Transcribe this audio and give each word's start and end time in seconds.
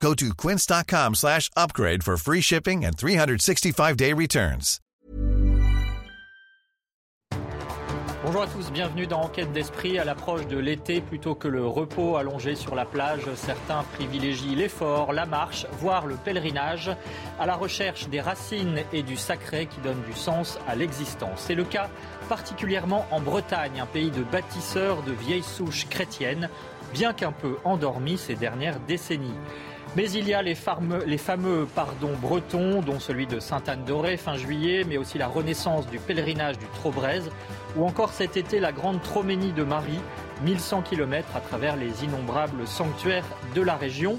Go 0.00 0.14
to 0.14 0.34
quince.com 0.34 1.14
slash 1.14 1.50
upgrade 1.56 2.02
for 2.04 2.16
free 2.16 2.40
shipping 2.40 2.84
and 2.84 2.96
365-day 2.96 4.12
returns. 4.12 4.80
Bonjour 8.24 8.42
à 8.42 8.46
tous, 8.48 8.72
bienvenue 8.72 9.06
dans 9.06 9.20
Enquête 9.20 9.52
d'Esprit. 9.52 10.00
À 10.00 10.04
l'approche 10.04 10.48
de 10.48 10.58
l'été, 10.58 11.00
plutôt 11.00 11.36
que 11.36 11.46
le 11.46 11.64
repos 11.64 12.16
allongé 12.16 12.56
sur 12.56 12.74
la 12.74 12.84
plage, 12.84 13.32
certains 13.36 13.84
privilégient 13.94 14.56
l'effort, 14.56 15.12
la 15.12 15.26
marche, 15.26 15.64
voire 15.78 16.06
le 16.06 16.16
pèlerinage, 16.16 16.90
à 17.38 17.46
la 17.46 17.54
recherche 17.54 18.08
des 18.08 18.20
racines 18.20 18.80
et 18.92 19.04
du 19.04 19.16
sacré 19.16 19.66
qui 19.66 19.80
donnent 19.80 20.02
du 20.02 20.12
sens 20.12 20.58
à 20.66 20.74
l'existence. 20.74 21.38
C'est 21.46 21.54
le 21.54 21.62
cas 21.62 21.88
particulièrement 22.28 23.06
en 23.12 23.20
Bretagne, 23.20 23.78
un 23.78 23.86
pays 23.86 24.10
de 24.10 24.24
bâtisseurs 24.24 25.04
de 25.04 25.12
vieilles 25.12 25.44
souches 25.44 25.86
chrétiennes, 25.88 26.50
bien 26.92 27.12
qu'un 27.12 27.32
peu 27.32 27.58
endormi 27.64 28.18
ces 28.18 28.34
dernières 28.34 28.80
décennies. 28.80 29.38
Mais 29.96 30.10
il 30.10 30.28
y 30.28 30.34
a 30.34 30.42
les 30.42 30.54
fameux, 30.54 31.66
pardons 31.74 32.12
bretons, 32.20 32.82
dont 32.82 33.00
celui 33.00 33.26
de 33.26 33.40
Sainte-Anne-d'Auray 33.40 34.18
fin 34.18 34.36
juillet, 34.36 34.84
mais 34.86 34.98
aussi 34.98 35.16
la 35.16 35.26
renaissance 35.26 35.88
du 35.88 35.98
pèlerinage 35.98 36.58
du 36.58 36.66
Trobrez, 36.74 37.22
ou 37.76 37.86
encore 37.86 38.12
cet 38.12 38.36
été 38.36 38.60
la 38.60 38.72
grande 38.72 39.00
Troménie 39.00 39.52
de 39.52 39.62
Marie, 39.62 40.00
1100 40.44 40.82
km 40.82 41.26
à 41.34 41.40
travers 41.40 41.76
les 41.76 42.04
innombrables 42.04 42.66
sanctuaires 42.66 43.24
de 43.54 43.62
la 43.62 43.74
région. 43.76 44.18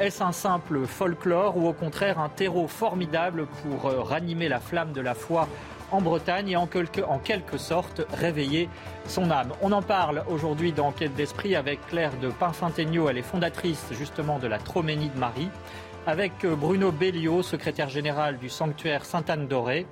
Est-ce 0.00 0.22
un 0.22 0.32
simple 0.32 0.86
folklore 0.86 1.58
ou 1.58 1.68
au 1.68 1.74
contraire 1.74 2.18
un 2.18 2.30
terreau 2.30 2.66
formidable 2.66 3.48
pour 3.62 3.90
euh, 3.90 4.00
ranimer 4.00 4.48
la 4.48 4.60
flamme 4.60 4.92
de 4.92 5.02
la 5.02 5.14
foi 5.14 5.46
en 5.90 6.00
Bretagne 6.00 6.50
et 6.50 6.56
en 6.56 6.66
quelque, 6.66 7.58
sorte 7.58 8.02
réveiller 8.12 8.68
son 9.06 9.30
âme. 9.30 9.52
On 9.62 9.72
en 9.72 9.82
parle 9.82 10.24
aujourd'hui 10.28 10.72
dans 10.72 10.92
Quête 10.92 11.14
d'Esprit 11.14 11.56
avec 11.56 11.84
Claire 11.88 12.12
de 12.20 12.28
Pinfintegno, 12.28 13.08
elle 13.08 13.18
est 13.18 13.22
fondatrice 13.22 13.86
justement 13.92 14.38
de 14.38 14.46
la 14.46 14.58
Troménie 14.58 15.08
de 15.08 15.18
Marie, 15.18 15.48
avec 16.06 16.44
euh, 16.44 16.54
Bruno 16.54 16.92
Belliot, 16.92 17.42
secrétaire 17.42 17.88
général 17.88 18.38
du 18.38 18.48
sanctuaire 18.48 19.04
Sainte-Anne-d'Auray, 19.04 19.86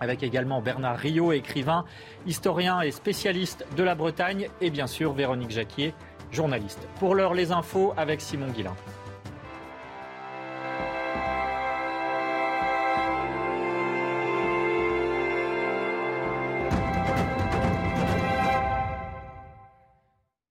avec 0.00 0.22
également 0.22 0.60
Bernard 0.60 0.98
Rio, 0.98 1.32
écrivain, 1.32 1.84
historien 2.26 2.80
et 2.80 2.90
spécialiste 2.90 3.66
de 3.76 3.82
la 3.82 3.94
Bretagne, 3.94 4.48
et 4.60 4.70
bien 4.70 4.86
sûr 4.86 5.12
Véronique 5.12 5.50
Jacquier, 5.50 5.94
journaliste. 6.32 6.86
Pour 6.98 7.14
l'heure, 7.14 7.34
les 7.34 7.52
infos 7.52 7.94
avec 7.96 8.20
Simon 8.20 8.48
Guillain. 8.48 8.74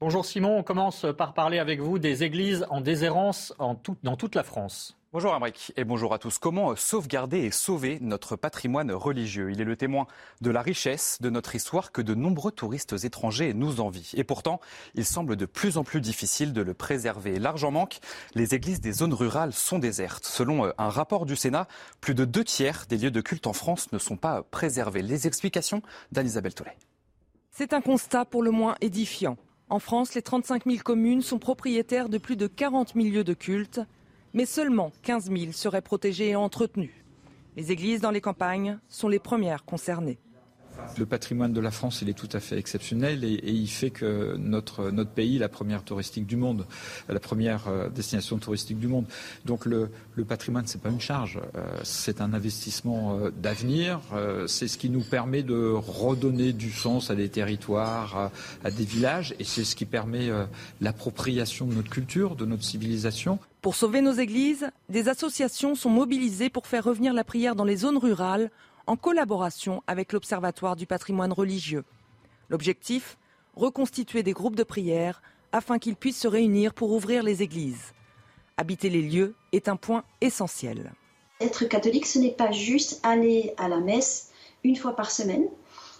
Bonjour 0.06 0.24
Simon, 0.24 0.60
on 0.60 0.62
commence 0.62 1.04
par 1.18 1.34
parler 1.34 1.58
avec 1.58 1.80
vous 1.80 1.98
des 1.98 2.24
églises 2.24 2.64
en 2.70 2.80
déshérence 2.80 3.56
en 3.58 3.74
tout- 3.74 3.98
dans 4.04 4.16
toute 4.16 4.36
la 4.36 4.44
France. 4.44 4.96
Bonjour 5.12 5.34
Amric 5.34 5.74
et 5.78 5.84
bonjour 5.84 6.14
à 6.14 6.20
tous. 6.20 6.38
Comment 6.38 6.76
sauvegarder 6.76 7.40
et 7.40 7.50
sauver 7.50 7.98
notre 8.02 8.36
patrimoine 8.36 8.92
religieux? 8.92 9.50
Il 9.52 9.60
est 9.62 9.66
le 9.66 9.76
témoin 9.76 10.06
de 10.42 10.52
la 10.52 10.62
richesse 10.62 11.18
de 11.22 11.32
notre 11.32 11.56
histoire 11.56 11.92
que 11.92 12.04
de 12.04 12.14
nombreux 12.14 12.52
touristes 12.52 13.04
étrangers 13.04 13.56
nous 13.56 13.80
envient. 13.80 14.12
Et 14.14 14.24
pourtant, 14.24 14.60
il 14.94 15.06
semble 15.06 15.38
de 15.38 15.48
plus 15.48 15.76
en 15.80 15.84
plus 15.84 16.02
difficile 16.02 16.54
de 16.54 16.62
le 16.62 16.76
préserver. 16.76 17.40
L'argent 17.40 17.72
manque, 17.72 17.98
les 18.36 18.54
églises 18.54 18.82
des 18.82 18.92
zones 18.92 19.16
rurales 19.16 19.54
sont 19.54 19.80
désertes. 19.80 20.26
Selon 20.26 20.68
euh, 20.68 20.72
un 20.78 20.90
rapport 20.90 21.26
du 21.26 21.36
Sénat, 21.36 21.68
plus 22.00 22.14
de 22.14 22.26
deux 22.26 22.44
tiers 22.44 22.86
des 22.88 23.00
lieux 23.00 23.10
de 23.10 23.22
culte 23.22 23.48
en 23.48 23.54
France 23.54 23.92
ne 23.92 23.98
sont 23.98 24.18
pas 24.18 24.44
préservés. 24.44 25.02
Les 25.02 25.26
explications 25.26 25.82
d'Anne-Isabelle 26.12 26.54
Tollet. 26.54 26.78
C'est 27.50 27.74
un 27.74 27.82
constat 27.82 28.26
pour 28.26 28.44
le 28.44 28.52
moins 28.52 28.76
édifiant. 28.82 29.38
En 29.68 29.80
France, 29.80 30.14
les 30.14 30.22
35 30.22 30.66
000 30.66 30.78
communes 30.84 31.22
sont 31.22 31.40
propriétaires 31.40 32.08
de 32.08 32.20
plus 32.20 32.36
de 32.36 32.46
40 32.46 32.94
000 32.94 33.08
lieux 33.08 33.24
de 33.24 33.34
culte, 33.34 33.82
mais 34.34 34.46
seulement 34.46 34.92
15 35.02 35.32
000 35.32 35.52
seraient 35.54 35.82
protégés 35.82 36.30
et 36.30 36.36
entretenus. 36.36 36.94
Les 37.56 37.72
églises 37.72 38.02
dans 38.02 38.12
les 38.12 38.22
campagnes 38.22 38.80
sont 38.90 39.08
les 39.08 39.18
premières 39.18 39.66
concernées. 39.66 40.20
Le 40.98 41.06
patrimoine 41.06 41.54
de 41.54 41.60
la 41.60 41.72
France, 41.72 42.02
il 42.02 42.10
est 42.10 42.14
tout 42.14 42.30
à 42.32 42.40
fait 42.40 42.58
exceptionnel 42.58 43.24
et, 43.24 43.40
il 43.46 43.68
fait 43.68 43.90
que 43.90 44.36
notre, 44.38 44.92
notre 44.92 45.12
pays 45.12 45.38
la 45.38 45.50
première 45.50 45.84
touristique 45.84 46.26
du 46.26 46.36
monde, 46.36 46.66
la 47.10 47.20
première 47.20 47.68
euh, 47.68 47.90
destination 47.90 48.38
touristique 48.38 48.80
du 48.80 48.88
monde. 48.88 49.06
Donc 49.46 49.66
le, 49.66 49.90
le 50.16 50.26
patrimoine, 50.26 50.68
c'est 50.68 50.82
pas 50.82 50.90
une 50.90 51.02
charge, 51.02 51.40
euh, 51.56 51.64
c'est 51.84 52.22
un 52.22 52.34
investissement 52.34 53.18
euh, 53.18 53.32
d'avenir. 53.32 54.00
c'est 54.48 54.68
ce 54.68 54.78
qui 54.78 54.90
nous 54.90 55.02
permet 55.04 55.44
de 55.44 55.74
redonner 55.74 56.54
du 56.54 56.72
sens 56.72 57.10
à 57.10 57.16
des 57.16 57.30
territoires, 57.30 58.32
à, 58.64 58.72
des 58.72 58.86
villages, 58.86 59.36
et 59.40 59.44
c'est 59.44 59.64
ce 59.64 59.76
qui 59.76 59.86
permet 59.86 60.30
l'appropriation 60.82 61.66
de 61.68 61.74
notre 61.74 61.90
culture, 61.90 62.36
de 62.36 62.46
notre 62.46 62.64
civilisation. 62.64 63.40
Pour 63.62 63.76
sauver 63.76 64.02
nos 64.02 64.14
églises, 64.14 64.70
des 64.90 65.10
associations 65.10 65.74
sont 65.76 65.90
mobilisées 65.90 66.50
pour 66.50 66.68
faire 66.68 66.84
revenir 66.84 67.14
la 67.14 67.24
prière 67.24 67.56
dans 67.56 67.64
les 67.64 67.78
zones 67.78 67.98
rurales 67.98 68.52
en 68.88 68.96
collaboration 68.96 69.84
avec 69.88 70.14
l'Observatoire 70.14 70.76
du 70.76 70.86
patrimoine 70.86 71.34
religieux. 71.34 71.84
L'objectif 72.50 73.18
Reconstituer 73.56 74.22
des 74.22 74.34
groupes 74.34 74.58
de 74.58 74.64
prière 74.64 75.22
afin 75.54 75.80
qu'ils 75.80 75.96
puissent 75.96 76.20
se 76.20 76.28
réunir 76.28 76.74
pour 76.74 76.92
ouvrir 76.92 77.24
les 77.24 77.42
églises. 77.42 77.94
Habiter 78.58 78.90
les 78.90 79.02
lieux 79.02 79.34
est 79.54 79.70
un 79.70 79.78
point 79.78 80.04
essentiel. 80.20 80.92
Être 81.40 81.64
catholique, 81.66 82.06
ce 82.06 82.20
n'est 82.20 82.34
pas 82.34 82.52
juste 82.52 83.00
aller 83.04 83.54
à 83.58 83.70
la 83.70 83.80
messe 83.80 84.32
une 84.66 84.76
fois 84.76 84.96
par 84.96 85.10
semaine, 85.10 85.48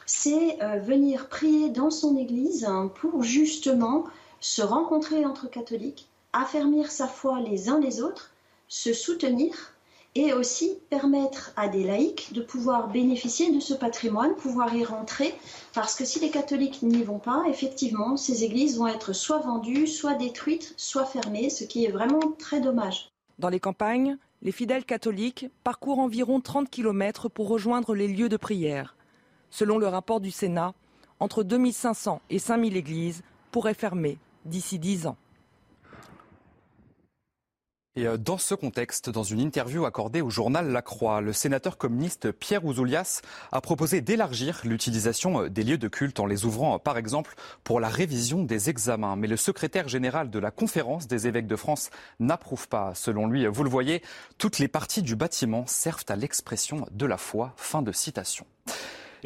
c'est 0.06 0.62
euh, 0.62 0.80
venir 0.80 1.30
prier 1.30 1.70
dans 1.70 1.92
son 1.92 2.18
église 2.18 2.68
pour 2.96 3.24
justement 3.24 4.04
se 4.40 4.62
rencontrer 4.62 5.26
entre 5.26 5.50
catholiques, 5.50 6.10
affermir 6.34 6.92
sa 6.92 7.08
foi 7.08 7.40
les 7.40 7.70
uns 7.70 7.80
les 7.80 8.02
autres, 8.02 8.32
se 8.68 8.94
soutenir 8.94 9.75
et 10.16 10.32
aussi 10.32 10.80
permettre 10.90 11.52
à 11.58 11.68
des 11.68 11.84
laïcs 11.84 12.32
de 12.32 12.42
pouvoir 12.42 12.88
bénéficier 12.88 13.52
de 13.52 13.60
ce 13.60 13.74
patrimoine, 13.74 14.34
pouvoir 14.36 14.74
y 14.74 14.86
rentrer, 14.86 15.36
parce 15.74 15.96
que 15.96 16.06
si 16.06 16.20
les 16.20 16.30
catholiques 16.30 16.82
n'y 16.82 17.04
vont 17.04 17.20
pas, 17.20 17.44
effectivement, 17.50 18.16
ces 18.16 18.46
églises 18.46 18.78
vont 18.78 18.88
être 18.88 19.12
soit 19.12 19.40
vendues, 19.40 19.88
soit 19.88 20.14
détruites, 20.14 20.74
soit 20.78 21.06
fermées, 21.06 21.50
ce 21.50 21.66
qui 21.66 21.84
est 21.84 21.92
vraiment 21.92 22.34
très 22.40 22.62
dommage. 22.62 23.12
Dans 23.40 23.50
les 23.50 23.60
campagnes, 23.60 24.18
les 24.42 24.54
fidèles 24.54 24.86
catholiques 24.86 25.48
parcourent 25.66 26.00
environ 26.00 26.40
30 26.40 26.70
km 26.70 27.28
pour 27.28 27.50
rejoindre 27.50 27.94
les 27.94 28.08
lieux 28.08 28.30
de 28.30 28.38
prière. 28.38 28.96
Selon 29.50 29.78
le 29.78 29.88
rapport 29.88 30.22
du 30.22 30.32
Sénat, 30.32 30.74
entre 31.20 31.44
2500 31.44 32.22
et 32.30 32.40
5000 32.40 32.78
églises 32.78 33.22
pourraient 33.52 33.74
fermer 33.74 34.18
d'ici 34.46 34.80
10 34.80 35.08
ans. 35.08 35.18
Et 37.98 38.08
euh, 38.08 38.18
dans 38.18 38.38
ce 38.38 38.56
contexte, 38.56 39.10
dans 39.10 39.24
une 39.24 39.40
interview 39.40 39.86
accordée 39.86 40.22
au 40.22 40.30
journal 40.30 40.70
La 40.70 40.82
Croix, 40.82 41.22
le 41.22 41.32
sénateur 41.32 41.78
communiste 41.78 42.32
Pierre 42.34 42.66
Ouzoulias 42.66 43.22
a 43.54 43.62
proposé 43.62 44.02
d'élargir 44.02 44.60
l'utilisation 44.66 45.44
euh, 45.44 45.50
des 45.50 45.64
lieux 45.64 45.78
de 45.78 45.88
culte 45.88 46.20
en 46.20 46.26
les 46.26 46.44
ouvrant, 46.44 46.76
euh, 46.76 46.78
par 46.78 46.98
exemple, 46.98 47.36
pour 47.64 47.80
la 47.80 47.88
révision 47.88 48.44
des 48.44 48.70
examens. 48.70 49.16
Mais 49.16 49.28
le 49.28 49.38
secrétaire 49.38 49.88
général 49.88 50.30
de 50.30 50.40
la 50.40 50.52
conférence 50.52 51.08
des 51.08 51.28
évêques 51.28 51.48
de 51.48 51.56
France 51.56 51.90
n'approuve 52.20 52.68
pas. 52.68 52.94
Selon 52.96 53.28
lui, 53.28 53.48
vous 53.48 53.64
le 53.64 53.70
voyez, 53.70 54.02
toutes 54.38 54.60
les 54.60 54.68
parties 54.68 55.02
du 55.02 55.16
bâtiment 55.16 55.66
servent 55.66 56.06
à 56.10 56.18
l'expression 56.18 56.86
de 56.92 57.06
la 57.06 57.18
foi. 57.18 57.54
Fin 57.56 57.82
de 57.82 57.94
citation. 57.94 58.46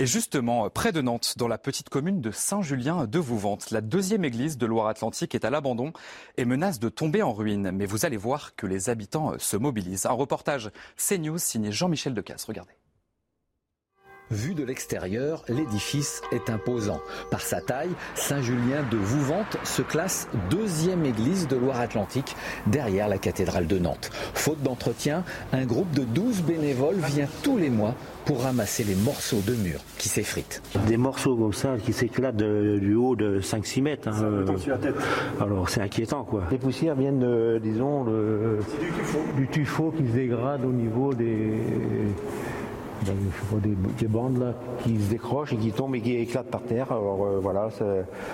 Et 0.02 0.06
justement, 0.06 0.70
près 0.70 0.94
de 0.94 1.02
Nantes, 1.02 1.34
dans 1.36 1.50
la 1.50 1.58
petite 1.58 1.90
commune 1.90 2.22
de 2.22 2.32
Saint-Julien 2.32 3.06
de 3.06 3.20
Vouvante, 3.20 3.70
la 3.70 3.82
deuxième 3.82 4.24
église 4.24 4.58
de 4.58 4.66
Loire-Atlantique 4.66 5.36
est 5.36 5.44
à 5.44 5.50
l'abandon 5.50 5.92
et 6.38 6.46
menace 6.46 6.80
de 6.80 6.88
tomber 6.88 7.22
en 7.22 7.34
ruine. 7.34 7.72
Mais 7.72 7.86
vous 7.86 8.06
allez 8.06 8.16
voir 8.16 8.56
que 8.56 8.66
les 8.66 8.90
habitants 8.90 9.38
se 9.38 9.58
mobilisent. 9.58 10.06
Un 10.06 10.14
reportage 10.14 10.72
CNews 10.96 11.38
signé 11.38 11.74
Jean-Michel 11.74 12.14
Decasse. 12.14 12.46
Regardez. 12.46 12.72
Vu 14.32 14.54
de 14.54 14.64
l'extérieur, 14.64 15.44
l'édifice 15.50 16.22
est 16.32 16.50
imposant. 16.52 17.00
Par 17.32 17.42
sa 17.42 17.62
taille, 17.62 17.90
Saint-Julien 18.14 18.84
de 18.92 18.98
Vouvante 18.98 19.58
se 19.64 19.82
classe 19.82 20.28
deuxième 20.52 21.04
église 21.04 21.48
de 21.48 21.56
Loire-Atlantique 21.56 22.36
derrière 22.68 23.08
la 23.08 23.18
cathédrale 23.18 23.66
de 23.66 23.80
Nantes. 23.80 24.12
Faute 24.36 24.62
d'entretien, 24.62 25.24
un 25.52 25.66
groupe 25.66 25.92
de 25.94 26.04
12 26.04 26.44
bénévoles 26.44 26.98
vient 26.98 27.28
tous 27.42 27.58
les 27.58 27.72
mois 27.72 27.96
pour 28.26 28.44
ramasser 28.44 28.84
les 28.84 28.94
morceaux 28.96 29.42
de 29.48 29.56
murs 29.56 29.82
qui 29.98 30.10
s'effritent. 30.10 30.62
Des 30.88 30.98
morceaux 30.98 31.36
comme 31.36 31.54
ça 31.54 31.78
qui 31.84 31.92
s'éclatent 31.94 32.36
du 32.38 32.94
haut 32.94 33.16
de 33.16 33.42
5-6 33.42 33.82
mètres. 33.82 34.08
hein, 34.10 34.14
alors 35.42 35.70
c'est 35.70 35.82
inquiétant 35.82 36.24
quoi. 36.24 36.44
Les 36.52 36.60
poussières 36.60 36.94
viennent, 36.96 37.20
de, 37.20 37.60
disons, 37.64 38.04
le- 38.04 38.60
du 39.36 39.48
tuffeau 39.48 39.92
qui 39.98 40.06
se 40.06 40.12
dégrade 40.14 40.64
au 40.66 40.72
niveau 40.72 41.14
des, 41.16 41.64
des, 43.04 44.08
bandes 44.08 44.40
là, 44.40 44.54
qui 44.84 45.00
se 45.00 45.10
décrochent 45.10 45.54
et 45.54 45.58
qui 45.58 45.72
tombent 45.72 45.96
et 45.96 46.02
qui 46.02 46.16
éclatent 46.16 46.52
par 46.52 46.62
terre. 46.64 46.92
Alors 46.92 47.26
euh, 47.26 47.40
voilà, 47.42 47.70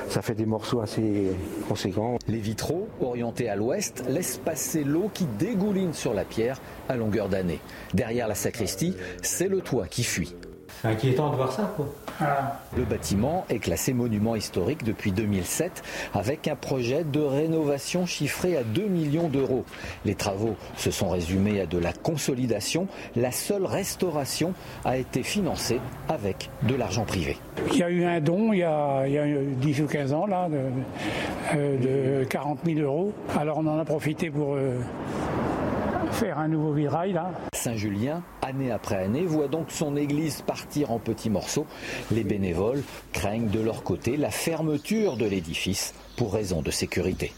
ça, 0.09 0.21
fait 0.21 0.35
des 0.35 0.45
morceaux 0.45 0.81
assez 0.81 1.31
conséquents. 1.67 2.17
Les 2.27 2.39
vitraux, 2.39 2.87
orientés 3.01 3.49
à 3.49 3.55
l'ouest, 3.55 4.03
laissent 4.09 4.37
passer 4.37 4.83
l'eau 4.83 5.09
qui 5.13 5.25
dégouline 5.39 5.93
sur 5.93 6.13
la 6.13 6.23
pierre 6.23 6.61
à 6.89 6.95
longueur 6.95 7.29
d'année. 7.29 7.59
Derrière 7.93 8.27
la 8.27 8.35
sacristie, 8.35 8.95
c'est 9.21 9.47
le 9.47 9.61
toit 9.61 9.87
qui 9.87 10.03
fuit. 10.03 10.35
C'est 10.85 10.91
inquiétant 10.91 11.31
de 11.31 11.35
voir 11.35 11.51
ça, 11.51 11.73
quoi. 11.75 11.87
Le 12.77 12.83
bâtiment 12.83 13.43
est 13.49 13.57
classé 13.57 13.91
monument 13.91 14.35
historique 14.35 14.83
depuis 14.83 15.11
2007 15.11 15.81
avec 16.13 16.47
un 16.47 16.55
projet 16.55 17.03
de 17.03 17.19
rénovation 17.19 18.05
chiffré 18.05 18.55
à 18.55 18.63
2 18.63 18.83
millions 18.83 19.27
d'euros. 19.27 19.65
Les 20.05 20.13
travaux 20.13 20.55
se 20.77 20.91
sont 20.91 21.09
résumés 21.09 21.59
à 21.59 21.65
de 21.65 21.79
la 21.79 21.91
consolidation. 21.91 22.87
La 23.15 23.31
seule 23.31 23.65
restauration 23.65 24.53
a 24.85 24.97
été 24.97 25.23
financée 25.23 25.79
avec 26.07 26.51
de 26.61 26.75
l'argent 26.75 27.03
privé. 27.03 27.37
Il 27.71 27.79
y 27.79 27.83
a 27.83 27.89
eu 27.89 28.05
un 28.05 28.21
don 28.21 28.53
il 28.53 28.59
y 28.59 28.63
a, 28.63 29.05
10 29.07 29.81
ou 29.81 29.87
15 29.87 30.13
ans 30.13 30.27
là, 30.27 30.47
de, 31.55 32.23
40 32.25 32.59
000 32.63 32.79
euros. 32.79 33.11
Alors 33.35 33.57
on 33.57 33.65
en 33.65 33.79
a 33.79 33.85
profité 33.85 34.29
pour... 34.29 34.53
Euh, 34.53 34.77
faire 36.11 36.39
un 36.39 36.47
nouveau 36.47 36.73
virail 36.73 37.13
là. 37.13 37.31
Saint-Julien, 37.53 38.21
année 38.41 38.71
après 38.71 38.95
année, 38.95 39.25
voit 39.25 39.47
donc 39.47 39.71
son 39.71 39.95
église 39.95 40.41
partir 40.41 40.91
en 40.91 40.99
petits 40.99 41.29
morceaux. 41.29 41.65
Les 42.11 42.23
bénévoles 42.23 42.83
craignent 43.13 43.49
de 43.49 43.59
leur 43.59 43.83
côté 43.83 44.17
la 44.17 44.31
fermeture 44.31 45.17
de 45.17 45.25
l'édifice 45.25 45.93
pour 46.17 46.33
raison 46.33 46.61
de 46.61 46.71
sécurité. 46.71 47.33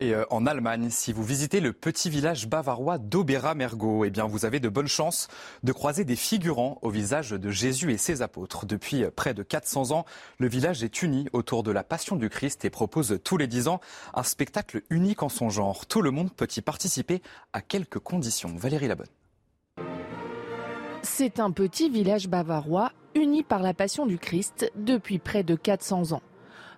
Et 0.00 0.12
euh, 0.12 0.24
en 0.30 0.44
Allemagne, 0.44 0.88
si 0.90 1.12
vous 1.12 1.22
visitez 1.22 1.60
le 1.60 1.72
petit 1.72 2.10
village 2.10 2.48
bavarois 2.48 2.98
d'Obera-Mergo, 2.98 4.04
eh 4.04 4.10
bien 4.10 4.26
vous 4.26 4.44
avez 4.44 4.58
de 4.58 4.68
bonnes 4.68 4.88
chances 4.88 5.28
de 5.62 5.70
croiser 5.70 6.04
des 6.04 6.16
figurants 6.16 6.78
au 6.82 6.90
visage 6.90 7.30
de 7.30 7.50
Jésus 7.50 7.92
et 7.92 7.96
ses 7.96 8.20
apôtres. 8.20 8.66
Depuis 8.66 9.04
euh, 9.04 9.12
près 9.14 9.34
de 9.34 9.44
400 9.44 9.92
ans, 9.92 10.04
le 10.38 10.48
village 10.48 10.82
est 10.82 11.02
uni 11.02 11.28
autour 11.32 11.62
de 11.62 11.70
la 11.70 11.84
Passion 11.84 12.16
du 12.16 12.28
Christ 12.28 12.64
et 12.64 12.70
propose 12.70 13.20
tous 13.22 13.36
les 13.36 13.46
10 13.46 13.68
ans 13.68 13.80
un 14.14 14.24
spectacle 14.24 14.82
unique 14.90 15.22
en 15.22 15.28
son 15.28 15.48
genre. 15.48 15.86
Tout 15.86 16.02
le 16.02 16.10
monde 16.10 16.32
peut 16.32 16.48
y 16.56 16.60
participer 16.60 17.22
à 17.52 17.60
quelques 17.60 18.00
conditions. 18.00 18.52
Valérie 18.56 18.88
Labonne. 18.88 19.06
C'est 21.02 21.38
un 21.38 21.52
petit 21.52 21.88
village 21.88 22.26
bavarois 22.26 22.90
uni 23.14 23.44
par 23.44 23.62
la 23.62 23.74
Passion 23.74 24.06
du 24.06 24.18
Christ 24.18 24.72
depuis 24.74 25.20
près 25.20 25.44
de 25.44 25.54
400 25.54 26.12
ans. 26.12 26.22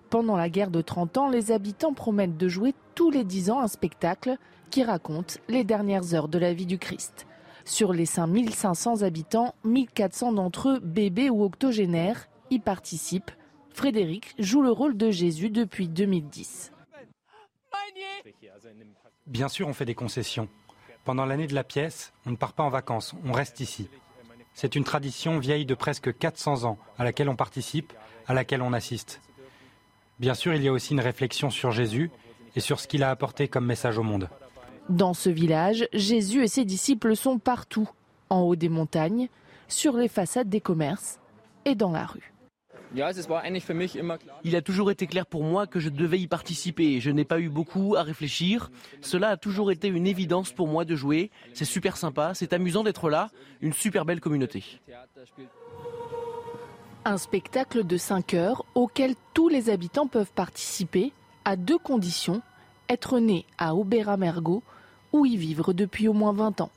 Pendant 0.09 0.37
la 0.37 0.49
guerre 0.49 0.71
de 0.71 0.81
30 0.81 1.17
ans, 1.17 1.29
les 1.29 1.51
habitants 1.51 1.93
promettent 1.93 2.37
de 2.37 2.47
jouer 2.47 2.73
tous 2.95 3.11
les 3.11 3.25
10 3.25 3.51
ans 3.51 3.59
un 3.59 3.67
spectacle 3.67 4.37
qui 4.69 4.83
raconte 4.83 5.39
les 5.49 5.65
dernières 5.65 6.13
heures 6.13 6.29
de 6.29 6.37
la 6.37 6.53
vie 6.53 6.65
du 6.65 6.77
Christ. 6.77 7.27
Sur 7.65 7.91
les 7.91 8.05
5500 8.05 9.01
habitants, 9.01 9.53
1400 9.65 10.33
d'entre 10.33 10.69
eux, 10.69 10.79
bébés 10.79 11.29
ou 11.29 11.43
octogénaires, 11.43 12.29
y 12.49 12.59
participent. 12.59 13.31
Frédéric 13.69 14.33
joue 14.39 14.61
le 14.61 14.71
rôle 14.71 14.95
de 14.95 15.11
Jésus 15.11 15.49
depuis 15.49 15.89
2010. 15.89 16.71
Bien 19.25 19.49
sûr, 19.49 19.67
on 19.67 19.73
fait 19.73 19.85
des 19.85 19.95
concessions. 19.95 20.47
Pendant 21.03 21.25
l'année 21.25 21.47
de 21.47 21.55
la 21.55 21.65
pièce, 21.65 22.13
on 22.25 22.31
ne 22.31 22.37
part 22.37 22.53
pas 22.53 22.63
en 22.63 22.69
vacances, 22.69 23.13
on 23.25 23.33
reste 23.33 23.59
ici. 23.59 23.89
C'est 24.53 24.75
une 24.75 24.85
tradition 24.85 25.37
vieille 25.37 25.65
de 25.65 25.75
presque 25.75 26.17
400 26.17 26.63
ans 26.63 26.77
à 26.97 27.03
laquelle 27.03 27.29
on 27.29 27.35
participe, 27.35 27.93
à 28.25 28.33
laquelle 28.33 28.61
on 28.61 28.73
assiste. 28.73 29.21
Bien 30.19 30.33
sûr, 30.33 30.53
il 30.53 30.63
y 30.63 30.67
a 30.67 30.71
aussi 30.71 30.93
une 30.93 30.99
réflexion 30.99 31.49
sur 31.49 31.71
Jésus 31.71 32.11
et 32.55 32.59
sur 32.59 32.79
ce 32.79 32.87
qu'il 32.87 33.03
a 33.03 33.11
apporté 33.11 33.47
comme 33.47 33.65
message 33.65 33.97
au 33.97 34.03
monde. 34.03 34.29
Dans 34.89 35.13
ce 35.13 35.29
village, 35.29 35.87
Jésus 35.93 36.43
et 36.43 36.47
ses 36.47 36.65
disciples 36.65 37.15
sont 37.15 37.39
partout, 37.39 37.89
en 38.29 38.41
haut 38.41 38.55
des 38.55 38.69
montagnes, 38.69 39.27
sur 39.67 39.97
les 39.97 40.07
façades 40.07 40.49
des 40.49 40.61
commerces 40.61 41.19
et 41.65 41.75
dans 41.75 41.91
la 41.91 42.05
rue. 42.05 42.33
Il 44.43 44.55
a 44.55 44.61
toujours 44.61 44.91
été 44.91 45.07
clair 45.07 45.25
pour 45.25 45.43
moi 45.43 45.67
que 45.67 45.79
je 45.79 45.89
devais 45.89 46.19
y 46.19 46.27
participer. 46.27 47.01
Je 47.01 47.11
n'ai 47.11 47.25
pas 47.25 47.39
eu 47.39 47.49
beaucoup 47.49 47.95
à 47.95 48.03
réfléchir. 48.03 48.71
Cela 49.01 49.29
a 49.29 49.37
toujours 49.37 49.71
été 49.71 49.87
une 49.87 50.07
évidence 50.07 50.53
pour 50.53 50.67
moi 50.67 50.85
de 50.85 50.95
jouer. 50.95 51.31
C'est 51.53 51.65
super 51.65 51.97
sympa, 51.97 52.33
c'est 52.33 52.53
amusant 52.53 52.83
d'être 52.83 53.09
là. 53.09 53.29
Une 53.61 53.73
super 53.73 54.05
belle 54.05 54.21
communauté. 54.21 54.63
Un 57.09 57.17
spectacle 57.17 57.85
de 57.85 57.95
5 57.95 58.33
heures 58.33 58.65
auquel 58.75 59.15
tous 59.33 59.47
les 59.47 59.69
habitants 59.69 60.07
peuvent 60.07 60.33
participer 60.33 61.13
à 61.45 61.55
deux 61.55 61.77
conditions 61.77 62.41
être 62.89 63.19
né 63.19 63.45
à 63.57 63.75
Aubera-Mergo 63.75 64.61
ou 65.13 65.25
y 65.25 65.37
vivre 65.37 65.71
depuis 65.71 66.09
au 66.09 66.13
moins 66.13 66.33
20 66.33 66.59
ans. 66.59 66.69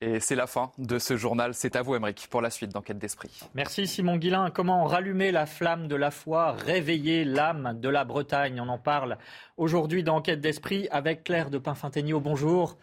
Et 0.00 0.20
c'est 0.20 0.36
la 0.36 0.46
fin 0.46 0.70
de 0.78 1.00
ce 1.00 1.16
journal. 1.16 1.52
C'est 1.52 1.74
à 1.74 1.82
vous, 1.82 1.96
Emmerich, 1.96 2.28
pour 2.30 2.42
la 2.42 2.50
suite 2.50 2.70
d'Enquête 2.70 2.98
d'Esprit. 2.98 3.40
Merci, 3.54 3.88
Simon 3.88 4.18
Guillain. 4.18 4.50
Comment 4.50 4.84
rallumer 4.84 5.32
la 5.32 5.46
flamme 5.46 5.88
de 5.88 5.96
la 5.96 6.12
foi, 6.12 6.52
réveiller 6.52 7.24
l'âme 7.24 7.76
de 7.80 7.88
la 7.88 8.04
Bretagne? 8.04 8.60
On 8.60 8.68
en 8.68 8.78
parle 8.78 9.18
aujourd'hui 9.56 10.04
d'Enquête 10.04 10.40
d'Esprit 10.40 10.86
avec 10.92 11.24
Claire 11.24 11.50
de 11.50 11.58
Pinfintegno. 11.58 12.20
Bonjour. 12.20 12.78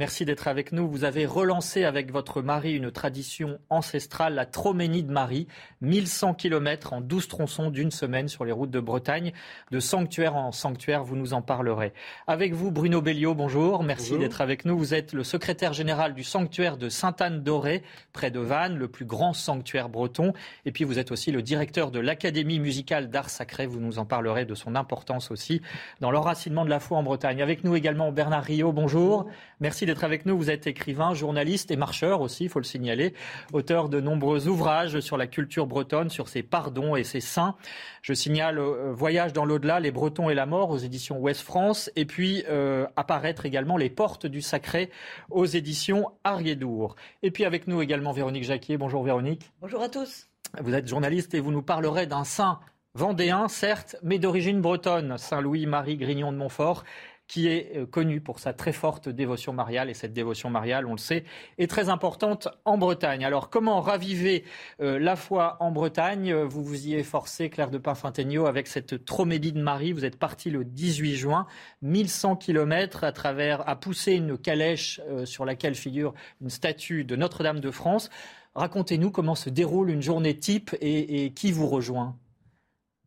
Merci 0.00 0.24
d'être 0.24 0.48
avec 0.48 0.72
nous. 0.72 0.88
Vous 0.88 1.04
avez 1.04 1.26
relancé 1.26 1.84
avec 1.84 2.10
votre 2.10 2.40
mari 2.40 2.72
une 2.72 2.90
tradition 2.90 3.58
ancestrale, 3.68 4.32
la 4.32 4.46
Troménie 4.46 5.02
de 5.02 5.12
Marie. 5.12 5.46
1100 5.82 6.32
km 6.32 6.94
en 6.94 7.02
12 7.02 7.28
tronçons 7.28 7.68
d'une 7.68 7.90
semaine 7.90 8.26
sur 8.26 8.46
les 8.46 8.52
routes 8.52 8.70
de 8.70 8.80
Bretagne. 8.80 9.34
De 9.70 9.78
sanctuaire 9.78 10.36
en 10.36 10.52
sanctuaire, 10.52 11.04
vous 11.04 11.16
nous 11.16 11.34
en 11.34 11.42
parlerez. 11.42 11.92
Avec 12.26 12.54
vous, 12.54 12.70
Bruno 12.70 13.02
Belliot, 13.02 13.34
bonjour. 13.34 13.82
Merci 13.82 14.16
d'être 14.16 14.40
avec 14.40 14.64
nous. 14.64 14.78
Vous 14.78 14.94
êtes 14.94 15.12
le 15.12 15.22
secrétaire 15.22 15.74
général 15.74 16.14
du 16.14 16.24
sanctuaire 16.24 16.78
de 16.78 16.88
Sainte-Anne-d'Orée, 16.88 17.82
près 18.14 18.30
de 18.30 18.40
Vannes, 18.40 18.78
le 18.78 18.88
plus 18.88 19.04
grand 19.04 19.34
sanctuaire 19.34 19.90
breton. 19.90 20.32
Et 20.64 20.72
puis 20.72 20.84
vous 20.84 20.98
êtes 20.98 21.12
aussi 21.12 21.30
le 21.30 21.42
directeur 21.42 21.90
de 21.90 22.00
l'Académie 22.00 22.58
musicale 22.58 23.10
d'art 23.10 23.28
sacré. 23.28 23.66
Vous 23.66 23.80
nous 23.80 23.98
en 23.98 24.06
parlerez 24.06 24.46
de 24.46 24.54
son 24.54 24.76
importance 24.76 25.30
aussi 25.30 25.60
dans 26.00 26.10
l'enracinement 26.10 26.64
de 26.64 26.70
la 26.70 26.80
foi 26.80 26.96
en 26.96 27.02
Bretagne. 27.02 27.42
Avec 27.42 27.64
nous 27.64 27.76
également 27.76 28.12
Bernard 28.12 28.44
Rio, 28.44 28.72
bonjour. 28.72 29.26
Merci 29.60 29.89
d'être 29.90 30.04
avec 30.04 30.24
nous. 30.24 30.36
Vous 30.36 30.50
êtes 30.50 30.68
écrivain, 30.68 31.14
journaliste 31.14 31.72
et 31.72 31.76
marcheur 31.76 32.20
aussi, 32.20 32.44
il 32.44 32.48
faut 32.48 32.60
le 32.60 32.64
signaler, 32.64 33.12
auteur 33.52 33.88
de 33.88 34.00
nombreux 34.00 34.46
ouvrages 34.46 35.00
sur 35.00 35.16
la 35.16 35.26
culture 35.26 35.66
bretonne, 35.66 36.10
sur 36.10 36.28
ses 36.28 36.44
pardons 36.44 36.94
et 36.94 37.02
ses 37.02 37.20
saints. 37.20 37.56
Je 38.02 38.14
signale 38.14 38.60
euh, 38.60 38.92
Voyage 38.92 39.32
dans 39.32 39.44
l'au-delà, 39.44 39.80
les 39.80 39.90
Bretons 39.90 40.30
et 40.30 40.34
la 40.34 40.46
mort 40.46 40.70
aux 40.70 40.78
éditions 40.78 41.18
Ouest 41.18 41.42
France, 41.42 41.90
et 41.96 42.04
puis 42.04 42.44
euh, 42.48 42.86
apparaître 42.94 43.46
également 43.46 43.76
Les 43.76 43.90
Portes 43.90 44.26
du 44.26 44.42
Sacré 44.42 44.90
aux 45.28 45.46
éditions 45.46 46.12
Ariédour. 46.22 46.94
Et 47.24 47.32
puis 47.32 47.44
avec 47.44 47.66
nous 47.66 47.82
également 47.82 48.12
Véronique 48.12 48.44
Jacquier. 48.44 48.76
Bonjour 48.76 49.02
Véronique. 49.02 49.50
Bonjour 49.60 49.82
à 49.82 49.88
tous. 49.88 50.28
Vous 50.62 50.74
êtes 50.74 50.86
journaliste 50.86 51.34
et 51.34 51.40
vous 51.40 51.50
nous 51.50 51.62
parlerez 51.62 52.06
d'un 52.06 52.22
saint 52.22 52.60
vendéen, 52.94 53.48
certes, 53.48 53.96
mais 54.02 54.18
d'origine 54.18 54.60
bretonne, 54.60 55.16
Saint 55.16 55.40
Louis-Marie 55.40 55.96
Grignon 55.96 56.32
de 56.32 56.36
Montfort 56.36 56.84
qui 57.30 57.46
est 57.46 57.76
euh, 57.76 57.86
connu 57.86 58.20
pour 58.20 58.40
sa 58.40 58.52
très 58.52 58.72
forte 58.72 59.08
dévotion 59.08 59.52
mariale. 59.52 59.88
Et 59.88 59.94
cette 59.94 60.12
dévotion 60.12 60.50
mariale, 60.50 60.84
on 60.84 60.92
le 60.92 60.98
sait, 60.98 61.22
est 61.58 61.70
très 61.70 61.88
importante 61.88 62.48
en 62.64 62.76
Bretagne. 62.76 63.24
Alors, 63.24 63.50
comment 63.50 63.80
raviver 63.80 64.42
euh, 64.80 64.98
la 64.98 65.14
foi 65.14 65.56
en 65.60 65.70
Bretagne? 65.70 66.34
Vous 66.34 66.64
vous 66.64 66.88
y 66.88 66.94
efforcez, 66.94 67.48
Claire 67.48 67.70
de 67.70 67.78
Pinfintegno, 67.78 68.46
avec 68.46 68.66
cette 68.66 69.04
Tromédie 69.04 69.52
de 69.52 69.62
Marie. 69.62 69.92
Vous 69.92 70.04
êtes 70.04 70.18
parti 70.18 70.50
le 70.50 70.64
18 70.64 71.14
juin, 71.14 71.46
1100 71.82 72.34
kilomètres 72.34 73.04
à 73.04 73.12
travers, 73.12 73.66
à 73.68 73.76
pousser 73.76 74.14
une 74.14 74.36
calèche 74.36 75.00
euh, 75.08 75.24
sur 75.24 75.44
laquelle 75.44 75.76
figure 75.76 76.14
une 76.40 76.50
statue 76.50 77.04
de 77.04 77.14
Notre-Dame 77.14 77.60
de 77.60 77.70
France. 77.70 78.10
Racontez-nous 78.56 79.12
comment 79.12 79.36
se 79.36 79.50
déroule 79.50 79.90
une 79.90 80.02
journée 80.02 80.36
type 80.36 80.74
et 80.80 81.32
qui 81.32 81.52
vous 81.52 81.68
rejoint 81.68 82.16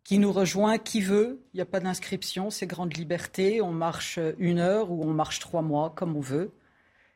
qui 0.03 0.19
nous 0.19 0.31
rejoint, 0.31 0.77
qui 0.77 1.01
veut. 1.01 1.41
Il 1.53 1.57
n'y 1.57 1.61
a 1.61 1.65
pas 1.65 1.79
d'inscription, 1.79 2.49
c'est 2.49 2.67
grande 2.67 2.95
liberté. 2.95 3.61
On 3.61 3.71
marche 3.71 4.19
une 4.37 4.59
heure 4.59 4.91
ou 4.91 5.03
on 5.03 5.13
marche 5.13 5.39
trois 5.39 5.61
mois, 5.61 5.91
comme 5.95 6.15
on 6.15 6.21
veut. 6.21 6.51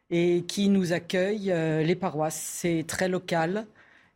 Et 0.09 0.43
qui 0.47 0.69
nous 0.69 0.93
accueille, 0.93 1.51
euh, 1.51 1.83
les 1.83 1.95
paroisses. 1.95 2.39
C'est 2.39 2.85
très 2.87 3.09
local. 3.09 3.67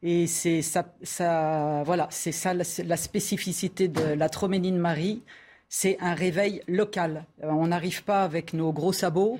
Et 0.03 0.25
c'est 0.27 0.61
ça, 0.61 1.83
voilà, 1.85 2.07
c'est 2.09 2.31
ça 2.31 2.53
la, 2.53 2.97
spécificité 2.97 3.87
de 3.87 4.01
la 4.01 4.29
Troménie 4.29 4.71
de 4.71 4.77
Marie. 4.77 5.21
C'est 5.69 5.97
un 6.01 6.15
réveil 6.15 6.61
local. 6.67 7.25
Euh, 7.43 7.49
on 7.49 7.67
n'arrive 7.67 8.03
pas 8.03 8.23
avec 8.23 8.53
nos 8.53 8.71
gros 8.73 8.93
sabots. 8.93 9.39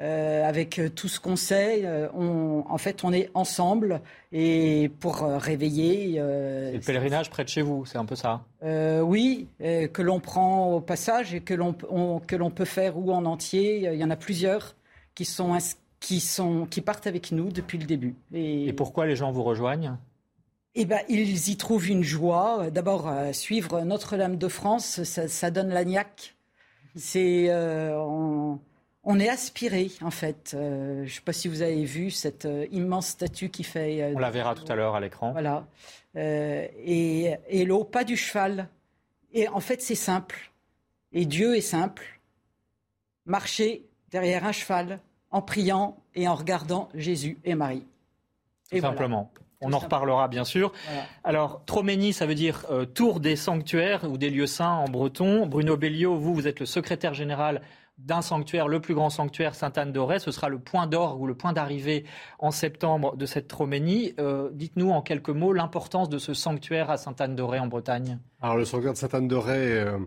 Euh, 0.00 0.48
avec 0.48 0.78
euh, 0.78 0.88
tout 0.88 1.08
ce 1.08 1.18
qu'on 1.18 1.34
sait. 1.34 1.80
Euh, 1.84 2.08
on, 2.14 2.62
en 2.68 2.78
fait, 2.78 3.02
on 3.02 3.12
est 3.12 3.30
ensemble 3.34 4.00
et 4.30 4.92
pour 5.00 5.22
réveiller. 5.22 6.20
le 6.20 6.78
pèlerinage 6.78 7.30
près 7.30 7.42
de 7.42 7.48
chez 7.48 7.62
vous, 7.62 7.84
c'est 7.84 7.98
un 7.98 8.04
peu 8.04 8.14
ça. 8.14 8.44
oui, 8.62 9.48
que 9.58 10.02
l'on 10.02 10.20
prend 10.20 10.74
au 10.74 10.80
passage 10.80 11.34
et 11.34 11.40
que 11.40 11.54
l'on 11.54 11.72
que 11.72 12.36
l'on 12.36 12.50
peut 12.50 12.64
faire 12.64 12.96
ou 12.96 13.12
en 13.12 13.24
entier. 13.24 13.90
Il 13.92 13.98
y 13.98 14.04
en 14.04 14.10
a 14.10 14.16
plusieurs 14.16 14.76
qui 15.14 15.24
sont 15.24 15.56
qui 15.98 16.20
sont 16.20 16.66
qui 16.66 16.80
partent 16.80 17.08
avec 17.08 17.32
nous 17.32 17.50
depuis 17.50 17.78
le 17.78 17.84
début. 17.84 18.14
Et, 18.32 18.72
pourquoi 18.74 19.06
les 19.06 19.16
gens 19.16 19.32
vous 19.32 19.42
rejoignent? 19.42 19.96
Eh 20.74 20.84
ben, 20.84 21.00
ils 21.08 21.48
y 21.48 21.56
trouvent 21.56 21.88
une 21.88 22.04
joie. 22.04 22.70
D'abord, 22.70 23.10
suivre 23.32 23.80
Notre-Dame 23.80 24.36
de 24.36 24.48
France, 24.48 25.02
ça, 25.02 25.26
ça 25.26 25.50
donne 25.50 25.70
l'agnac. 25.70 26.36
C'est 26.94 27.50
on 27.52 28.60
est 29.18 29.28
aspiré, 29.28 29.90
en 30.02 30.10
fait. 30.10 30.50
je 30.52 31.02
ne 31.02 31.08
sais 31.08 31.20
pas 31.22 31.32
si 31.32 31.48
vous 31.48 31.62
avez 31.62 31.84
vu 31.84 32.10
cette 32.10 32.48
immense 32.70 33.08
statue 33.08 33.48
qui 33.48 33.64
fait. 33.64 34.12
on 34.14 34.18
la 34.18 34.30
verra 34.30 34.54
tout 34.54 34.70
à 34.70 34.74
l'heure 34.74 34.94
à 34.94 35.00
l'écran. 35.00 35.32
Voilà. 35.32 35.66
et, 36.14 37.34
et 37.48 37.64
l'eau, 37.64 37.84
pas 37.84 38.04
du 38.04 38.16
cheval. 38.16 38.68
Et 39.32 39.48
en 39.48 39.60
fait, 39.60 39.82
c'est 39.82 39.94
simple. 39.94 40.50
Et 41.12 41.24
Dieu 41.24 41.56
est 41.56 41.62
simple. 41.62 42.20
Marcher 43.24 43.84
derrière 44.10 44.44
un 44.44 44.52
cheval 44.52 45.00
en 45.30 45.42
priant 45.42 45.98
et 46.14 46.28
en 46.28 46.34
regardant 46.34 46.88
Jésus 46.94 47.38
et 47.44 47.54
Marie. 47.54 47.84
Et 48.72 48.80
simplement. 48.80 49.30
On 49.60 49.72
en 49.72 49.78
reparlera 49.78 50.28
bien 50.28 50.44
sûr. 50.44 50.72
Alors, 51.24 51.64
Troménie, 51.66 52.12
ça 52.12 52.26
veut 52.26 52.36
dire 52.36 52.64
euh, 52.70 52.84
tour 52.84 53.18
des 53.18 53.34
sanctuaires 53.34 54.04
ou 54.04 54.16
des 54.16 54.30
lieux 54.30 54.46
saints 54.46 54.70
en 54.70 54.84
breton. 54.84 55.46
Bruno 55.46 55.76
Bellio, 55.76 56.16
vous, 56.16 56.32
vous 56.32 56.46
êtes 56.46 56.60
le 56.60 56.66
secrétaire 56.66 57.12
général 57.12 57.62
d'un 57.98 58.22
sanctuaire, 58.22 58.68
le 58.68 58.80
plus 58.80 58.94
grand 58.94 59.10
sanctuaire 59.10 59.54
Sainte-Anne-d'Auray. 59.54 60.20
Ce 60.20 60.30
sera 60.30 60.48
le 60.48 60.58
point 60.58 60.86
d'orgue 60.86 61.20
ou 61.20 61.26
le 61.26 61.34
point 61.34 61.52
d'arrivée 61.52 62.04
en 62.38 62.50
septembre 62.50 63.16
de 63.16 63.26
cette 63.26 63.48
Troménie. 63.48 64.14
Euh, 64.18 64.50
dites-nous 64.52 64.90
en 64.90 65.02
quelques 65.02 65.30
mots 65.30 65.52
l'importance 65.52 66.08
de 66.08 66.18
ce 66.18 66.34
sanctuaire 66.34 66.90
à 66.90 66.96
Sainte-Anne-d'Auray 66.96 67.58
en 67.58 67.66
Bretagne. 67.66 68.18
Alors, 68.40 68.56
le 68.56 68.64
sanctuaire 68.64 68.92
de 68.92 68.98
Sainte-Anne-d'Auray. 68.98 69.72
Euh, 69.72 69.98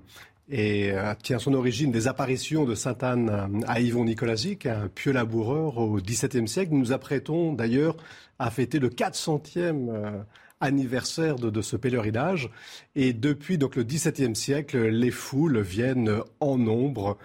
et 0.52 0.92
euh, 0.92 1.14
tient 1.24 1.40
son 1.40 1.54
origine 1.54 1.92
des 1.92 2.08
apparitions 2.08 2.66
de 2.66 2.76
Sainte 2.76 3.04
Anne 3.04 3.30
euh, 3.30 3.68
à 3.68 3.80
Yvon 3.80 4.04
Nicolasique, 4.04 4.66
un 4.66 4.90
pieux 4.90 5.14
laboureur 5.14 5.78
au 5.78 5.96
XVIIe 5.96 6.48
siècle. 6.48 6.74
Nous 6.74 6.80
nous 6.80 6.92
apprêtons 6.92 7.54
d'ailleurs 7.54 7.96
à 8.38 8.52
fêter 8.52 8.80
le 8.80 8.90
400e 8.90 9.90
euh, 9.90 10.22
anniversaire 10.62 11.36
de, 11.36 11.62
ce 11.62 11.76
pèlerinage. 11.76 12.50
Et 12.96 13.14
depuis 13.14 13.58
donc 13.58 13.76
le 13.76 13.84
XVIIe 13.84 14.36
siècle, 14.36 14.88
les 14.88 15.12
foules 15.12 15.60
viennent 15.60 16.22
en 16.40 16.58
nombre. 16.58 17.18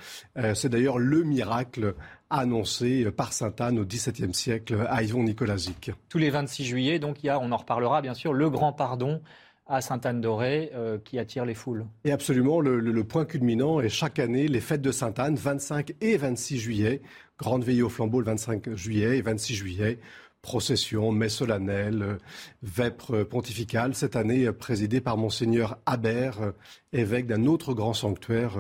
C'est 0.54 0.68
d'ailleurs 0.68 0.98
le 0.98 1.22
miracle 1.22 1.94
annoncé 2.30 3.10
par 3.10 3.32
Sainte 3.32 3.60
Anne 3.60 3.78
au 3.78 3.84
XVIIe 3.84 4.34
siècle 4.34 4.86
à 4.88 5.02
Yvon 5.02 5.22
Nicolasique. 5.22 5.90
Tous 6.08 6.18
les 6.18 6.30
26 6.30 6.64
juillet, 6.64 6.98
donc 6.98 7.22
il 7.22 7.26
y 7.26 7.30
a, 7.30 7.38
on 7.38 7.52
en 7.52 7.56
reparlera 7.56 8.02
bien 8.02 8.14
sûr, 8.14 8.32
le 8.32 8.50
grand 8.50 8.72
pardon 8.72 9.20
à 9.68 9.80
Sainte-Anne-d'Auray 9.80 10.70
euh, 10.74 10.98
qui 11.04 11.18
attire 11.18 11.44
les 11.44 11.54
foules. 11.54 11.86
Et 12.04 12.12
absolument, 12.12 12.60
le, 12.60 13.04
point 13.04 13.24
culminant 13.24 13.80
est 13.80 13.88
chaque 13.88 14.18
année 14.18 14.48
les 14.48 14.60
fêtes 14.60 14.82
de 14.82 14.92
Sainte-Anne, 14.92 15.34
25 15.34 15.94
et 16.00 16.16
26 16.16 16.58
juillet. 16.58 17.02
Grande 17.38 17.64
veillée 17.64 17.82
au 17.82 17.88
flambeau 17.88 18.20
le 18.20 18.26
25 18.26 18.74
juillet 18.74 19.18
et 19.18 19.22
26 19.22 19.54
juillet. 19.54 19.98
Procession, 20.46 21.10
messe 21.10 21.38
solennelle, 21.38 22.02
euh, 22.02 22.18
vêpres 22.62 23.24
pontificale, 23.24 23.96
cette 23.96 24.14
année 24.14 24.52
présidée 24.52 25.00
par 25.00 25.16
Monseigneur 25.16 25.78
Habert, 25.86 26.40
euh, 26.40 26.52
évêque 26.92 27.26
d'un 27.26 27.46
autre 27.46 27.74
grand 27.74 27.94
sanctuaire, 27.94 28.52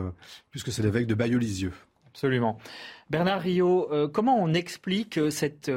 puisque 0.50 0.72
c'est 0.72 0.82
l'évêque 0.82 1.06
de 1.06 1.14
Bayeux-Lisieux. 1.14 1.72
Absolument. 2.08 2.58
Bernard 3.08 3.40
Rio, 3.40 3.88
comment 4.12 4.36
on 4.42 4.52
explique 4.52 5.20
cette 5.30 5.70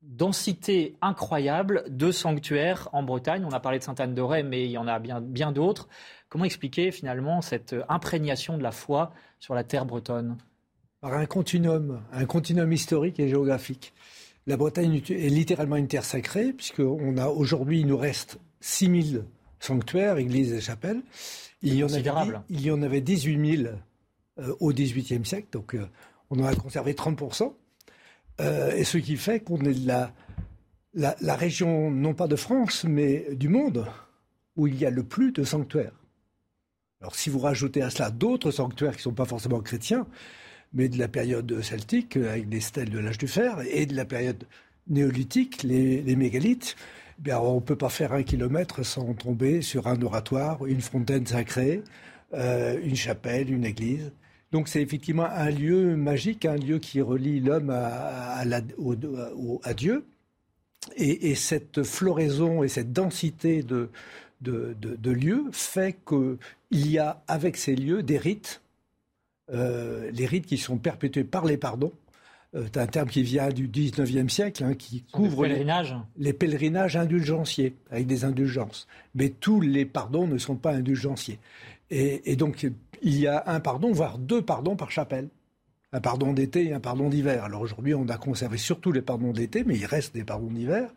densité 0.00 0.96
incroyable 1.02 1.84
de 1.88 2.10
sanctuaires 2.10 2.88
en 2.92 3.02
Bretagne? 3.02 3.44
On 3.44 3.52
a 3.52 3.60
parlé 3.60 3.78
de 3.80 3.84
Sainte-Anne-de-Ré, 3.84 4.44
mais 4.44 4.64
il 4.64 4.70
y 4.70 4.78
en 4.78 4.88
a 4.88 4.98
bien, 4.98 5.20
bien 5.20 5.52
d'autres. 5.52 5.88
Comment 6.30 6.46
expliquer 6.46 6.90
finalement 6.90 7.42
cette 7.42 7.76
imprégnation 7.90 8.56
de 8.56 8.62
la 8.62 8.72
foi 8.72 9.12
sur 9.40 9.54
la 9.54 9.62
terre 9.62 9.84
bretonne? 9.84 10.38
Par 11.02 11.12
un 11.12 11.26
continuum, 11.26 12.00
un 12.12 12.24
continuum 12.24 12.72
historique 12.72 13.20
et 13.20 13.28
géographique. 13.28 13.92
La 14.46 14.56
Bretagne 14.56 15.00
est 15.08 15.28
littéralement 15.28 15.76
une 15.76 15.88
terre 15.88 16.04
sacrée, 16.04 16.52
puisqu'on 16.52 17.16
a 17.16 17.28
aujourd'hui, 17.28 17.80
il 17.80 17.86
nous 17.86 17.96
reste 17.96 18.38
6000 18.60 19.24
sanctuaires, 19.60 20.18
églises 20.18 20.52
et 20.52 20.60
chapelles. 20.60 21.02
Il 21.62 21.74
y, 21.74 21.84
en 21.84 21.92
avait, 21.92 22.38
il 22.50 22.60
y 22.60 22.70
en 22.72 22.82
avait 22.82 23.00
18 23.00 23.56
000 23.62 23.74
euh, 24.40 24.54
au 24.58 24.72
XVIIIe 24.72 25.24
siècle, 25.24 25.46
donc 25.52 25.74
euh, 25.74 25.86
on 26.30 26.40
en 26.40 26.44
a 26.44 26.54
conservé 26.56 26.94
30 26.94 27.22
euh, 28.40 28.72
et 28.72 28.82
ce 28.82 28.98
qui 28.98 29.16
fait 29.16 29.40
qu'on 29.40 29.60
est 29.60 29.78
la, 29.86 30.12
la, 30.94 31.36
région, 31.36 31.90
non 31.90 32.14
pas 32.14 32.26
de 32.26 32.34
France, 32.34 32.84
mais 32.84 33.26
du 33.34 33.48
monde, 33.48 33.86
où 34.56 34.66
il 34.66 34.76
y 34.76 34.84
a 34.84 34.90
le 34.90 35.04
plus 35.04 35.30
de 35.30 35.44
sanctuaires. 35.44 35.92
Alors 37.00 37.14
si 37.14 37.30
vous 37.30 37.38
rajoutez 37.38 37.82
à 37.82 37.90
cela 37.90 38.10
d'autres 38.10 38.50
sanctuaires 38.50 38.92
qui 38.92 39.00
ne 39.00 39.02
sont 39.02 39.12
pas 39.12 39.24
forcément 39.24 39.60
chrétiens, 39.60 40.06
mais 40.74 40.88
de 40.88 40.98
la 40.98 41.08
période 41.08 41.60
celtique, 41.62 42.16
avec 42.16 42.48
des 42.48 42.60
stèles 42.60 42.90
de 42.90 42.98
l'âge 42.98 43.18
du 43.18 43.28
fer, 43.28 43.58
et 43.70 43.86
de 43.86 43.94
la 43.94 44.04
période 44.04 44.44
néolithique, 44.88 45.62
les, 45.62 46.16
mégalithes, 46.16 46.76
eh 47.24 47.32
on 47.34 47.56
ne 47.56 47.60
peut 47.60 47.76
pas 47.76 47.88
faire 47.88 48.12
un 48.12 48.22
kilomètre 48.22 48.84
sans 48.84 49.14
tomber 49.14 49.62
sur 49.62 49.86
un 49.86 50.00
oratoire, 50.02 50.66
une 50.66 50.80
fontaine 50.80 51.26
sacrée, 51.26 51.82
euh, 52.34 52.80
une 52.82 52.96
chapelle, 52.96 53.52
une 53.52 53.64
église. 53.64 54.12
Donc 54.52 54.68
c'est 54.68 54.82
effectivement 54.82 55.24
un 55.24 55.50
lieu 55.50 55.96
magique, 55.96 56.44
un 56.44 56.56
lieu 56.56 56.78
qui 56.78 57.00
relie 57.00 57.40
l'homme 57.40 57.70
à, 57.70 58.44
Dieu. 59.74 60.04
Et, 60.96 61.34
cette 61.34 61.84
floraison 61.84 62.62
et 62.62 62.68
cette 62.68 62.92
densité 62.92 63.62
de, 63.62 63.88
lieux 65.04 65.44
fait 65.52 65.96
qu'il 66.06 66.90
y 66.90 66.98
a 66.98 67.22
avec 67.28 67.56
ces 67.56 67.74
lieux 67.74 68.02
des 68.02 68.18
rites, 68.18 68.60
euh, 69.52 70.10
les 70.12 70.26
rites 70.26 70.46
qui 70.46 70.58
sont 70.58 70.78
perpétués 70.78 71.24
par 71.24 71.44
les 71.44 71.56
pardons. 71.56 71.92
Euh, 72.54 72.64
c'est 72.66 72.78
un 72.78 72.86
terme 72.86 73.08
qui 73.08 73.22
vient 73.22 73.48
du 73.48 73.68
19e 73.68 74.28
siècle, 74.28 74.64
hein, 74.64 74.74
qui 74.74 75.02
couvre 75.12 75.44
les 75.44 75.50
pèlerinages. 75.50 75.96
Les, 76.16 76.32
pèlerinages 76.32 76.96
indulgenciers, 76.96 77.76
avec 77.90 78.06
des 78.06 78.24
indulgences. 78.24 78.86
Mais 79.14 79.30
tous 79.30 79.60
les 79.60 79.84
pardons 79.84 80.26
ne 80.26 80.38
sont 80.38 80.56
pas 80.56 80.72
indulgenciers. 80.72 81.38
Et, 81.90 82.36
donc, 82.36 82.66
il 83.02 83.18
y 83.18 83.26
a 83.26 83.44
un 83.46 83.60
pardon, 83.60 83.92
voire 83.92 84.16
deux 84.16 84.40
pardons 84.40 84.76
par 84.76 84.90
chapelle. 84.90 85.28
Un 85.92 86.00
pardon 86.00 86.32
d'été 86.32 86.68
et 86.68 86.72
un 86.72 86.80
pardon 86.80 87.10
d'hiver. 87.10 87.44
Alors 87.44 87.60
aujourd'hui, 87.60 87.92
on 87.92 88.08
a 88.08 88.16
conservé 88.16 88.56
surtout 88.56 88.92
les 88.92 89.02
pardons 89.02 89.32
d'été, 89.32 89.62
mais 89.62 89.76
il 89.76 89.84
reste 89.84 90.14
des 90.14 90.24
pardons 90.24 90.46
d'hiver, 90.46 90.88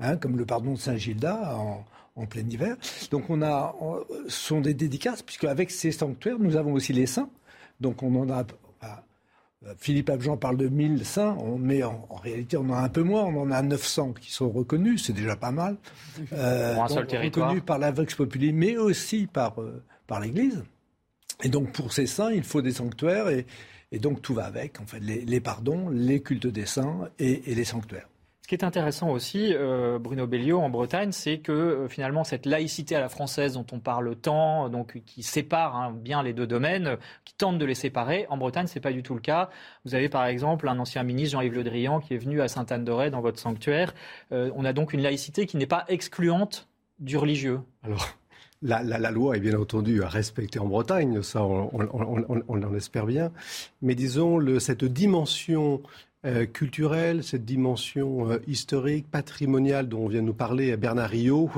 hein, 0.00 0.16
comme 0.16 0.36
le 0.36 0.44
pardon 0.44 0.72
de 0.72 0.78
Saint-Gilda 0.78 1.56
en, 1.56 1.84
plein 2.26 2.42
hiver. 2.42 2.76
Donc 3.12 3.30
on 3.30 3.42
a, 3.42 3.76
ce 4.26 4.36
sont 4.36 4.60
des 4.60 4.74
dédicaces, 4.74 5.22
puisque 5.22 5.44
avec 5.44 5.70
ces 5.70 5.92
sanctuaires, 5.92 6.40
nous 6.40 6.56
avons 6.56 6.72
aussi 6.72 6.92
les 6.92 7.06
saints. 7.06 7.30
Donc 7.80 8.02
on 8.02 8.14
en 8.20 8.30
a, 8.30 8.44
Philippe 9.78 10.08
Abjean 10.08 10.38
parle 10.38 10.56
de 10.56 10.68
1000 10.68 11.04
saints, 11.04 11.36
mais 11.58 11.82
en, 11.82 12.06
réalité 12.22 12.56
on 12.56 12.70
en 12.70 12.74
a 12.74 12.80
un 12.80 12.88
peu 12.88 13.02
moins, 13.02 13.24
on 13.24 13.42
en 13.42 13.50
a 13.50 13.60
900 13.60 14.14
qui 14.14 14.32
sont 14.32 14.50
reconnus, 14.50 15.04
c'est 15.04 15.12
déjà 15.12 15.36
pas 15.36 15.52
mal. 15.52 15.76
Euh, 16.32 16.74
Pour 16.74 16.84
un 16.84 16.88
seul 16.88 17.06
territoire. 17.06 17.48
Reconnus 17.48 17.64
par 17.64 17.78
la 17.78 17.90
Vox 17.90 18.14
Populi, 18.14 18.52
mais 18.52 18.76
aussi 18.76 19.26
par, 19.26 19.60
euh, 19.60 19.82
par 20.06 20.20
l'Église. 20.20 20.62
Et 21.42 21.48
donc 21.48 21.72
pour 21.72 21.92
ces 21.92 22.06
saints, 22.06 22.32
il 22.32 22.42
faut 22.44 22.62
des 22.62 22.72
sanctuaires 22.72 23.28
et, 23.28 23.46
donc 23.98 24.22
tout 24.22 24.34
va 24.34 24.44
avec, 24.44 24.80
en 24.80 24.86
fait, 24.86 25.00
les, 25.00 25.40
pardons, 25.40 25.88
les 25.88 26.22
cultes 26.22 26.46
des 26.46 26.66
saints 26.66 27.08
et, 27.18 27.42
les 27.46 27.64
sanctuaires. 27.64 28.08
Ce 28.50 28.56
qui 28.56 28.64
est 28.64 28.66
intéressant 28.66 29.10
aussi, 29.10 29.54
euh, 29.54 30.00
Bruno 30.00 30.26
Bellio, 30.26 30.58
en 30.58 30.70
Bretagne, 30.70 31.12
c'est 31.12 31.38
que 31.38 31.52
euh, 31.52 31.88
finalement 31.88 32.24
cette 32.24 32.46
laïcité 32.46 32.96
à 32.96 33.00
la 33.00 33.08
française 33.08 33.52
dont 33.52 33.66
on 33.70 33.78
parle 33.78 34.16
tant, 34.16 34.68
donc 34.68 35.00
qui 35.06 35.22
sépare 35.22 35.76
hein, 35.76 35.92
bien 35.96 36.24
les 36.24 36.32
deux 36.32 36.48
domaines, 36.48 36.96
qui 37.24 37.32
tente 37.34 37.58
de 37.58 37.64
les 37.64 37.76
séparer, 37.76 38.26
en 38.28 38.36
Bretagne, 38.36 38.66
c'est 38.66 38.80
pas 38.80 38.90
du 38.90 39.04
tout 39.04 39.14
le 39.14 39.20
cas. 39.20 39.50
Vous 39.84 39.94
avez 39.94 40.08
par 40.08 40.26
exemple 40.26 40.68
un 40.68 40.80
ancien 40.80 41.04
ministre, 41.04 41.34
Jean-Yves 41.34 41.54
Le 41.54 41.62
Drian, 41.62 42.00
qui 42.00 42.12
est 42.12 42.18
venu 42.18 42.40
à 42.40 42.48
Sainte-Anne-de-Ré 42.48 43.10
dans 43.10 43.20
votre 43.20 43.38
sanctuaire. 43.38 43.94
Euh, 44.32 44.50
on 44.56 44.64
a 44.64 44.72
donc 44.72 44.94
une 44.94 45.02
laïcité 45.02 45.46
qui 45.46 45.56
n'est 45.56 45.66
pas 45.66 45.84
excluante 45.86 46.66
du 46.98 47.18
religieux. 47.18 47.60
Alors, 47.84 48.04
la, 48.62 49.10
loi 49.10 49.36
est 49.36 49.40
bien 49.40 49.58
entendu 49.58 50.02
à 50.02 50.08
respecter 50.08 50.58
en 50.58 50.66
Bretagne, 50.66 51.22
ça 51.22 51.42
on, 51.42 51.70
en 51.72 52.74
espère 52.74 53.06
bien, 53.06 53.32
mais 53.82 53.94
disons 53.94 54.40
cette 54.58 54.84
dimension 54.84 55.82
euh, 56.26 56.44
culturelle, 56.44 57.24
cette 57.24 57.46
dimension 57.46 58.30
euh, 58.30 58.40
historique, 58.46 59.10
patrimoniale 59.10 59.88
dont 59.88 60.06
vient 60.06 60.20
nous 60.20 60.34
parler 60.34 60.76
Bernard 60.76 61.08
Rio, 61.08 61.50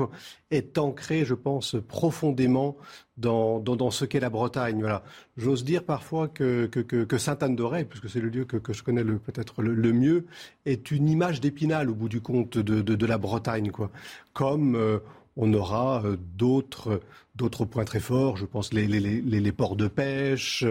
est 0.51 0.77
ancrée, 0.77 1.25
je 1.25 1.33
pense, 1.33 1.75
profondément 1.85 2.77
dans, 3.17 3.59
dans, 3.59 3.91
ce 3.91 4.05
qu'est 4.05 4.21
la 4.21 4.29
Bretagne. 4.29 4.79
Voilà. 4.79 5.03
J'ose 5.35 5.65
dire 5.65 5.83
parfois 5.83 6.29
que, 6.29 6.67
que, 6.67 6.79
que, 6.79 7.17
Sainte-Anne-d'Auray, 7.17 7.83
puisque 7.83 8.09
c'est 8.09 8.21
le 8.21 8.29
lieu 8.29 8.45
que, 8.45 8.71
je 8.71 8.83
connais 8.83 9.03
peut-être 9.03 9.61
le, 9.61 9.91
mieux, 9.91 10.27
est 10.65 10.91
une 10.91 11.09
image 11.09 11.41
d'épinal 11.41 11.89
au 11.89 11.93
bout 11.93 12.07
du 12.07 12.21
compte 12.21 12.57
de, 12.57 12.81
de, 12.81 13.05
la 13.05 13.17
Bretagne. 13.17 13.69
Quoi. 13.69 13.91
Comme 14.31 14.75
euh, 14.75 14.99
on 15.35 15.53
aura 15.53 16.03
euh, 16.05 16.17
d'autres 16.35 17.01
d'autres 17.35 17.65
points 17.65 17.83
très 17.83 17.99
forts. 17.99 18.37
Je 18.37 18.45
pense 18.45 18.73
les, 18.73 18.85
les, 18.85 18.99
les, 18.99 19.51
ports 19.51 19.75
de 19.75 19.87
pêche. 19.87 20.63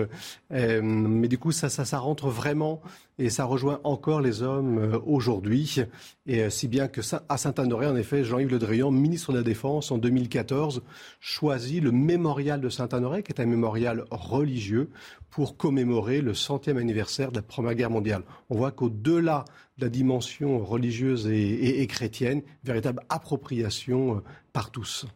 Euh, 0.52 0.80
mais 0.82 1.26
du 1.26 1.36
coup, 1.36 1.50
ça, 1.50 1.68
ça, 1.68 1.98
rentre 1.98 2.28
vraiment 2.28 2.80
et 3.18 3.30
ça 3.30 3.44
rejoint 3.44 3.80
encore 3.82 4.20
les 4.20 4.42
hommes 4.42 4.78
euh, 4.78 4.98
aujourd'hui. 5.04 5.80
Et 6.26 6.48
si 6.50 6.68
bien 6.68 6.86
que 6.86 7.00
à 7.28 7.36
Saint-Honoré, 7.36 7.88
en 7.88 7.96
effet, 7.96 8.22
Jean-Yves 8.22 8.50
Le 8.50 8.60
Drian, 8.60 8.92
ministre 8.92 9.32
de 9.32 9.38
la 9.38 9.42
Défense 9.42 9.90
en 9.90 9.98
2014, 9.98 10.82
choisit 11.18 11.82
le 11.82 11.90
mémorial 11.90 12.60
de 12.60 12.68
Saint-Honoré, 12.68 13.24
qui 13.24 13.32
est 13.32 13.40
un 13.40 13.46
mémorial 13.46 14.04
religieux, 14.12 14.88
pour 15.30 15.56
commémorer 15.56 16.20
le 16.20 16.34
centième 16.34 16.76
anniversaire 16.76 17.32
de 17.32 17.36
la 17.36 17.42
Première 17.42 17.74
Guerre 17.74 17.90
mondiale. 17.90 18.22
On 18.50 18.56
voit 18.56 18.70
qu'au-delà 18.70 19.46
de 19.71 19.71
la 19.82 19.88
dimension 19.88 20.64
religieuse 20.64 21.26
et, 21.26 21.36
et, 21.36 21.82
et 21.82 21.86
chrétienne, 21.86 22.42
véritable 22.64 23.02
appropriation 23.08 24.22
par 24.52 24.70
tous. 24.70 25.06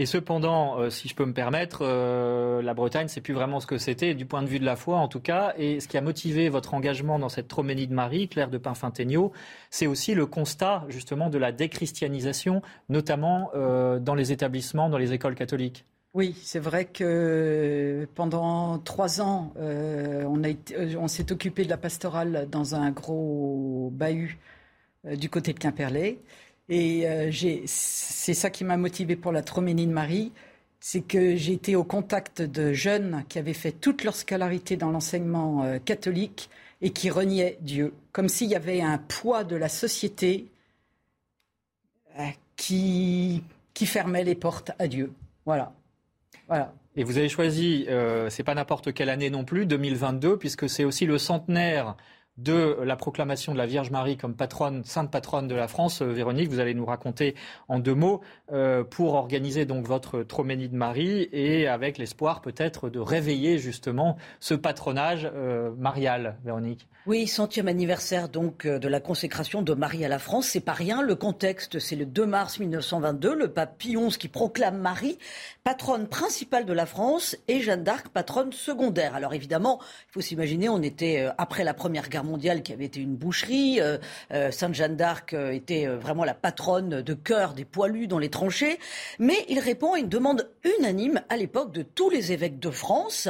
Et 0.00 0.06
cependant, 0.06 0.78
euh, 0.78 0.90
si 0.90 1.08
je 1.08 1.14
peux 1.16 1.24
me 1.24 1.32
permettre, 1.32 1.80
euh, 1.82 2.62
la 2.62 2.72
Bretagne, 2.72 3.08
c'est 3.08 3.20
plus 3.20 3.34
vraiment 3.34 3.58
ce 3.58 3.66
que 3.66 3.78
c'était, 3.78 4.14
du 4.14 4.26
point 4.26 4.44
de 4.44 4.46
vue 4.46 4.60
de 4.60 4.64
la 4.64 4.76
foi 4.76 4.96
en 4.96 5.08
tout 5.08 5.18
cas. 5.18 5.54
Et 5.58 5.80
ce 5.80 5.88
qui 5.88 5.98
a 5.98 6.00
motivé 6.00 6.48
votre 6.48 6.74
engagement 6.74 7.18
dans 7.18 7.28
cette 7.28 7.48
Troménie 7.48 7.88
de 7.88 7.94
Marie, 7.94 8.28
Claire 8.28 8.48
de 8.48 8.58
Pinfintegno, 8.58 9.32
c'est 9.70 9.88
aussi 9.88 10.14
le 10.14 10.24
constat 10.24 10.84
justement 10.88 11.30
de 11.30 11.38
la 11.38 11.50
déchristianisation, 11.50 12.62
notamment 12.88 13.50
euh, 13.56 13.98
dans 13.98 14.14
les 14.14 14.30
établissements, 14.30 14.88
dans 14.88 14.98
les 14.98 15.12
écoles 15.12 15.34
catholiques. 15.34 15.84
Oui, 16.14 16.34
c'est 16.42 16.58
vrai 16.58 16.86
que 16.86 18.08
pendant 18.14 18.78
trois 18.78 19.20
ans, 19.20 19.52
on, 19.56 20.42
on 20.98 21.08
s'est 21.08 21.32
occupé 21.32 21.64
de 21.64 21.68
la 21.70 21.76
pastorale 21.76 22.48
dans 22.50 22.74
un 22.74 22.90
gros 22.90 23.90
bahut 23.92 24.38
du 25.04 25.30
côté 25.30 25.52
de 25.52 25.58
Quimperlé. 25.58 26.20
Et 26.68 27.08
euh, 27.08 27.30
c'est 27.66 28.34
ça 28.34 28.50
qui 28.50 28.64
m'a 28.64 28.76
motivé 28.76 29.16
pour 29.16 29.32
la 29.32 29.42
Troménie 29.42 29.86
de 29.86 29.92
Marie, 29.92 30.32
c'est 30.80 31.00
que 31.00 31.34
j'ai 31.36 31.54
été 31.54 31.76
au 31.76 31.84
contact 31.84 32.42
de 32.42 32.72
jeunes 32.72 33.24
qui 33.28 33.38
avaient 33.38 33.54
fait 33.54 33.72
toute 33.72 34.04
leur 34.04 34.14
scolarité 34.14 34.76
dans 34.76 34.90
l'enseignement 34.90 35.64
euh, 35.64 35.78
catholique 35.78 36.50
et 36.82 36.90
qui 36.90 37.10
reniaient 37.10 37.58
Dieu, 37.62 37.94
comme 38.12 38.28
s'il 38.28 38.48
y 38.50 38.54
avait 38.54 38.80
un 38.82 38.98
poids 38.98 39.44
de 39.44 39.56
la 39.56 39.68
société 39.68 40.46
euh, 42.18 42.26
qui, 42.56 43.42
qui 43.74 43.86
fermait 43.86 44.24
les 44.24 44.34
portes 44.34 44.72
à 44.78 44.88
Dieu. 44.88 45.12
Voilà. 45.46 45.72
Voilà. 46.46 46.72
Et 46.96 47.04
vous 47.04 47.18
avez 47.18 47.28
choisi, 47.28 47.86
c'est 48.28 48.42
pas 48.42 48.54
n'importe 48.54 48.92
quelle 48.92 49.08
année 49.08 49.30
non 49.30 49.44
plus, 49.44 49.66
2022, 49.66 50.36
puisque 50.36 50.68
c'est 50.68 50.84
aussi 50.84 51.06
le 51.06 51.18
centenaire 51.18 51.96
de 52.38 52.78
la 52.84 52.94
proclamation 52.94 53.52
de 53.52 53.58
la 53.58 53.66
Vierge 53.66 53.90
Marie 53.90 54.16
comme 54.16 54.36
sainte 54.84 55.10
patronne 55.10 55.48
de 55.48 55.54
la 55.54 55.68
France. 55.68 56.02
Euh, 56.02 56.06
Véronique, 56.06 56.48
vous 56.48 56.60
allez 56.60 56.74
nous 56.74 56.86
raconter 56.86 57.34
en 57.66 57.80
deux 57.80 57.94
mots 57.94 58.20
euh, 58.52 58.84
pour 58.84 59.14
organiser 59.14 59.64
donc 59.64 59.86
votre 59.86 60.22
Troménie 60.22 60.68
de 60.68 60.76
Marie 60.76 61.28
et 61.32 61.66
avec 61.66 61.98
l'espoir 61.98 62.40
peut-être 62.40 62.90
de 62.90 63.00
réveiller 63.00 63.58
justement 63.58 64.16
ce 64.38 64.54
patronage 64.54 65.28
euh, 65.34 65.72
marial, 65.76 66.36
Véronique. 66.44 66.86
Oui, 67.06 67.26
centième 67.26 67.68
anniversaire 67.68 68.28
donc 68.28 68.66
de 68.66 68.88
la 68.88 69.00
consécration 69.00 69.62
de 69.62 69.72
Marie 69.72 70.04
à 70.04 70.08
la 70.08 70.18
France. 70.18 70.48
C'est 70.48 70.60
pas 70.60 70.74
rien. 70.74 71.00
Le 71.00 71.14
contexte, 71.14 71.78
c'est 71.78 71.96
le 71.96 72.04
2 72.04 72.26
mars 72.26 72.60
1922, 72.60 73.34
le 73.34 73.48
pape 73.48 73.78
Pie 73.78 73.94
XI 73.94 74.18
qui 74.18 74.28
proclame 74.28 74.78
Marie 74.78 75.18
patronne 75.64 76.06
principale 76.06 76.66
de 76.66 76.72
la 76.72 76.86
France 76.86 77.36
et 77.48 77.60
Jeanne 77.60 77.82
d'Arc 77.82 78.08
patronne 78.08 78.52
secondaire. 78.52 79.14
Alors 79.14 79.32
évidemment, 79.32 79.80
il 79.80 80.12
faut 80.12 80.20
s'imaginer, 80.20 80.68
on 80.68 80.82
était 80.82 81.28
après 81.38 81.64
la 81.64 81.72
Première 81.72 82.10
Guerre 82.10 82.24
mondiale 82.28 82.62
qui 82.62 82.72
avait 82.72 82.84
été 82.84 83.00
une 83.00 83.16
boucherie. 83.16 83.80
Euh, 83.80 83.98
euh, 84.32 84.50
Sainte 84.50 84.74
Jeanne 84.74 84.96
d'Arc 84.96 85.32
euh, 85.32 85.50
était 85.50 85.86
vraiment 85.86 86.24
la 86.24 86.34
patronne 86.34 87.02
de 87.02 87.14
cœur 87.14 87.54
des 87.54 87.64
poilus 87.64 88.06
dans 88.06 88.18
les 88.18 88.30
tranchées. 88.30 88.78
Mais 89.18 89.44
il 89.48 89.58
répond 89.58 89.94
à 89.94 89.98
une 89.98 90.08
demande 90.08 90.50
unanime 90.78 91.20
à 91.28 91.36
l'époque 91.36 91.72
de 91.72 91.82
tous 91.82 92.10
les 92.10 92.32
évêques 92.32 92.60
de 92.60 92.70
France. 92.70 93.28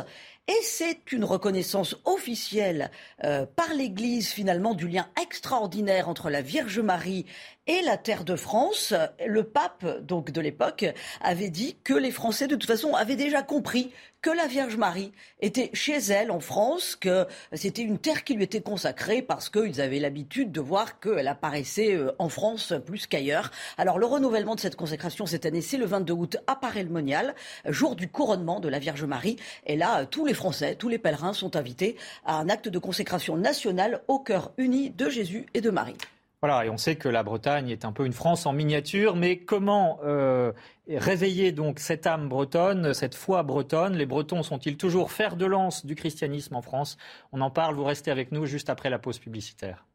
Et 0.48 0.62
c'est 0.62 1.12
une 1.12 1.24
reconnaissance 1.24 1.94
officielle 2.06 2.90
par 3.18 3.74
l'Église 3.76 4.30
finalement 4.30 4.72
du 4.72 4.88
lien 4.88 5.06
extraordinaire 5.20 6.08
entre 6.08 6.30
la 6.30 6.40
Vierge 6.40 6.80
Marie 6.80 7.26
et 7.68 7.82
la 7.82 7.96
terre 7.96 8.25
de 8.25 8.34
France. 8.34 8.94
Le 9.25 9.44
pape 9.44 10.02
donc 10.02 10.32
de 10.32 10.40
l'époque 10.40 10.87
avait 11.20 11.50
dit 11.50 11.76
que 11.84 11.94
les 11.94 12.10
Français 12.10 12.48
de 12.48 12.56
toute 12.56 12.68
façon 12.68 12.94
avaient 12.94 13.14
déjà 13.14 13.42
compris 13.42 13.92
que 14.20 14.30
la 14.30 14.46
Vierge 14.46 14.76
Marie 14.76 15.12
était 15.40 15.70
chez 15.75 15.98
elle 15.98 16.32
en 16.32 16.40
France, 16.40 16.96
que 16.96 17.26
c'était 17.52 17.82
une 17.82 17.98
terre 17.98 18.25
qui 18.25 18.34
lui 18.34 18.42
était 18.42 18.62
consacrée 18.62 19.22
parce 19.22 19.48
qu'ils 19.48 19.80
avaient 19.80 20.00
l'habitude 20.00 20.50
de 20.50 20.60
voir 20.60 20.98
qu'elle 20.98 21.28
apparaissait 21.28 21.94
euh, 21.94 22.10
en 22.18 22.28
France 22.28 22.72
plus 22.84 23.06
qu'ailleurs. 23.06 23.52
Alors 23.76 23.98
le 23.98 24.06
renouvellement 24.06 24.56
de 24.56 24.60
cette 24.60 24.75
consécration 24.75 25.26
cette 25.26 25.46
année, 25.46 25.60
c'est 25.60 25.76
le 25.76 25.87
22 25.87 26.12
août 26.14 26.37
à 26.48 26.56
Paray-le-Monial, 26.56 27.34
jour 27.66 27.94
du 27.94 28.08
couronnement 28.08 28.58
de 28.58 28.68
la 28.68 28.80
Vierge 28.80 29.04
Marie. 29.04 29.37
Et 29.66 29.76
là, 29.76 30.04
tous 30.06 30.26
les 30.26 30.34
Français, 30.34 30.75
tous 30.75 30.88
les 30.88 30.98
pèlerins 30.98 31.32
sont 31.32 31.54
invités 31.54 31.96
à 32.25 32.38
un 32.38 32.48
acte 32.48 32.68
de 32.68 32.78
consécration 32.78 33.37
nationale 33.37 34.02
au 34.08 34.18
cœur 34.18 34.52
uni 34.56 34.90
de 34.90 35.08
Jésus 35.08 35.46
et 35.54 35.60
de 35.60 35.70
Marie. 35.70 35.96
Voilà, 36.40 36.64
et 36.64 36.71
on 36.71 36.76
sait 36.76 36.95
que 36.95 37.09
la 37.09 37.25
Bretagne 37.25 37.68
est 37.68 37.85
un 37.85 37.90
peu 37.92 38.07
une 38.07 38.12
France 38.12 38.47
en 38.47 38.52
miniature, 38.52 39.16
mais 39.16 39.38
comment 39.40 39.99
euh, 40.04 40.52
réveiller 40.88 41.50
donc 41.50 41.80
cette 41.80 42.07
âme 42.07 42.29
bretonne, 42.29 42.94
cette 42.94 43.16
foi 43.16 43.42
bretonne? 43.42 43.96
Les 43.96 44.07
Bretons 44.07 44.44
sont-ils 44.44 44.77
toujours 44.77 45.11
fer 45.11 45.35
de 45.35 45.46
lance 45.46 45.85
du 45.85 45.96
christianisme 45.96 46.55
en 46.55 46.62
France? 46.62 46.96
On 47.33 47.40
en 47.40 47.51
parle, 47.51 47.74
vous 47.74 47.83
restez 47.83 48.12
avec 48.12 48.31
nous 48.31 48.46
juste 48.46 48.70
après 48.70 48.88
la 48.88 49.01
pause 49.01 49.18
publicitaire. 49.18 49.88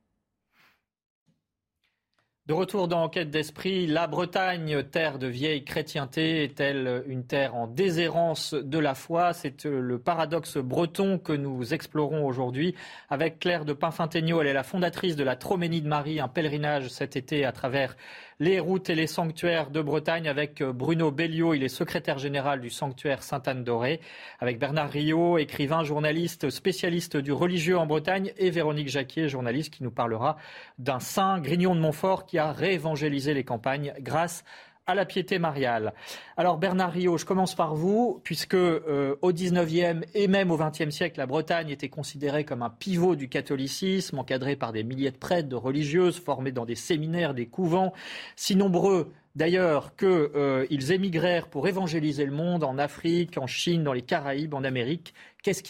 De 2.45 2.51
retour 2.51 2.89
dans 2.89 3.03
Enquête 3.03 3.29
d'esprit, 3.29 3.88
la 3.88 4.06
Bretagne, 4.06 4.84
terre 4.84 5.17
de 5.17 5.27
vieille 5.27 5.63
chrétienté, 5.63 6.43
est-elle 6.43 7.01
une 7.08 7.25
terre 7.25 7.56
en 7.56 7.67
déshérence 7.67 8.53
de 8.53 8.79
la 8.79 8.95
foi? 8.95 9.32
C'est 9.32 9.65
euh, 9.65 9.79
le 9.79 9.97
paradoxe 9.97 10.58
breton 10.58 11.19
que 11.19 11.32
nous 11.32 11.73
explorons 11.73 12.25
aujourd'hui 12.25 12.75
avec 13.10 13.39
Claire 13.39 13.63
de 13.63 13.71
Pinfintegno. 13.71 14.41
Elle 14.41 14.47
est 14.47 14.53
la 14.53 14.63
fondatrice 14.63 15.15
de 15.15 15.23
la 15.23 15.38
Troménie 15.38 15.82
de 15.82 15.88
Marie, 15.88 16.19
un 16.19 16.27
pèlerinage 16.27 16.89
cet 16.89 17.15
été 17.15 17.45
à 17.45 17.53
travers 17.53 17.95
les 18.39 18.59
routes 18.59 18.89
et 18.89 18.95
les 18.95 19.07
sanctuaires 19.07 19.69
de 19.69 19.81
Bretagne 19.81 20.27
avec 20.27 20.61
euh, 20.61 20.73
Bruno 20.73 21.11
Belliot, 21.11 21.53
il 21.53 21.63
est 21.63 21.69
secrétaire 21.69 22.17
général 22.17 22.61
du 22.61 22.69
sanctuaire 22.69 23.23
Sainte-Anne-d'Orée, 23.23 23.99
avec 24.39 24.59
Bernard 24.59 24.89
Rio, 24.89 25.37
écrivain, 25.37 25.83
journaliste, 25.83 26.49
spécialiste 26.49 27.17
du 27.17 27.31
religieux 27.31 27.77
en 27.77 27.85
Bretagne, 27.85 28.33
et 28.37 28.49
Véronique 28.49 28.89
Jacquier, 28.89 29.29
journaliste 29.29 29.73
qui 29.73 29.83
nous 29.83 29.91
parlera 29.91 30.37
d'un 30.77 30.99
saint 30.99 31.39
Grignon 31.39 31.75
de 31.75 31.81
Montfort 31.81 32.25
qui 32.25 32.37
a 32.37 32.51
réévangélisé 32.51 33.33
les 33.33 33.43
campagnes 33.43 33.93
grâce 33.99 34.43
à 34.43 34.72
la 34.93 35.05
piété 35.05 35.39
mariale. 35.39 35.93
Alors 36.35 36.57
Bernard 36.57 36.91
Rio, 36.91 37.17
je 37.17 37.25
commence 37.25 37.55
par 37.55 37.75
vous, 37.75 38.19
puisque 38.23 38.53
euh, 38.53 39.15
au 39.21 39.31
XIXe 39.31 40.05
et 40.13 40.27
même 40.27 40.51
au 40.51 40.57
XXe 40.57 40.89
siècle, 40.89 41.19
la 41.19 41.25
Bretagne 41.25 41.69
était 41.69 41.89
considérée 41.89 42.43
comme 42.43 42.61
un 42.61 42.69
pivot 42.69 43.15
du 43.15 43.29
catholicisme, 43.29 44.19
encadré 44.19 44.55
par 44.55 44.73
des 44.73 44.83
milliers 44.83 45.11
de 45.11 45.17
prêtres, 45.17 45.47
de 45.47 45.55
religieuses, 45.55 46.19
formés 46.19 46.51
dans 46.51 46.65
des 46.65 46.75
séminaires, 46.75 47.33
des 47.33 47.47
couvents, 47.47 47.93
si 48.35 48.55
nombreux 48.55 49.11
d'ailleurs 49.35 49.95
qu'ils 49.95 50.07
euh, 50.09 50.65
émigrèrent 50.69 51.47
pour 51.47 51.67
évangéliser 51.67 52.25
le 52.25 52.33
monde 52.33 52.63
en 52.63 52.77
Afrique, 52.77 53.37
en 53.37 53.47
Chine, 53.47 53.83
dans 53.83 53.93
les 53.93 54.01
Caraïbes, 54.01 54.53
en 54.53 54.63
Amérique. 54.63 55.13
Qu'est-ce 55.41 55.63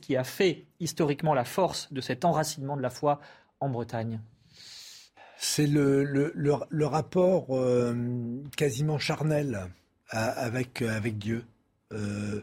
qui 0.00 0.16
a 0.16 0.24
fait 0.24 0.66
historiquement 0.78 1.34
la 1.34 1.44
force 1.44 1.92
de 1.92 2.00
cet 2.00 2.24
enracinement 2.24 2.76
de 2.76 2.82
la 2.82 2.90
foi 2.90 3.20
en 3.60 3.70
Bretagne? 3.70 4.20
C'est 5.54 5.66
le, 5.66 6.32
le, 6.34 6.86
rapport 6.86 7.48
euh, 7.50 7.92
quasiment 8.56 8.98
charnel 8.98 9.66
avec, 10.08 10.80
avec 10.80 11.18
Dieu. 11.18 11.44
Euh, 11.92 12.40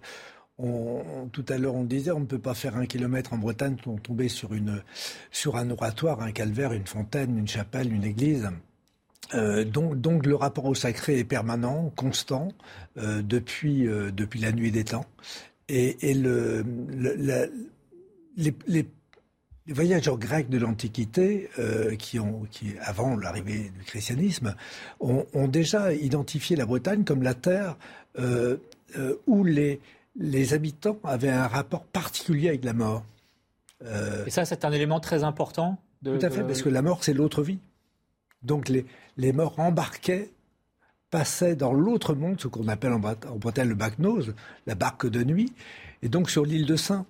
tout 1.32 1.46
à 1.50 1.58
l'heure, 1.58 1.74
on 1.74 1.86
disait, 1.86 2.12
on 2.12 2.20
ne 2.20 2.28
peut 2.28 2.38
pas 2.38 2.54
faire 2.54 2.78
un 2.78 2.86
kilomètre 2.86 3.34
en 3.34 3.40
Bretagne 3.40 3.78
sans 3.84 3.98
tomber 3.98 4.30
sur, 4.30 4.54
une, 4.54 4.84
sur 5.32 5.56
un 5.56 5.72
oratoire, 5.72 6.22
un 6.22 6.32
calvaire, 6.32 6.72
une 6.72 6.86
fontaine, 6.86 7.36
une 7.36 7.48
chapelle, 7.48 7.92
une 7.92 8.04
église. 8.04 8.48
Euh, 9.34 9.64
donc, 9.64 10.00
donc, 10.00 10.28
le 10.28 10.36
rapport 10.36 10.66
au 10.66 10.76
sacré 10.76 11.18
est 11.18 11.24
permanent, 11.24 11.92
constant, 11.96 12.50
depuis, 12.96 13.86
depuis 13.86 14.40
la 14.40 14.52
nuit 14.52 14.72
des 14.72 14.84
temps. 14.84 15.06
Et, 15.68 16.14
le, 16.14 16.64
les 18.38 18.86
les 19.70 19.76
voyageurs 19.76 20.18
grecs 20.18 20.50
de 20.50 20.58
l'Antiquité, 20.58 21.48
euh, 21.60 21.96
qui 21.96 22.20
ont, 22.20 22.48
qui, 22.50 22.74
avant 22.82 23.16
l'arrivée 23.16 23.72
du 23.78 23.84
christianisme, 23.86 24.56
ont, 25.00 25.48
déjà 25.48 25.94
identifié 25.94 26.56
la 26.56 26.66
Bretagne 26.66 27.04
comme 27.04 27.22
la 27.22 27.36
terre 27.36 27.78
euh, 28.18 28.58
euh, 28.98 29.16
où 29.28 29.44
les, 29.44 29.80
les 30.16 30.56
habitants 30.56 30.98
avaient 31.04 31.30
un 31.30 31.48
rapport 31.48 31.84
particulier 31.84 32.50
avec 32.50 32.66
la 32.66 32.74
mort. 32.74 33.04
Et 34.26 34.32
ça, 34.32 34.44
c'est 34.44 34.66
un 34.66 34.72
élément 34.72 35.00
très 35.00 35.24
important. 35.24 35.78
De, 36.02 36.18
tout 36.18 36.26
à 36.26 36.32
fait, 36.32 36.44
parce 36.44 36.64
que 36.64 36.70
la 36.70 36.82
mort, 36.82 37.04
c'est 37.04 37.14
l'autre 37.14 37.44
vie. 37.44 37.60
Donc 38.42 38.70
les, 38.70 38.88
les 39.18 39.34
morts 39.34 39.60
embarquaient 39.60 40.32
passaient 41.12 41.56
dans 41.56 41.74
l'autre 41.74 42.16
monde, 42.16 42.42
ce 42.42 42.48
qu'on 42.48 42.68
appelle 42.68 42.94
en, 42.94 43.00
Bretagne 43.00 43.70
le 43.70 43.76
bacnose, 43.76 44.34
la 44.66 44.76
barque 44.76 45.08
de 45.08 45.24
nuit, 45.24 45.54
et 46.02 46.10
donc 46.10 46.30
sur 46.32 46.44
l'île 46.44 46.66
de 46.66 46.76
Saint 46.76 47.06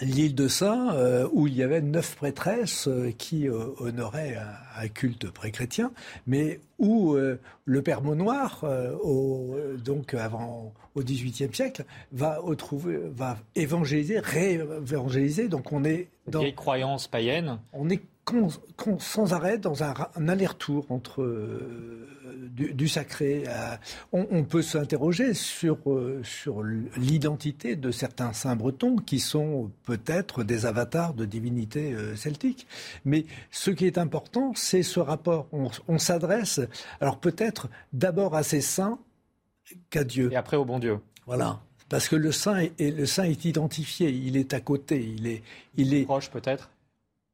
l'île 0.00 0.34
de 0.34 0.48
Saint, 0.48 0.94
euh, 0.94 1.28
où 1.32 1.46
il 1.46 1.56
y 1.56 1.62
avait 1.62 1.80
neuf 1.80 2.16
prêtresses 2.16 2.88
euh, 2.88 3.12
qui 3.16 3.48
euh, 3.48 3.66
honoraient 3.78 4.38
un, 4.76 4.88
culte 4.88 5.30
pré-chrétien, 5.30 5.92
mais 6.26 6.60
où 6.78 7.14
le 7.66 7.82
Père 7.82 8.00
Noir, 8.00 8.64
au, 9.02 9.54
donc 9.84 10.14
avant 10.14 10.72
au 10.94 11.02
XVIIIe 11.02 11.54
siècle, 11.54 11.84
va, 12.12 12.40
trouver, 12.56 12.98
va 13.14 13.36
évangéliser, 13.54 14.18
réévangéliser. 14.20 15.48
Donc 15.48 15.70
on 15.72 15.84
est 15.84 16.08
dans 16.26 16.42
les 16.42 16.54
croyances 16.54 17.08
païennes. 17.08 17.58
On 17.74 17.90
est 17.90 18.00
sans 18.98 19.32
arrêt 19.32 19.58
dans 19.58 19.82
un, 19.82 19.94
aller-retour 20.28 20.86
entre 20.90 21.22
euh, 21.22 22.08
du, 22.52 22.88
sacré. 22.88 23.44
on, 24.12 24.44
peut 24.44 24.62
s'interroger 24.62 25.34
sur, 25.34 25.78
euh, 25.90 26.20
sur 26.24 26.62
l'identité 26.62 27.76
de 27.76 27.90
certains 27.90 28.32
saints 28.32 28.56
bretons 28.56 28.96
qui 28.96 29.20
sont 29.20 29.70
peut-être 29.84 30.44
des 30.44 30.66
avatars 30.66 31.14
de 31.14 31.24
divinités 31.24 31.92
euh, 31.92 32.16
celtiques. 32.16 32.66
Mais 33.04 33.26
ce 33.50 33.70
qui 33.70 33.86
est 33.86 33.98
important, 33.98 34.52
c'est 34.54 34.82
ce 34.82 35.00
rapport. 35.00 35.46
On, 35.52 35.70
on 35.88 35.98
s'adresse, 35.98 36.60
alors 37.00 37.18
peut-être 37.18 37.68
d'abord 37.92 38.34
à 38.34 38.42
ces 38.42 38.60
saints 38.60 38.98
qu'à 39.90 40.04
Dieu. 40.04 40.30
Et 40.32 40.36
après 40.36 40.56
au 40.56 40.64
bon 40.64 40.78
Dieu. 40.78 40.98
Voilà. 41.26 41.60
Parce 41.88 42.08
que 42.08 42.16
le 42.16 42.30
saint 42.30 42.58
est, 42.78 42.96
le 42.96 43.04
saint 43.04 43.24
est 43.24 43.44
identifié, 43.44 44.10
il 44.10 44.36
est 44.36 44.54
à 44.54 44.60
côté, 44.60 45.04
il 45.16 45.26
est, 45.26 45.42
il 45.76 45.92
est 45.92 46.04
proche 46.04 46.30
peut-être. 46.30 46.70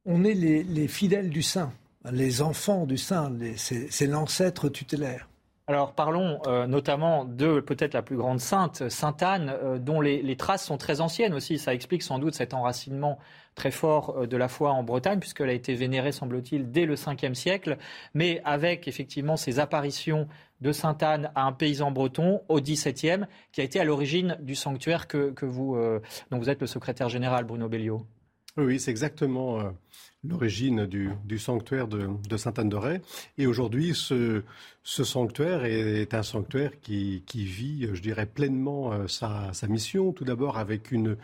On 0.09 0.23
est 0.23 0.33
les, 0.33 0.87
fidèles 0.87 1.29
du 1.29 1.41
saint, 1.41 1.73
les 2.09 2.41
enfants 2.41 2.85
du 2.85 2.97
saint, 2.97 3.29
c'est 3.57 4.07
l'ancêtre 4.07 4.69
tutélaire. 4.69 5.27
Alors 5.67 5.91
parlons 5.91 6.39
euh, 6.47 6.65
notamment 6.65 7.25
de 7.25 7.59
peut-être 7.59 7.93
la 7.93 8.01
plus 8.01 8.15
grande 8.15 8.39
sainte, 8.39 8.87
Sainte 8.87 9.21
Anne, 9.21 9.53
euh, 9.61 9.77
dont 9.77 9.99
les, 9.99 10.37
traces 10.37 10.63
sont 10.63 10.77
très 10.77 11.01
anciennes 11.01 11.33
aussi. 11.33 11.59
Ça 11.59 11.73
explique 11.73 12.03
sans 12.03 12.19
doute 12.19 12.35
cet 12.35 12.53
enracinement 12.53 13.19
très 13.53 13.69
fort 13.69 14.15
euh, 14.15 14.27
de 14.27 14.37
la 14.37 14.47
foi 14.47 14.71
en 14.71 14.81
Bretagne, 14.81 15.19
puisqu'elle 15.19 15.49
a 15.49 15.53
été 15.53 15.73
vénérée, 15.73 16.13
semble-t-il, 16.13 16.71
dès 16.71 16.85
le 16.85 16.95
5e 16.95 17.33
siècle, 17.33 17.77
mais 18.13 18.39
avec 18.45 18.87
effectivement 18.87 19.35
ces 19.35 19.59
apparitions 19.59 20.29
de 20.61 20.71
Sainte 20.71 21.03
Anne 21.03 21.31
à 21.35 21.43
un 21.43 21.51
paysan 21.51 21.91
breton 21.91 22.39
au 22.47 22.61
XVIIe, 22.61 23.25
qui 23.51 23.59
a 23.59 23.65
été 23.65 23.81
à 23.81 23.83
l'origine 23.83 24.37
du 24.39 24.55
sanctuaire 24.55 25.05
que, 25.05 25.33
vous, 25.41 25.77
dont 26.31 26.37
vous 26.39 26.49
êtes 26.49 26.61
le 26.61 26.67
secrétaire 26.67 27.09
général, 27.09 27.43
Bruno 27.43 27.67
Bellio. 27.67 28.07
Oui, 28.57 28.79
c'est 28.79 28.91
exactement 28.91 29.71
l'origine 30.23 30.85
du, 30.85 31.39
sanctuaire 31.39 31.87
de, 31.87 32.37
Sainte-Anne-de-Ré. 32.37 33.01
Et 33.37 33.47
aujourd'hui, 33.47 33.93
ce, 33.93 34.43
sanctuaire 34.83 35.65
est, 35.65 36.13
un 36.13 36.23
sanctuaire 36.23 36.71
qui, 36.81 37.23
vit, 37.29 37.89
je 37.93 38.01
dirais, 38.01 38.25
pleinement 38.25 38.93
euh, 38.93 39.07
sa, 39.07 39.51
mission. 39.67 40.11
Tout 40.11 40.25
d'abord 40.25 40.57
avec 40.57 40.91
une, 40.91 41.17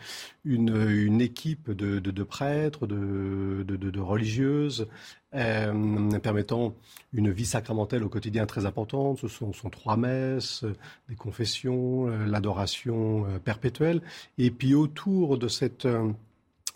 une, 0.44 1.20
équipe 1.20 1.70
de, 1.70 2.22
prêtres, 2.22 2.86
de, 2.86 4.00
religieuses, 4.00 4.86
euh, 5.34 6.18
permettant 6.20 6.74
une 7.12 7.30
vie 7.30 7.46
sacramentelle 7.46 8.04
au 8.04 8.08
quotidien 8.08 8.46
très 8.46 8.66
importante. 8.66 9.18
Ce 9.18 9.28
sont, 9.28 9.52
sont 9.52 9.70
trois 9.70 9.96
messes, 9.96 10.64
des 11.08 11.16
confessions, 11.16 12.08
euh, 12.08 12.26
l'adoration 12.26 13.26
perpétuelle. 13.44 14.02
Et 14.38 14.50
puis 14.50 14.74
autour 14.74 15.38
de 15.38 15.48
cette 15.48 15.88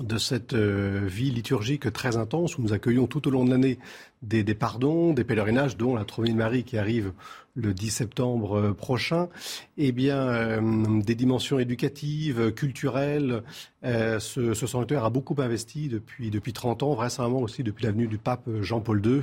de 0.00 0.16
cette 0.16 0.54
euh, 0.54 1.00
vie 1.06 1.32
liturgique 1.32 1.92
très 1.92 2.16
intense 2.16 2.56
où 2.56 2.62
nous 2.62 2.72
accueillons 2.72 3.08
tout 3.08 3.26
au 3.26 3.32
long 3.32 3.44
de 3.44 3.50
l'année 3.50 3.78
des, 4.22 4.44
pardons, 4.54 5.12
des 5.12 5.24
pèlerinages, 5.24 5.76
dont 5.76 5.96
la 5.96 6.04
Trophée 6.04 6.30
de 6.30 6.36
Marie 6.36 6.62
qui 6.62 6.78
arrive 6.78 7.12
le 7.56 7.74
10 7.74 7.90
septembre 7.90 8.58
euh, 8.58 8.72
prochain, 8.74 9.28
eh 9.76 9.90
bien, 9.90 10.18
euh, 10.18 11.02
des 11.02 11.16
dimensions 11.16 11.58
éducatives, 11.58 12.52
culturelles. 12.52 13.42
ce, 13.82 14.54
sanctuaire 14.54 15.04
a 15.04 15.10
beaucoup 15.10 15.34
investi 15.38 15.88
depuis, 15.88 16.30
depuis 16.30 16.52
30 16.52 16.84
ans, 16.84 16.94
vraisemblablement 16.94 17.42
aussi 17.42 17.64
depuis 17.64 17.84
l'avenue 17.84 18.06
du 18.06 18.18
pape 18.18 18.48
Jean-Paul 18.60 19.04
II, 19.04 19.22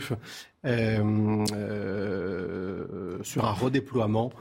sur 3.24 3.46
un 3.46 3.54
redéploiement 3.54 4.34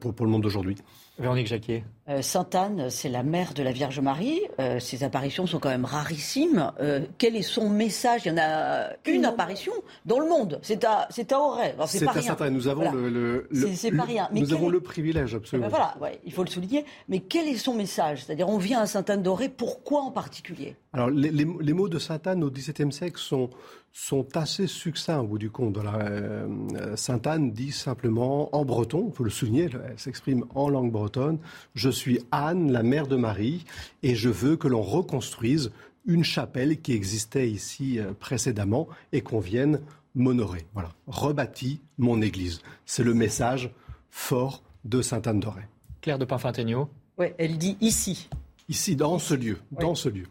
pour, 0.00 0.14
pour 0.14 0.24
le 0.24 0.32
monde 0.32 0.42
d'aujourd'hui. 0.42 0.76
Véronique 1.18 1.48
Jacquier. 1.48 1.84
Euh, 2.10 2.22
Sainte 2.22 2.54
Anne, 2.56 2.90
c'est 2.90 3.08
la 3.08 3.22
mère 3.22 3.54
de 3.54 3.62
la 3.62 3.70
Vierge 3.70 4.00
Marie. 4.00 4.40
Euh, 4.58 4.80
ses 4.80 5.04
apparitions 5.04 5.46
sont 5.46 5.60
quand 5.60 5.68
même 5.68 5.84
rarissimes. 5.84 6.72
Euh, 6.80 7.00
quel 7.18 7.36
est 7.36 7.42
son 7.42 7.68
message? 7.68 8.22
Il 8.24 8.30
y 8.30 8.32
en 8.32 8.38
a 8.38 8.90
une 9.06 9.24
apparition 9.24 9.72
dans 10.06 10.18
le 10.18 10.28
monde. 10.28 10.58
C'est 10.62 10.82
à, 10.84 11.06
c'est 11.10 11.30
à 11.32 11.38
Auray. 11.38 11.74
c'est 11.86 12.06
à 12.08 12.20
Sainte 12.20 12.40
Anne. 12.40 12.54
Nous 12.54 12.66
avons 12.66 12.90
le, 12.90 13.48
c'est, 13.74 13.92
pas 13.92 14.02
rien. 14.04 14.28
nous 14.32 14.52
avons 14.52 14.68
le 14.68 14.80
privilège, 14.80 15.34
absolument. 15.36 15.68
Eh 15.68 15.72
ben 15.72 15.92
voilà, 15.98 16.14
il 16.24 16.32
faut 16.32 16.42
le 16.42 16.50
souligner. 16.50 16.84
Mais 17.08 17.20
quel 17.20 17.46
est 17.46 17.56
son 17.56 17.74
message? 17.74 18.24
C'est-à-dire, 18.24 18.48
on 18.48 18.58
vient 18.58 18.80
à 18.80 18.86
Sainte 18.86 19.08
Anne 19.08 19.22
d'Auray. 19.22 19.48
Pourquoi 19.48 20.02
en 20.02 20.10
particulier? 20.10 20.76
Alors, 20.92 21.10
les, 21.10 21.30
les, 21.30 21.72
mots 21.72 21.88
de 21.88 22.00
Sainte 22.00 22.26
Anne 22.26 22.42
au 22.42 22.50
XVIIe 22.50 22.92
siècle 22.92 23.20
sont 23.20 23.50
sont 23.92 24.36
assez 24.36 24.66
succincts 24.66 25.20
au 25.20 25.26
bout 25.26 25.38
du 25.38 25.50
compte. 25.50 25.76
Euh, 25.78 26.46
Sainte 26.96 27.26
Anne 27.26 27.50
dit 27.52 27.72
simplement 27.72 28.54
en 28.54 28.64
breton, 28.64 29.08
il 29.08 29.16
faut 29.16 29.24
le 29.24 29.30
souligner, 29.30 29.68
elle 29.72 29.98
s'exprime 29.98 30.44
en 30.54 30.68
langue 30.68 30.92
bretonne, 30.92 31.38
je 31.74 31.90
suis 32.00 32.20
Anne, 32.30 32.72
la 32.72 32.82
mère 32.82 33.06
de 33.06 33.16
Marie, 33.16 33.64
et 34.02 34.14
je 34.14 34.30
veux 34.30 34.56
que 34.56 34.68
l'on 34.68 34.82
reconstruise 34.82 35.70
une 36.06 36.24
chapelle 36.24 36.80
qui 36.80 36.92
existait 36.92 37.50
ici 37.50 37.98
euh, 37.98 38.12
précédemment 38.18 38.88
et 39.12 39.20
qu'on 39.20 39.38
vienne 39.38 39.80
m'honorer. 40.14 40.64
Voilà, 40.72 40.90
rebâti 41.06 41.80
mon 41.98 42.22
église. 42.22 42.62
C'est 42.86 43.04
le 43.04 43.12
message 43.12 43.70
fort 44.08 44.62
de 44.84 45.02
Sainte 45.02 45.26
Anne 45.26 45.40
d'Auray. 45.40 45.68
Claire 46.00 46.18
de 46.18 46.24
Pinfintegno. 46.24 46.88
Oui, 47.18 47.26
elle 47.36 47.58
dit 47.58 47.76
ici. 47.82 48.30
Ici, 48.70 48.96
dans 48.96 49.18
ce 49.18 49.34
lieu, 49.34 49.58
dans 49.72 49.94
ce 49.94 50.08
lieu. 50.08 50.26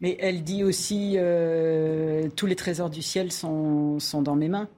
Mais 0.00 0.16
elle 0.18 0.42
dit 0.42 0.64
aussi 0.64 1.14
euh, 1.16 2.28
tous 2.34 2.46
les 2.46 2.56
trésors 2.56 2.90
du 2.90 3.02
ciel 3.02 3.30
sont, 3.30 4.00
sont 4.00 4.22
dans 4.22 4.34
mes 4.34 4.48
mains. 4.48 4.68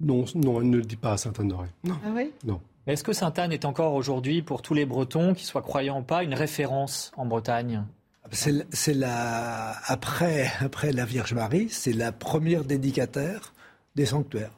Non, 0.00 0.24
non, 0.34 0.62
elle 0.62 0.70
ne 0.70 0.78
le 0.78 0.84
dit 0.84 0.96
pas 0.96 1.12
à 1.12 1.16
Sainte-Anne-d'Auray. 1.18 1.68
Non. 1.84 1.98
Ah 2.06 2.10
oui 2.14 2.30
Non. 2.46 2.60
Est-ce 2.88 3.04
que 3.04 3.12
Sainte-Anne 3.12 3.52
est 3.52 3.66
encore 3.66 3.92
aujourd'hui, 3.92 4.40
pour 4.40 4.62
tous 4.62 4.72
les 4.72 4.86
Bretons, 4.86 5.34
qu'ils 5.34 5.46
soient 5.46 5.60
croyants 5.60 6.00
ou 6.00 6.02
pas, 6.02 6.24
une 6.24 6.32
référence 6.32 7.12
en 7.18 7.26
Bretagne? 7.26 7.84
C'est 8.30 8.94
la 8.94 9.76
après 9.86 10.50
après 10.60 10.92
la 10.92 11.04
Vierge 11.04 11.34
Marie, 11.34 11.68
c'est 11.70 11.92
la 11.92 12.12
première 12.12 12.64
dédicataire 12.64 13.52
des 13.94 14.06
sanctuaires. 14.06 14.52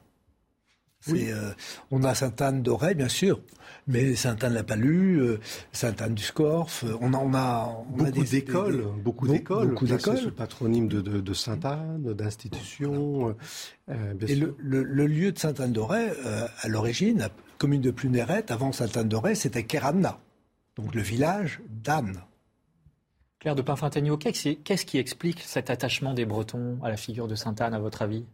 Euh, 1.09 1.51
on 1.89 2.03
a 2.03 2.13
Sainte-Anne 2.13 2.61
d'Auray, 2.61 2.93
bien 2.93 3.09
sûr, 3.09 3.41
mais 3.87 4.15
Sainte-Anne 4.15 4.53
la 4.53 4.63
Palue, 4.63 5.19
euh, 5.19 5.39
Sainte-Anne 5.71 6.13
du 6.13 6.21
Scorff, 6.21 6.83
euh, 6.83 6.95
on, 7.01 7.13
a, 7.13 7.17
on 7.17 7.33
a, 7.33 7.75
beaucoup 7.89 8.23
d'écoles, 8.23 8.85
beaucoup 9.03 9.27
d'écoles, 9.27 9.69
beaucoup 9.69 9.87
d'écoles, 9.87 10.17
sous 10.17 10.25
le 10.25 10.31
patronyme 10.31 10.87
de, 10.87 11.33
Sainte-Anne, 11.33 12.13
d'institutions. 12.13 13.35
Et 13.89 14.35
le, 14.35 15.07
lieu 15.07 15.31
de 15.31 15.39
Sainte-Anne 15.39 15.73
d'Auray, 15.73 16.13
à 16.61 16.67
l'origine, 16.67 17.29
commune 17.61 17.81
de 17.81 17.91
Pluneret, 17.91 18.51
avant 18.51 18.71
Sainte-Anne 18.71 19.07
d'Auray, 19.07 19.35
c'était 19.35 19.61
Keramna, 19.61 20.17
donc 20.77 20.95
le 20.95 21.01
village 21.03 21.61
d'Anne. 21.69 22.23
Claire 23.37 23.53
de 23.53 23.61
Pinfintegno, 23.61 24.17
qu'est-ce 24.17 24.85
qui 24.85 24.97
explique 24.97 25.41
cet 25.41 25.69
attachement 25.69 26.15
des 26.15 26.25
Bretons 26.25 26.79
à 26.81 26.89
la 26.89 26.97
figure 26.97 27.27
de 27.27 27.35
Sainte-Anne, 27.35 27.75
à 27.75 27.79
votre 27.79 28.01
avis? 28.01 28.25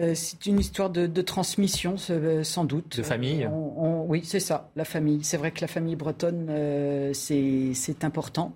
Euh, 0.00 0.14
c'est 0.14 0.46
une 0.46 0.58
histoire 0.58 0.88
de, 0.88 1.20
transmission, 1.20 1.96
euh, 2.08 2.42
sans 2.42 2.64
doute. 2.64 2.96
De 2.96 3.02
famille? 3.02 3.46
Oui, 3.52 4.22
c'est 4.24 4.40
ça, 4.40 4.70
la 4.74 4.86
famille. 4.86 5.22
C'est 5.22 5.36
vrai 5.36 5.50
que 5.50 5.60
la 5.60 5.68
famille 5.68 5.96
bretonne, 5.96 6.46
euh, 6.48 7.12
c'est 7.12 8.04
important. 8.04 8.54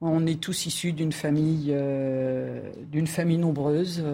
On 0.00 0.24
est 0.24 0.40
tous 0.40 0.66
issus 0.66 0.92
d'une 0.92 1.10
famille, 1.10 1.74
d'une 2.92 3.08
famille 3.08 3.38
nombreuse. 3.38 4.04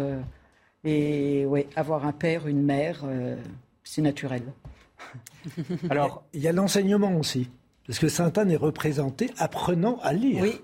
et 0.85 1.45
ouais, 1.45 1.69
avoir 1.77 2.07
un 2.07 2.13
père, 2.13 2.49
une 2.49 2.63
mère, 2.63 3.05
c'est 3.85 4.03
naturel. 4.03 4.43
Alors, 5.91 6.25
il 6.33 6.41
y 6.41 6.49
a 6.49 6.53
l'enseignement 6.53 7.17
aussi. 7.17 7.51
Parce 7.87 7.99
que 7.99 8.09
Sainte-Anne 8.09 8.51
est 8.51 8.57
représentée 8.57 9.31
apprenant 9.39 9.99
à 10.03 10.13
lire. 10.13 10.43
Oui, 10.43 10.61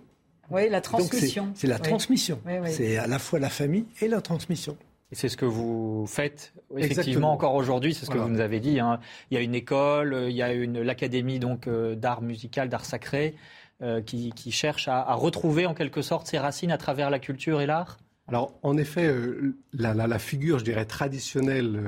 oui 0.50 0.68
la 0.68 0.80
transmission. 0.80 1.52
C'est 1.54 1.66
la 1.66 1.78
transmission. 1.78 2.40
C'est 2.66 2.96
à 2.96 3.06
la 3.06 3.18
fois 3.18 3.38
la 3.38 3.50
famille 3.50 3.84
et 4.00 4.08
la 4.08 4.20
transmission. 4.20 4.76
Et 5.12 5.16
c'est 5.16 5.28
ce 5.28 5.36
que 5.36 5.44
vous 5.44 6.06
faites 6.06 6.52
effectivement 6.76 7.32
encore 7.32 7.54
aujourd'hui, 7.54 7.94
c'est 7.94 8.06
ce 8.06 8.10
que 8.10 8.18
vous 8.18 8.28
nous 8.28 8.40
avez 8.40 8.60
dit. 8.60 8.78
Hein. 8.78 9.00
Il 9.30 9.34
y 9.34 9.38
a 9.38 9.40
une 9.40 9.56
école, 9.56 10.26
il 10.28 10.36
y 10.36 10.42
a 10.42 10.52
une 10.52 10.80
l'académie 10.80 11.40
donc 11.40 11.66
euh, 11.66 11.96
d'art 11.96 12.22
musical, 12.22 12.68
d'art 12.68 12.84
sacré, 12.84 13.34
euh, 13.82 14.02
qui, 14.02 14.52
cherche 14.52 14.88
à, 14.88 15.12
retrouver 15.14 15.66
en 15.66 15.74
quelque 15.74 16.00
sorte 16.00 16.26
ses 16.26 16.38
racines 16.38 16.70
à 16.70 16.78
travers 16.78 17.10
la 17.10 17.18
culture 17.18 17.60
et 17.60 17.66
l'art? 17.66 17.98
Alors, 18.30 18.54
en 18.62 18.76
effet, 18.76 19.08
euh, 19.08 19.56
la, 19.72 20.18
figure, 20.18 20.60
je 20.60 20.64
dirais, 20.64 20.84
traditionnelle 20.84 21.82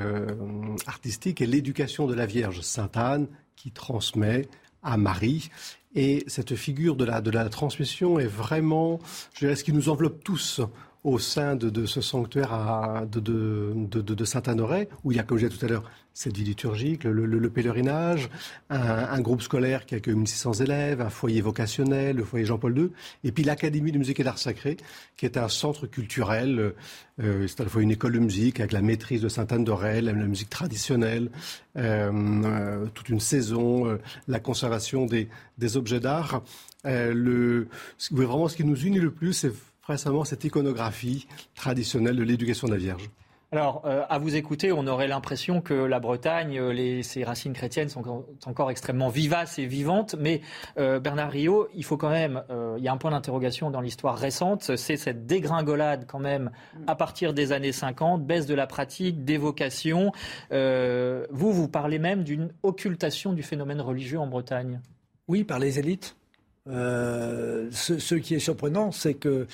artistique 0.87 1.41
est 1.41 1.47
l'éducation 1.47 2.07
de 2.09 2.15
la 2.15 2.27
Vierge 2.27 2.61
Sainte 2.63 2.97
Anne, 2.97 3.29
qui 3.55 3.71
transmet 3.71 4.49
à 4.83 4.97
Marie. 4.97 5.51
Et 5.95 6.25
cette 6.27 6.57
figure 6.57 6.97
de 6.97 7.05
la, 7.05 7.21
de 7.21 7.31
la 7.31 7.49
transmission 7.49 8.19
est 8.19 8.27
vraiment, 8.27 8.99
je 9.35 9.41
dirais, 9.41 9.55
ce 9.55 9.63
qui 9.63 9.73
nous 9.73 9.89
enveloppe 9.89 10.25
tous 10.25 10.61
au 11.05 11.19
sein 11.19 11.57
de, 11.57 11.87
ce 11.87 12.01
sanctuaire 12.01 13.07
de, 13.11 13.75
de, 13.75 14.25
Saint-Honoré, 14.25 14.89
où 15.03 15.11
il 15.13 15.17
y 15.17 15.21
a, 15.21 15.25
comme 15.25 15.39
je 15.39 15.47
disais 15.47 15.59
tout 15.59 15.67
à 15.67 15.69
l'heure, 15.69 15.91
cette 16.15 16.37
vie 16.37 16.45
liturgique, 16.45 17.05
le, 17.05 17.51
pèlerinage, 17.51 18.29
un, 18.71 19.21
groupe 19.21 19.43
scolaire 19.43 19.87
qui 19.87 19.95
accueille 19.95 20.15
1600 20.15 20.65
élèves, 20.65 21.01
un 21.01 21.09
foyer 21.09 21.41
vocationnel, 21.41 22.17
le 22.17 22.25
foyer 22.25 22.45
Jean-Paul 22.45 22.79
II, 22.79 22.91
et 23.25 23.33
puis 23.33 23.45
l'Académie 23.45 23.93
de 23.93 23.99
musique 23.99 24.21
et 24.21 24.25
d'art 24.25 24.39
sacré, 24.39 24.77
qui 25.17 25.25
est 25.25 25.37
un 25.37 25.49
centre 25.49 25.87
culturel. 25.87 26.75
Euh, 27.21 27.47
c'est 27.49 27.61
à 27.61 27.65
la 27.65 27.71
fois 27.71 27.83
une 27.83 27.91
école 27.91 28.13
de 28.13 28.19
musique 28.19 28.61
avec 28.61 28.73
la 28.73 28.83
maîtrise 28.83 29.23
de 29.23 29.29
Sainte-Anne 29.29 29.65
d'Auray, 29.65 30.03
la, 30.03 30.13
musique 30.13 30.51
traditionnelle, 30.51 31.31
euh, 31.77 32.11
euh, 32.13 32.87
toute 32.95 33.09
une 33.09 33.21
saison, 33.21 33.99
la 34.29 34.39
conservation 34.39 35.07
des, 35.07 35.29
des 35.59 35.77
objets 35.77 36.01
d'art. 36.01 36.43
le, 36.85 37.69
vraiment, 38.11 38.49
ce 38.49 38.57
qui 38.57 38.65
nous 38.65 38.77
unit 38.77 39.01
le 39.01 39.11
plus, 39.11 39.33
c'est 39.33 39.53
récemment 39.93 40.25
cette 40.25 40.45
iconographie 40.45 41.27
traditionnelle 41.55 42.17
de 42.17 42.23
l'éducation 42.23 42.67
de 42.67 42.73
la 42.73 42.79
Vierge. 42.79 43.11
Alors, 43.53 43.83
euh, 43.85 44.03
à 44.09 44.19
vous 44.19 44.35
écouter, 44.35 44.73
on 44.73 44.87
aurait 44.87 45.09
l'impression 45.09 45.61
que 45.61 45.75
la 45.75 46.01
Bretagne, 46.01 46.59
euh, 46.59 46.73
les, 46.73 47.03
ses 47.03 47.23
racines 47.23 47.53
chrétiennes 47.53 47.91
sont 47.91 48.25
encore, 48.47 48.71
extrêmement 48.71 49.11
vivaces 49.11 49.59
et 49.59 49.67
vivantes. 49.67 50.17
Mais 50.19 50.41
euh, 50.79 51.01
Bernard 51.01 51.31
Rio, 51.31 51.69
il 51.75 51.85
faut 51.85 51.99
quand 51.99 52.09
même, 52.09 52.43
il 52.79 52.83
y 52.83 52.89
a 52.89 52.93
un 52.93 52.97
point 52.97 53.11
d'interrogation 53.11 53.71
dans 53.71 53.83
l'histoire 53.83 54.17
récente, 54.17 54.75
c'est 54.77 54.97
cette 54.97 55.27
dégringolade 55.27 56.07
quand 56.07 56.19
même 56.19 56.51
à 56.87 56.95
partir 56.95 57.35
des 57.35 57.53
années 57.53 57.73
50, 57.73 58.27
baisse 58.27 58.47
de 58.47 58.55
la 58.55 58.67
pratique, 58.67 59.23
d'évocation. 59.25 60.13
vous, 60.51 61.53
vous 61.53 61.69
parlez 61.69 61.99
même 61.99 62.25
d'une 62.25 62.55
occultation 62.63 63.35
du 63.35 63.43
phénomène 63.43 63.83
religieux 63.83 64.19
en 64.19 64.27
Bretagne. 64.27 64.81
Oui, 65.29 65.45
par 65.45 65.59
les 65.59 65.79
élites. 65.79 66.17
Ce, 66.67 68.15
qui 68.15 68.35
est 68.35 68.41
surprenant, 68.41 68.93
c'est 68.93 69.15
que 69.15 69.47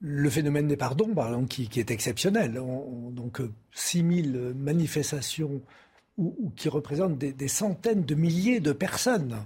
le 0.00 0.28
phénomène 0.28 0.68
des 0.68 0.76
pardons, 0.76 1.14
qui, 1.46 1.68
est 1.76 1.90
exceptionnel, 1.90 2.60
donc 3.12 3.40
6000 3.72 4.36
euh, 4.36 4.54
manifestations 4.54 5.62
qui 6.56 6.68
représentent 6.68 7.18
des, 7.18 7.48
centaines 7.48 8.04
de 8.04 8.14
milliers 8.14 8.60
de 8.60 8.72
personnes, 8.72 9.36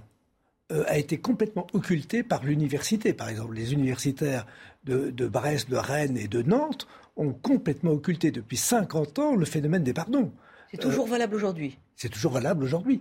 euh, 0.71 0.83
a 0.87 0.97
été 0.97 1.17
complètement 1.17 1.65
occulté 1.73 2.23
par 2.23 2.43
l'université. 2.43 3.13
Par 3.13 3.29
exemple, 3.29 3.55
les 3.55 3.73
universitaires 3.73 4.45
de, 4.83 5.27
Brest, 5.27 5.69
de 5.69 5.77
Rennes 5.77 6.17
et 6.17 6.27
de 6.27 6.41
Nantes 6.41 6.87
ont 7.15 7.31
complètement 7.33 7.91
occulté 7.91 8.29
depuis 8.31 8.57
50 8.57 9.19
ans 9.19 9.35
le 9.35 9.45
phénomène 9.45 9.83
des 9.83 9.93
pardons. 9.93 10.31
C'est 10.71 10.77
toujours 10.77 11.07
euh, 11.07 11.11
valable 11.11 11.35
aujourd'hui. 11.35 11.77
C'est 11.95 12.09
toujours 12.09 12.33
valable 12.33 12.63
aujourd'hui. 12.63 12.99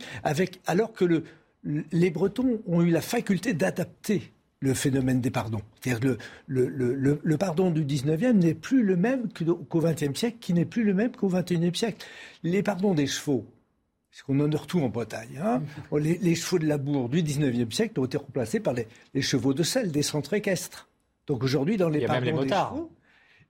alors 0.66 0.92
que 0.92 1.24
les 1.64 2.10
Bretons 2.10 2.60
ont 2.66 2.82
eu 2.82 2.90
la 2.90 3.00
faculté 3.00 3.52
d'adapter 3.52 4.32
le 4.60 4.74
phénomène 4.74 5.20
des 5.20 5.30
pardons. 5.30 5.62
C'est-à-dire 5.80 6.16
le, 6.46 7.18
le, 7.22 7.38
pardon 7.38 7.70
du 7.70 7.84
19e 7.84 8.32
n'est 8.32 8.54
plus 8.54 8.82
le 8.82 8.96
même 8.96 9.28
qu'au 9.68 9.80
XXe 9.80 10.18
siècle, 10.18 10.38
qui 10.40 10.52
n'est 10.52 10.64
plus 10.64 10.84
le 10.84 10.94
même 10.94 11.12
qu'au 11.12 11.28
XXIe 11.28 11.74
siècle. 11.74 12.04
Les 12.42 12.62
pardons 12.62 12.94
des 12.94 13.06
chevaux, 13.06 13.46
parce 14.10 14.22
qu'on 14.22 14.40
honore 14.40 14.66
tout 14.66 14.80
en 14.80 14.88
Bretagne, 14.88 15.40
hein, 15.42 15.62
les, 15.96 16.34
chevaux 16.34 16.58
de 16.58 16.66
labour 16.66 17.08
du 17.08 17.22
19e 17.22 17.70
siècle 17.70 18.00
ont 18.00 18.06
été 18.06 18.16
remplacés 18.16 18.60
par 18.60 18.74
les, 18.74 19.22
chevaux 19.22 19.54
de 19.54 19.62
sel 19.62 19.92
des 19.92 20.02
centres 20.02 20.34
équestres. 20.34 20.88
Donc 21.26 21.44
aujourd'hui, 21.44 21.76
dans 21.76 21.88
les 21.88 22.06
pardons 22.06 22.42
des 22.42 22.48
chevaux, 22.48 22.90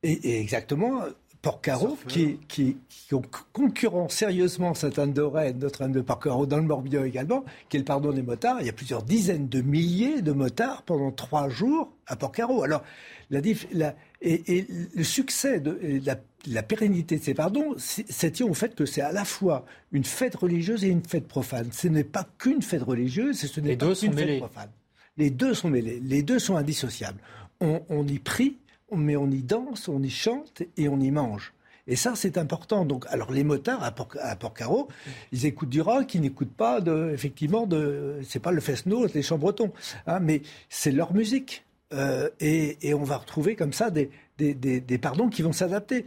et, 0.02 0.40
exactement, 0.40 1.02
Porcaro, 1.42 1.96
qui, 2.08 2.38
qui, 2.48 2.76
qui 2.88 3.14
concurrent 3.52 4.08
sérieusement 4.08 4.74
Sainte-Anne 4.74 5.12
de 5.12 5.22
Rennes, 5.22 5.58
notre 5.60 5.82
Anne 5.82 5.92
de 5.92 6.00
Porcaro, 6.00 6.46
dans 6.46 6.56
le 6.56 6.64
Morbihan 6.64 7.04
également, 7.04 7.44
qui 7.68 7.76
est 7.76 7.80
le 7.80 7.84
pardon 7.84 8.12
des 8.12 8.22
motards. 8.22 8.56
Il 8.60 8.66
y 8.66 8.70
a 8.70 8.72
plusieurs 8.72 9.04
dizaines 9.04 9.48
de 9.48 9.60
milliers 9.60 10.20
de 10.20 10.32
motards 10.32 10.82
pendant 10.82 11.12
trois 11.12 11.48
jours 11.48 11.92
à 12.08 12.16
Porcaro. 12.16 12.64
Alors, 12.64 12.82
la, 13.30 13.40
la 13.72 13.94
et, 14.20 14.66
le 14.94 15.04
succès 15.04 15.60
de 15.60 16.00
la, 16.04 16.16
la, 16.46 16.62
pérennité 16.62 17.18
de 17.18 17.22
ces 17.22 17.34
pardons, 17.34 17.74
c'est 17.76 18.32
tient 18.32 18.46
au 18.46 18.54
fait 18.54 18.74
que 18.74 18.84
c'est 18.84 19.02
à 19.02 19.12
la 19.12 19.24
fois 19.24 19.64
une 19.92 20.04
fête 20.04 20.34
religieuse 20.34 20.84
et 20.84 20.88
une 20.88 21.04
fête 21.04 21.28
profane. 21.28 21.70
Ce 21.72 21.86
n'est 21.86 22.04
pas 22.04 22.26
qu'une 22.38 22.62
fête 22.62 22.82
religieuse, 22.82 23.38
ce 23.38 23.60
n'est 23.60 23.76
pas 23.76 23.94
qu'une 23.94 24.12
fête 24.12 24.38
profane. 24.38 24.70
Les 25.16 25.30
deux 25.30 25.54
sont 25.54 25.70
mêlés, 25.70 26.00
les 26.02 26.22
deux 26.22 26.38
sont 26.38 26.56
indissociables. 26.56 27.20
On, 27.60 27.82
on 27.88 28.06
y 28.06 28.18
prie, 28.18 28.56
mais 28.96 29.16
on 29.16 29.30
y 29.30 29.42
danse, 29.42 29.88
on 29.88 30.02
y 30.02 30.10
chante 30.10 30.62
et 30.76 30.88
on 30.88 31.00
y 31.00 31.10
mange. 31.10 31.52
Et 31.88 31.96
ça, 31.96 32.12
c'est 32.14 32.36
important. 32.36 32.84
Donc, 32.84 33.06
alors 33.08 33.32
les 33.32 33.44
motards 33.44 33.82
à, 33.82 33.90
Port 33.90 34.10
à 34.20 34.36
Porcaro, 34.36 34.88
ils 35.32 35.46
écoutent 35.46 35.70
du 35.70 35.80
rock, 35.80 36.14
ils 36.14 36.20
n'écoutent 36.20 36.54
pas 36.54 36.80
de, 36.80 37.10
effectivement, 37.12 37.66
de, 37.66 38.20
c'est 38.28 38.40
pas 38.40 38.52
le 38.52 38.60
fest-no, 38.60 39.06
les 39.06 39.22
chants 39.22 39.38
bretons, 39.38 39.72
hein, 40.06 40.20
mais 40.20 40.42
c'est 40.68 40.92
leur 40.92 41.14
musique. 41.14 41.64
Euh, 41.94 42.28
et, 42.38 42.76
et, 42.86 42.92
on 42.92 43.02
va 43.02 43.16
retrouver 43.16 43.56
comme 43.56 43.72
ça 43.72 43.90
des, 43.90 44.10
des, 44.38 44.98
pardons 44.98 45.28
qui 45.28 45.42
vont 45.42 45.52
s'adapter. 45.52 46.04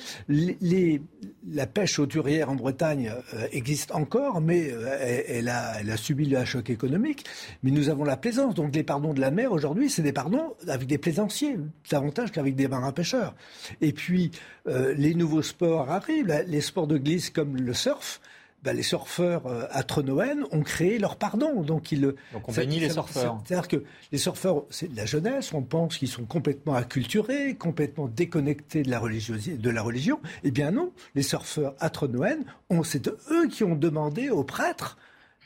la 1.48 1.68
pêche 1.68 2.00
auturière 2.00 2.50
en 2.50 2.56
Bretagne 2.56 3.12
euh, 3.34 3.48
existe 3.52 3.92
encore, 3.92 4.42
mais 4.42 4.72
euh, 4.72 5.24
elle, 5.28 5.50
a, 5.50 5.98
subi 5.98 6.26
le 6.26 6.44
choc 6.46 6.70
économique. 6.70 7.26
Mais 7.64 7.72
nous 7.72 7.90
avons 7.90 8.04
la 8.04 8.18
plaisance. 8.18 8.56
Donc 8.56 8.76
les 8.76 8.84
pardons 8.84 9.14
de 9.14 9.22
la 9.22 9.32
mer 9.32 9.52
aujourd'hui, 9.52 9.90
c'est 9.90 10.02
des 10.02 10.14
pardons 10.14 10.56
avec 10.68 10.88
des 10.88 10.98
plaisanciers, 10.98 11.58
davantage 11.90 12.32
qu'avec 12.32 12.56
des 12.56 12.68
marins 12.68 12.92
pêcheurs. 12.92 13.36
Et 13.82 13.94
puis 13.94 14.32
euh, 14.68 14.94
les 14.98 15.14
nouveaux 15.14 15.42
sports 15.42 15.90
arrivent, 15.90 16.44
les 16.48 16.62
sports 16.62 16.88
de 16.88 16.98
glisse 16.98 17.30
comme 17.30 17.58
le 17.58 17.74
surf. 17.74 18.22
Ben, 18.64 18.76
les 18.76 18.84
surfeurs 18.84 19.48
euh, 19.48 19.66
à 19.72 19.82
Trenowen 19.82 20.46
ont 20.52 20.62
créé 20.62 21.00
leur 21.00 21.16
pardon. 21.16 21.62
Donc, 21.64 21.92
ils, 21.92 22.02
donc 22.02 22.48
on 22.48 22.52
bénit 22.52 22.80
les 22.80 22.92
surfeurs. 22.92 23.42
C'est-à-dire 23.44 23.68
que 23.68 23.84
les 24.12 24.20
surfeurs, 24.20 24.66
c'est 24.70 24.92
de 24.92 24.96
la 24.96 25.08
jeunesse, 25.08 25.52
on 25.54 25.64
pense 25.64 25.98
qu'ils 25.98 26.08
sont 26.08 26.26
complètement 26.26 26.76
acculturés, 26.76 27.56
complètement 27.56 28.08
déconnectés 28.08 28.84
de 28.84 28.92
la, 28.92 29.00
de 29.00 29.70
la 29.70 29.82
religion. 29.82 30.20
Eh 30.44 30.52
bien 30.52 30.70
non, 30.70 30.92
les 31.16 31.24
surfeurs 31.24 31.74
à 31.80 31.90
Trenowen, 31.90 32.44
c'est 32.84 33.08
eux 33.08 33.48
qui 33.50 33.64
ont 33.64 33.76
demandé 33.76 34.30
aux 34.30 34.44
prêtres 34.44 34.98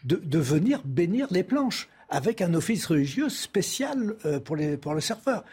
de, 0.04 0.17
de, 0.17 0.39
venir 0.39 0.82
bénir 0.84 1.28
les 1.32 1.43
planches, 1.43 1.88
avec 2.10 2.41
un 2.41 2.54
office 2.54 2.86
religieux 2.86 3.30
spécial 3.30 4.15
euh, 4.25 4.39
pour, 4.39 4.58
les, 4.58 4.78
pour 4.78 4.93
les 4.93 5.01
surfeurs. 5.01 5.43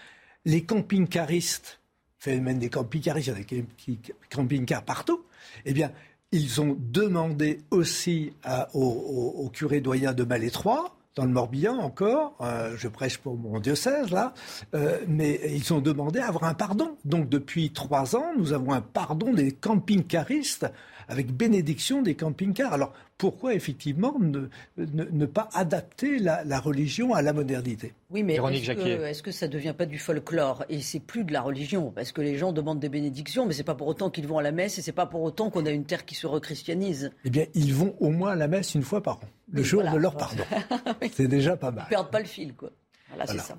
Les 0.45 0.65
camping-caristes, 0.65 1.79
phénomène 2.19 2.59
des 2.59 2.69
camping-caristes, 2.69 3.29
il 3.29 3.57
y 3.57 3.61
a 3.61 3.63
des 3.87 4.15
camping-cars 4.31 4.83
partout, 4.83 5.25
eh 5.65 5.73
bien, 5.73 5.93
ils 6.33 6.61
ont 6.61 6.77
demandé 6.79 7.61
aussi 7.71 8.33
au, 8.75 9.51
curé 9.53 9.81
doyen 9.81 10.13
de 10.13 10.25
Malétroit, 10.25 10.97
dans 11.15 11.25
le 11.25 11.31
Morbihan 11.31 11.77
encore, 11.79 12.37
euh, 12.41 12.75
je 12.79 12.89
prêche 12.89 13.19
pour 13.19 13.37
mon 13.37 13.61
diocèse 13.61 14.11
là, 14.11 14.33
euh, 14.75 14.99
mais 15.07 15.41
ils 15.45 15.73
ont 15.75 15.81
demandé 15.81 16.21
à 16.21 16.29
avoir 16.29 16.45
un 16.45 16.55
pardon. 16.55 16.97
Donc 17.05 17.29
depuis 17.29 17.71
trois 17.71 18.17
ans, 18.17 18.33
nous 18.39 18.55
avons 18.55 18.73
un 18.73 18.81
pardon 18.81 19.33
des 19.33 19.53
camping-caristes 19.53 20.67
avec 21.09 21.31
bénédiction 21.37 22.01
des 22.01 22.15
camping-cars. 22.15 22.73
Alors 22.73 22.93
pourquoi 23.19 23.55
effectivement 23.55 24.17
ne, 24.19 24.49
ne, 24.77 25.27
pas 25.27 25.49
adapter 25.55 26.19
la, 26.19 26.61
religion 26.61 27.15
à 27.15 27.23
la 27.23 27.33
modernité 27.33 27.95
Oui, 28.11 28.23
mais 28.23 28.35
est-ce 28.35 29.23
que, 29.23 29.31
ça 29.31 29.47
ne 29.47 29.53
devient 29.53 29.75
pas 29.77 29.87
du 29.87 29.99
folklore 29.99 30.65
Et 30.69 30.81
c'est 30.81 31.01
plus 31.01 31.25
de 31.25 31.33
la 31.33 31.41
religion, 31.41 31.93
parce 31.93 32.13
que 32.13 32.21
les 32.21 32.37
gens 32.37 32.53
demandent 32.53 32.81
des 32.81 32.89
bénédictions, 32.89 33.47
mais 33.47 33.53
c'est 33.53 33.63
pas 33.63 33.75
pour 33.75 33.87
autant 33.87 34.11
qu'ils 34.11 34.27
vont 34.27 34.39
à 34.39 34.43
la 34.43 34.53
messe 34.53 34.79
et 34.79 34.83
c'est 34.83 34.93
pas 34.93 35.07
pour 35.07 35.23
autant 35.23 35.51
qu'on 35.51 35.67
a 35.67 35.71
une 35.71 35.85
terre 35.85 36.05
qui 36.05 36.15
se 36.15 36.27
rechristianise. 36.27 37.13
Eh 37.25 37.31
bien, 37.31 37.47
ils 37.55 37.73
vont 37.73 37.95
au 38.01 38.11
moins 38.11 38.33
à 38.33 38.37
la 38.37 38.49
messe 38.49 38.75
une 38.75 38.83
fois 38.83 39.03
par 39.03 39.17
an, 39.17 39.29
le 39.53 39.63
jour 39.63 39.83
de 39.83 39.97
leur 39.97 40.17
pardon. 40.17 40.45
C'est 41.13 41.29
déjà 41.29 41.57
pas 41.57 41.71
mal. 41.71 41.85
Ils 41.87 41.91
perdent 41.91 42.11
pas 42.11 42.21
le 42.21 42.27
fil, 42.27 42.55
quoi. 42.55 42.71
Voilà, 43.09 43.27
c'est 43.27 43.39
ça. 43.41 43.57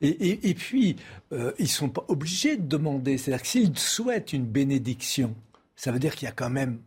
Et, 0.00 0.54
puis, 0.54 0.96
euh, 1.32 1.52
ils 1.58 1.64
ne 1.64 1.68
sont 1.68 1.88
pas 1.88 2.04
obligés 2.08 2.56
de 2.56 2.66
demander. 2.66 3.18
C'est-à-dire 3.18 3.42
que 3.42 3.48
s'ils 3.48 3.78
souhaitent 3.78 4.32
une 4.32 4.46
bénédiction, 4.46 5.34
ça 5.76 5.92
veut 5.92 5.98
dire 5.98 6.14
qu'il 6.14 6.26
y 6.26 6.30
a 6.30 6.34
quand 6.34 6.50
même 6.50 6.78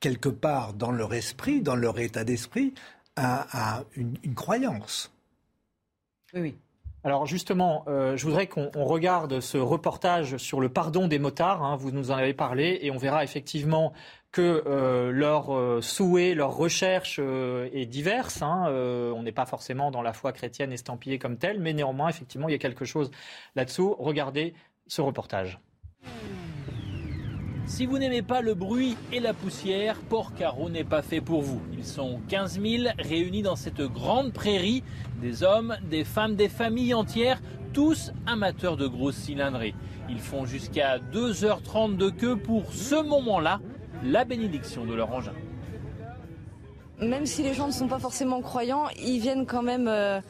quelque 0.00 0.28
part 0.28 0.74
dans 0.74 0.90
leur 0.90 1.14
esprit, 1.14 1.60
dans 1.60 1.76
leur 1.76 1.98
état 1.98 2.24
d'esprit, 2.24 2.74
une, 3.96 4.34
croyance. 4.34 5.12
Oui, 6.34 6.40
oui. 6.40 6.56
Alors 7.04 7.26
justement, 7.26 7.84
euh, 7.88 8.16
je 8.16 8.24
voudrais 8.26 8.48
qu'on 8.48 8.70
regarde 8.74 9.40
ce 9.40 9.56
reportage 9.56 10.36
sur 10.36 10.60
le 10.60 10.68
pardon 10.68 11.06
des 11.06 11.18
motards. 11.18 11.62
Hein. 11.62 11.76
vous 11.76 11.90
nous 11.90 12.10
en 12.10 12.16
avez 12.16 12.34
parlé 12.34 12.80
et 12.82 12.90
on 12.90 12.98
verra 12.98 13.22
effectivement 13.22 13.92
que 14.32 14.62
euh, 14.66 15.10
leur 15.10 15.56
euh, 15.56 15.80
souhait, 15.80 16.34
leur 16.34 16.56
recherche 16.56 17.18
est 17.18 17.86
diverse. 17.86 18.42
Hein. 18.42 18.66
on 19.14 19.22
n'est 19.22 19.32
pas 19.32 19.46
forcément 19.46 19.90
dans 19.90 20.02
la 20.02 20.12
foi 20.12 20.32
chrétienne 20.32 20.72
estampillée 20.72 21.18
comme 21.18 21.38
telle, 21.38 21.60
mais 21.60 21.72
néanmoins, 21.72 22.08
effectivement, 22.08 22.48
il 22.48 22.52
y 22.52 22.56
a 22.56 22.58
quelque 22.58 22.84
chose 22.84 23.10
là-dessous. 23.54 23.94
Regardez 23.98 24.54
ce 24.86 25.00
reportage. 25.00 25.60
Si 27.68 27.84
vous 27.84 27.98
n'aimez 27.98 28.22
pas 28.22 28.40
le 28.40 28.54
bruit 28.54 28.96
et 29.12 29.20
la 29.20 29.34
poussière, 29.34 29.98
Port-Carreau 30.08 30.70
n'est 30.70 30.84
pas 30.84 31.02
fait 31.02 31.20
pour 31.20 31.42
vous. 31.42 31.60
Ils 31.76 31.84
sont 31.84 32.18
15 32.28 32.60
000 32.62 32.84
réunis 32.98 33.42
dans 33.42 33.56
cette 33.56 33.82
grande 33.82 34.32
prairie, 34.32 34.82
des 35.20 35.42
hommes, 35.42 35.76
des 35.88 36.02
femmes, 36.02 36.34
des 36.34 36.48
familles 36.48 36.94
entières, 36.94 37.42
tous 37.74 38.10
amateurs 38.26 38.78
de 38.78 38.86
grosses 38.86 39.16
cylindrées. 39.16 39.74
Ils 40.08 40.18
font 40.18 40.46
jusqu'à 40.46 40.98
2h30 40.98 41.98
de 41.98 42.08
queue 42.08 42.36
pour 42.36 42.72
ce 42.72 43.00
moment-là, 43.06 43.60
la 44.02 44.24
bénédiction 44.24 44.86
de 44.86 44.94
leur 44.94 45.12
engin 45.12 45.34
même 47.00 47.26
si 47.26 47.42
les 47.44 47.54
gens 47.54 47.68
ne 47.68 47.72
sont 47.72 47.86
pas 47.86 48.00
forcément 48.00 48.40
croyants, 48.40 48.86
ils 49.00 49.20
viennent 49.20 49.46
quand 49.46 49.62
même 49.62 49.86
euh, 49.86 50.20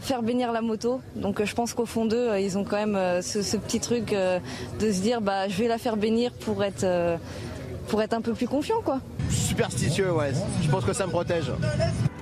faire 0.00 0.22
bénir 0.22 0.52
la 0.52 0.62
moto. 0.62 1.00
Donc 1.16 1.40
euh, 1.40 1.44
je 1.44 1.54
pense 1.54 1.74
qu'au 1.74 1.86
fond 1.86 2.06
d'eux, 2.06 2.30
euh, 2.30 2.40
ils 2.40 2.58
ont 2.58 2.64
quand 2.64 2.76
même 2.76 2.96
euh, 2.96 3.22
ce, 3.22 3.56
petit 3.56 3.80
truc 3.80 4.14
de 4.14 4.92
se 4.92 5.00
dire 5.00 5.20
bah 5.20 5.48
je 5.48 5.58
vais 5.58 5.68
la 5.68 5.78
faire 5.78 5.96
bénir 5.96 6.32
pour 6.32 6.62
être 6.64 6.86
pour 7.88 8.02
être 8.02 8.14
un 8.14 8.20
peu 8.20 8.32
plus 8.32 8.46
confiant 8.46 8.80
quoi. 8.84 9.00
Superstitieux 9.30 10.12
ouais, 10.12 10.32
je 10.62 10.70
pense 10.70 10.84
que 10.84 10.92
ça 10.92 11.06
me 11.06 11.10
protège. 11.10 11.50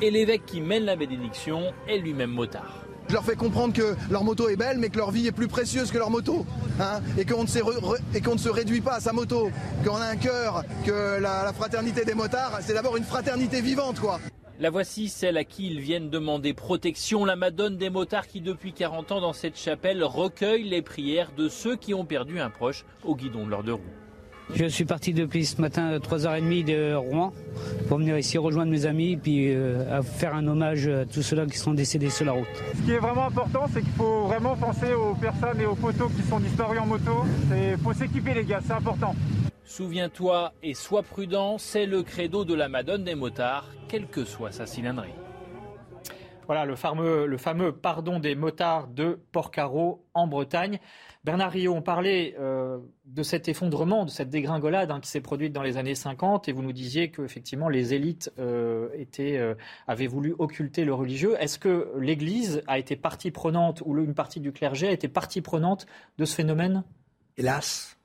Et 0.01 0.11
l'évêque 0.11 0.47
qui 0.47 0.61
mène 0.61 0.85
la 0.85 0.97
bénédiction 0.97 1.73
est 1.89 1.99
lui-même 1.99 2.31
motard. 2.31 2.87
Je 3.09 3.15
leur 3.15 3.25
fais 3.25 3.37
comprendre 3.37 3.73
que 3.73 3.95
leur 4.11 4.25
moto 4.25 4.49
est 4.49 4.57
belle, 4.57 4.79
mais 4.79 4.89
que 4.89 4.97
leur 4.97 5.12
vie 5.12 5.29
est 5.29 5.33
plus 5.33 5.47
précieuse 5.47 5.93
que 5.93 5.99
leur 5.99 6.11
moto. 6.11 6.45
Hein, 6.81 7.01
et 7.17 7.25
qu'on 7.25 7.45
ne, 7.45 8.33
ne, 8.33 8.39
se 8.39 8.49
réduit 8.49 8.81
pas 8.81 8.95
à 8.95 9.01
sa 9.01 9.12
moto. 9.12 9.51
Qu'on 9.85 9.97
a 9.97 10.07
un 10.07 10.17
cœur, 10.17 10.65
que 10.85 11.21
la, 11.21 11.45
la 11.45 11.53
fraternité 11.53 12.05
des 12.05 12.15
motards, 12.15 12.59
c'est 12.62 12.75
d'abord 12.75 12.97
une 12.97 13.05
fraternité 13.05 13.61
vivante, 13.61 14.01
quoi. 14.01 14.19
La 14.59 14.71
voici, 14.71 15.09
celle 15.11 15.37
à 15.37 15.45
qui 15.45 15.66
ils 15.66 15.81
viennent 15.81 16.09
demander 16.09 16.55
protection, 16.55 17.27
la 17.27 17.37
Madone 17.37 17.77
des 17.77 17.90
motards 17.90 18.27
qui 18.27 18.40
depuis 18.40 18.73
40 18.73 19.12
ans 19.12 19.21
dans 19.21 19.35
cette 19.35 19.59
chapelle 19.59 20.03
recueille 20.03 20.64
les 20.64 20.81
prières 20.81 21.31
de 21.37 21.51
ceux 21.51 21.77
qui 21.77 21.92
ont 21.92 22.07
perdu 22.07 22.40
un 22.40 22.49
proche 22.49 22.87
au 23.05 23.14
guidon 23.14 23.45
de 23.45 23.51
leurs 23.51 23.62
deux 23.62 23.75
roues. 23.75 23.83
Je 24.55 24.64
suis 24.64 24.87
parti 24.87 25.12
depuis 25.12 25.45
ce 25.45 25.61
matin 25.61 25.88
à 25.88 25.99
3h30 25.99 26.64
de 26.64 26.95
Rouen 26.95 27.35
pour 27.88 27.99
venir 27.99 28.16
ici 28.16 28.38
rejoindre 28.38 28.71
mes 28.71 28.87
amis 28.87 29.12
et 29.12 29.16
puis 29.19 29.53
euh, 29.53 30.01
faire 30.03 30.35
un 30.35 30.47
hommage 30.47 30.88
à 30.88 31.05
tous 31.05 31.21
ceux-là 31.21 31.45
qui 31.45 31.59
sont 31.59 31.75
décédés 31.75 32.09
sur 32.09 32.25
la 32.25 32.33
route. 32.33 32.47
Ce 32.77 32.83
qui 32.83 32.92
est 32.92 32.99
vraiment 32.99 33.27
important, 33.27 33.66
c'est 33.75 33.83
qu'il 33.83 33.92
faut 33.92 34.23
vraiment 34.23 34.57
penser 34.57 34.95
aux 34.95 35.14
personnes 35.16 35.61
et 35.61 35.66
aux 35.66 35.75
photos 35.75 36.11
qui 36.12 36.23
sont 36.23 36.40
disparues 36.40 36.79
en 36.79 36.87
moto. 36.87 37.25
Il 37.51 37.77
faut 37.83 37.92
s'équiper 37.92 38.33
les 38.33 38.45
gars, 38.45 38.61
c'est 38.64 38.73
important. 38.73 39.14
Souviens-toi 39.67 40.53
et 40.63 40.75
sois 40.75 41.03
prudent, 41.03 41.59
c'est 41.59 41.87
le 41.87 42.05
credo 42.05 42.45
de 42.45 42.55
la 42.55 42.69
Madone 42.69 43.03
des 43.03 43.17
motards, 43.17 43.69
quelle 43.89 44.07
que 44.07 44.25
soit 44.25 44.53
sa 44.53 44.65
cylindrée. 44.65 45.13
Voilà 46.47 46.65
le 46.65 46.77
fameux, 46.77 47.27
le 47.27 47.37
fameux 47.37 47.73
pardon 47.73 48.21
des 48.21 48.37
motards 48.37 48.87
de 48.87 49.19
Porcaro 49.33 50.07
en 50.15 50.29
Bretagne. 50.29 50.79
Bernard 51.25 51.51
Rio, 51.51 51.75
on 51.75 51.83
parlait 51.83 52.37
euh, 52.39 52.79
de 53.07 53.25
cet 53.25 53.49
effondrement, 53.49 54.05
de 54.05 54.11
cette 54.11 54.31
dégringolade 54.31 54.93
hein, 54.93 55.01
qui 55.01 55.09
s'est 55.09 55.21
produite 55.21 55.53
dans 55.53 55.65
les 55.65 55.79
années 55.79 55.97
50 55.97 56.49
et 56.49 56.53
vous 56.53 56.63
nous 56.63 56.73
disiez 56.73 57.11
que 57.11 57.23
effectivement 57.23 57.69
les 57.69 57.93
élites 57.93 58.33
euh, 58.39 58.89
étaient, 58.95 59.37
euh, 59.37 59.57
avaient 59.89 60.07
voulu 60.07 60.37
occulter 60.39 60.85
le 60.85 60.95
religieux. 60.95 61.35
Est-ce 61.41 61.59
que 61.59 61.93
l'Église 61.99 62.63
a 62.69 62.79
été 62.79 62.95
partie 62.95 63.33
prenante 63.33 63.83
ou 63.85 63.99
une 63.99 64.15
partie 64.15 64.39
du 64.39 64.53
clergé 64.53 64.87
a 64.87 64.93
été 64.93 65.09
partie 65.09 65.41
prenante 65.41 65.89
de 66.19 66.25
ce 66.25 66.37
phénomène? 66.37 66.85
Hélas, 67.37 67.99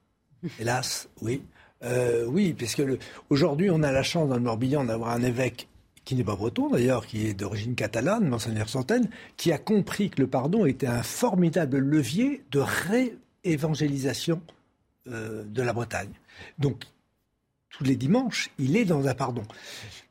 hélas, 0.59 1.07
oui. 1.21 1.43
Oui, 2.27 2.53
puisque 2.53 2.83
aujourd'hui 3.29 3.69
on 3.71 3.83
a 3.83 3.91
la 3.91 4.03
chance 4.03 4.29
dans 4.29 4.35
le 4.35 4.41
Morbihan 4.41 4.83
d'avoir 4.83 5.11
un 5.11 5.23
évêque 5.23 5.67
qui 6.05 6.15
n'est 6.15 6.23
pas 6.23 6.35
breton 6.35 6.69
d'ailleurs, 6.69 7.05
qui 7.05 7.27
est 7.27 7.33
d'origine 7.33 7.75
catalane, 7.75 8.27
Monseigneur 8.27 8.69
Centaine, 8.69 9.09
qui 9.37 9.51
a 9.51 9.57
compris 9.57 10.09
que 10.09 10.21
le 10.21 10.27
pardon 10.27 10.65
était 10.65 10.87
un 10.87 11.03
formidable 11.03 11.77
levier 11.77 12.43
de 12.51 12.61
réévangélisation 13.43 14.41
euh, 15.07 15.43
de 15.45 15.61
la 15.61 15.73
Bretagne. 15.73 16.11
Donc, 16.59 16.83
tous 17.69 17.83
les 17.83 17.95
dimanches, 17.95 18.51
il 18.59 18.75
est 18.75 18.85
dans 18.85 19.07
un 19.07 19.13
pardon. 19.13 19.43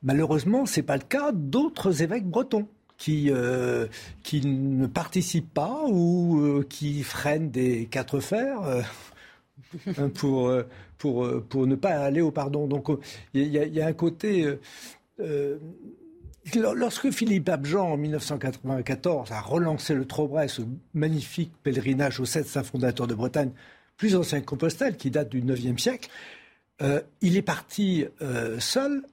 Malheureusement, 0.01 0.65
ce 0.65 0.79
n'est 0.79 0.85
pas 0.85 0.97
le 0.97 1.03
cas 1.03 1.31
d'autres 1.31 2.01
évêques 2.01 2.27
bretons. 2.27 2.67
Qui, 2.97 3.31
euh, 3.31 3.87
qui 4.21 4.45
ne 4.45 4.85
participent 4.85 5.55
pas 5.55 5.85
ou 5.87 6.39
euh, 6.39 6.63
qui 6.69 7.01
freinent 7.01 7.49
des 7.49 7.87
quatre 7.87 8.19
fers 8.19 8.59
pour, 10.15 10.53
pour, 10.97 11.43
pour 11.49 11.67
ne 11.67 11.75
pas 11.75 11.91
aller 11.91 12.21
au 12.21 12.31
pardon. 12.31 12.67
Donc 12.67 12.87
il 13.33 13.47
y, 13.47 13.81
a 13.81 13.87
un 13.87 13.93
côté 13.93 14.57
euh, 15.21 15.57
lorsque 16.75 17.11
Philippe 17.11 17.49
Abjean, 17.49 17.91
en 17.91 17.97
1994, 17.97 19.31
a 19.31 19.41
relancé 19.41 19.93
le 19.93 20.05
Trobret, 20.05 20.47
ce 20.47 20.61
magnifique 20.93 21.51
pèlerinage 21.63 22.19
aux 22.19 22.25
sept 22.25 22.47
saints 22.47 22.63
fondateurs 22.63 23.07
de 23.07 23.13
Bretagne, 23.13 23.51
plus 23.97 24.15
ancien 24.15 24.41
Compostelle, 24.41 24.97
qui 24.97 25.11
date 25.11 25.29
du 25.29 25.39
IXe 25.39 25.81
siècle, 25.81 26.09
euh, 26.81 27.01
il 27.21 27.37
est 27.37 27.43
parti 27.43 28.05
euh, 28.21 28.59
seul. 28.59 29.03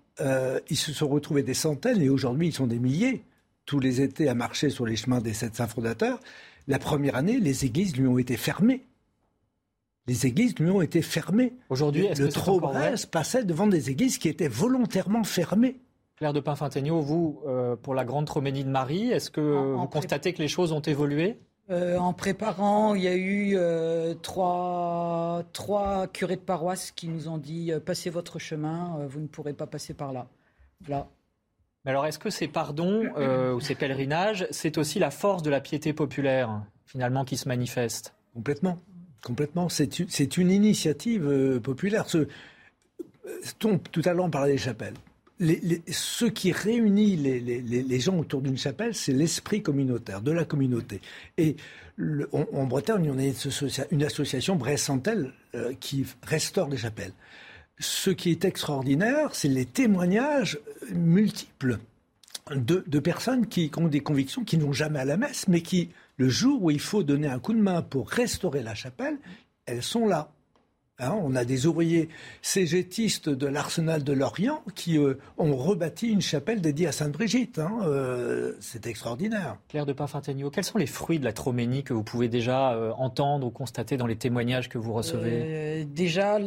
ils 0.71 0.77
se 0.77 0.93
sont 0.93 1.09
retrouvés 1.09 1.43
des 1.43 1.55
centaines 1.55 2.03
et 2.03 2.09
aujourd'hui 2.09 2.49
ils 2.49 2.55
sont 2.55 2.67
des 2.67 2.79
milliers 2.79 3.23
tous 3.67 3.79
les 3.79 4.01
étés 4.01 4.29
à 4.29 4.35
marcher 4.35 4.71
sur 4.71 4.87
les 4.87 4.97
chemins 4.97 5.21
des 5.21 5.35
sept 5.35 5.55
saints 5.55 5.69
fondateurs. 5.69 6.21
La 6.67 6.79
première 6.79 7.17
année, 7.17 7.39
les 7.39 7.67
églises 7.67 7.95
lui 7.97 8.07
ont 8.07 8.19
été 8.19 8.39
fermées. 8.39 8.83
Les 10.09 10.27
églises 10.27 10.59
lui 10.59 10.71
ont 10.71 10.81
été 10.81 11.03
fermées. 11.03 11.53
Aujourd'hui, 11.69 12.09
le, 12.09 12.25
le 12.25 12.29
Trobret 12.31 12.95
passait 13.11 13.45
devant 13.45 13.67
des 13.67 13.91
églises 13.91 14.17
qui 14.17 14.29
étaient 14.29 14.49
volontairement 14.49 15.23
fermées. 15.23 15.83
Claire 16.17 16.33
de 16.33 16.41
Pinfintegno, 16.41 17.01
vous, 17.01 17.43
euh, 17.47 17.77
pour 17.77 17.95
la 17.95 18.07
grande 18.07 18.25
Troménie 18.25 18.65
de 18.65 18.71
Marie, 18.71 19.11
est-ce 19.11 19.31
que 19.31 19.41
vous 19.41 19.87
constatez 19.87 20.33
que 20.33 20.41
les 20.41 20.49
choses 20.49 20.73
ont 20.73 20.81
évolué? 20.81 21.39
Euh, 21.71 21.99
En 21.99 22.15
préparant, 22.15 22.95
il 22.95 23.03
y 23.03 23.09
a 23.09 23.15
eu 23.15 23.53
euh, 23.55 24.15
trois, 24.15 25.43
trois 25.53 26.07
curés 26.07 26.37
de 26.37 26.41
paroisse 26.41 26.91
qui 26.91 27.09
nous 27.09 27.29
ont 27.29 27.39
dit 27.39 27.71
passez 27.85 28.09
votre 28.09 28.39
chemin, 28.39 29.07
vous 29.09 29.21
ne 29.21 29.27
pourrez 29.27 29.53
pas 29.53 29.67
passer 29.67 29.93
par 29.93 30.15
là. 30.15 30.27
Là. 30.89 31.07
Mais 31.85 31.91
alors, 31.91 32.07
est-ce 32.07 32.19
que 32.19 32.31
ces 32.31 32.49
pardons 32.49 33.05
ou 33.55 33.61
ces 33.61 33.75
pèlerinages, 33.75 34.47
c'est 34.51 34.79
aussi 34.79 34.99
la 34.99 35.11
force 35.11 35.43
de 35.43 35.51
la 35.51 35.61
piété 35.61 35.93
populaire, 35.93 36.63
finalement, 36.87 37.27
qui 37.27 37.37
se 37.37 37.47
manifeste? 37.47 38.15
Complètement. 38.35 38.79
Complètement. 39.29 39.69
C'est 39.69 40.37
une 40.37 40.51
initiative 40.51 41.61
populaire. 41.63 42.09
Ce, 42.09 42.27
tout 43.59 44.03
à 44.05 44.13
l'heure, 44.13 44.25
on 44.25 44.31
parlait 44.31 44.53
des 44.53 44.59
chapelles 44.59 44.95
ce 45.41 46.25
qui 46.25 46.53
réunit 46.53 47.17
les, 47.17 48.01
gens 48.01 48.19
autour 48.19 48.43
d'une 48.43 48.59
chapelle, 48.59 48.95
c'est 48.95 49.13
l'esprit 49.13 49.63
communautaire, 49.63 50.21
de 50.21 50.33
la 50.33 50.45
communauté. 50.45 51.01
Et 51.37 51.57
en 52.33 52.65
Bretagne, 52.65 53.11
on 53.13 53.19
a 53.19 53.85
une, 53.91 54.03
association, 54.03 54.57
Bressantel, 54.57 55.33
euh, 55.55 55.73
qui 55.79 56.07
restaure 56.25 56.69
les 56.69 56.77
chapelles. 56.77 57.13
Ce 57.79 58.11
qui 58.11 58.31
est 58.31 58.45
extraordinaire, 58.45 59.31
c'est 59.35 59.49
les 59.49 59.65
témoignages 59.65 60.59
multiples 60.93 61.79
de, 62.51 62.83
de, 62.87 62.99
personnes 62.99 63.47
qui 63.47 63.71
ont 63.77 63.87
des 63.87 64.01
convictions, 64.01 64.43
qui 64.43 64.59
n'ont 64.59 64.73
jamais 64.73 64.99
à 64.99 65.05
la 65.05 65.17
messe, 65.17 65.47
mais 65.47 65.61
qui, 65.61 65.91
le 66.19 66.29
jour 66.29 66.63
où 66.63 66.71
il 66.71 66.81
faut 66.81 67.03
donner 67.03 67.29
un 67.29 67.39
coup 67.39 67.55
de 67.55 67.61
main 67.61 67.81
pour 67.81 68.11
restaurer 68.11 68.63
la 68.63 68.75
chapelle, 68.75 69.19
elles 69.67 69.83
sont 69.83 70.07
là. 70.07 70.33
Hein, 71.01 71.17
on 71.23 71.37
a 71.37 71.45
des 71.45 71.67
ouvriers 71.67 72.09
cégétistes 72.43 73.29
de 73.29 73.47
l'arsenal 73.47 74.03
de 74.03 74.13
l'Orient 74.13 74.65
qui 74.75 74.99
euh, 74.99 75.15
ont 75.37 75.55
rebâti 75.55 76.09
une 76.09 76.21
chapelle 76.21 76.61
dédiée 76.61 76.89
à 76.89 76.93
Sainte-Brigitte. 76.93 77.61
Hein, 77.61 77.79
euh, 77.85 78.55
c'est 78.59 78.85
extraordinaire. 78.89 79.59
Claire 79.69 79.87
de 79.87 79.93
Parfintegno, 79.93 80.51
quels 80.51 80.65
sont 80.65 80.77
les 80.77 80.89
fruits 80.89 81.21
de 81.21 81.25
la 81.25 81.33
troménie 81.33 81.85
que 81.85 81.95
vous 81.95 82.03
pouvez 82.03 82.29
déjà 82.29 82.73
euh, 82.73 82.91
entendre 82.99 83.47
ou 83.47 83.51
constater 83.51 83.97
dans 83.97 84.09
les 84.09 84.17
témoignages 84.17 84.69
que 84.69 84.77
vous 84.77 84.93
recevez? 84.93 85.85
Déjà, 85.85 86.39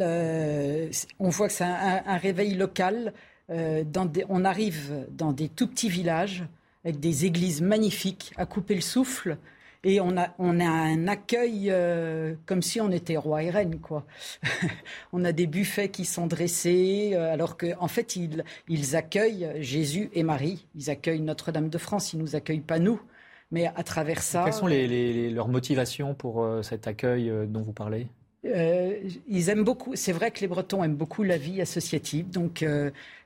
on 1.20 1.30
voit 1.30 1.48
que 1.48 1.54
c'est 1.54 1.64
un, 1.64 2.18
réveil 2.18 2.56
local. 2.56 3.14
on 3.48 4.44
arrive 4.44 5.08
dans 5.12 5.32
des 5.32 5.48
tout 5.48 5.68
petits 5.68 5.90
villages 5.90 6.44
avec 6.84 7.00
des 7.00 7.26
églises 7.26 7.62
magnifiques 7.62 8.34
à 8.36 8.46
couper 8.46 8.76
le 8.76 8.82
souffle 8.82 9.38
et 9.84 10.00
on 10.00 10.16
a, 10.16 10.30
on 10.38 10.60
a 10.60 10.66
un 10.66 11.08
accueil 11.08 11.70
euh, 11.72 12.36
comme 12.46 12.62
si 12.62 12.80
on 12.80 12.92
était 12.92 13.18
roi 13.18 13.44
et 13.44 13.50
reine, 13.50 13.80
quoi. 13.80 14.06
on 15.12 15.26
a 15.26 15.32
des 15.32 15.48
buffets 15.48 15.90
qui 15.90 16.06
sont 16.06 16.28
dressés, 16.28 17.12
euh, 17.14 17.34
alors 17.34 17.58
qu'en 17.58 17.72
en 17.80 17.88
fait, 17.88 18.16
ils, 18.16 18.44
ils 18.68 18.96
accueillent 18.96 19.50
Jésus 19.58 20.10
et 20.14 20.22
Marie. 20.22 20.68
Ils 20.76 20.92
accueillent 20.92 21.22
Notre-Dame 21.22 21.70
de 21.70 21.78
France, 21.80 22.14
ils 22.14 22.20
nous 22.20 22.36
accueillent 22.36 22.60
pas 22.60 22.78
nous. 22.78 23.02
Mais 23.50 23.66
à 23.76 23.84
travers 23.84 24.22
ça. 24.22 24.44
Quelles 24.46 24.54
sont 24.54 24.68
les, 24.68 25.30
leurs 25.30 25.50
motivations 25.50 26.14
pour 26.14 26.44
euh, 26.44 26.62
cet 26.62 26.88
accueil 26.88 27.32
dont 27.48 27.62
vous 27.62 27.74
parlez? 27.74 28.08
Ils 28.44 29.50
aiment 29.50 29.64
beaucoup. 29.64 29.96
C'est 29.96 30.14
vrai 30.14 30.32
que 30.32 30.40
les 30.40 30.48
Bretons 30.48 30.84
aiment 30.84 30.96
beaucoup 30.96 31.22
la 31.22 31.38
vie 31.38 31.62
associative, 31.62 32.32
donc 32.32 32.66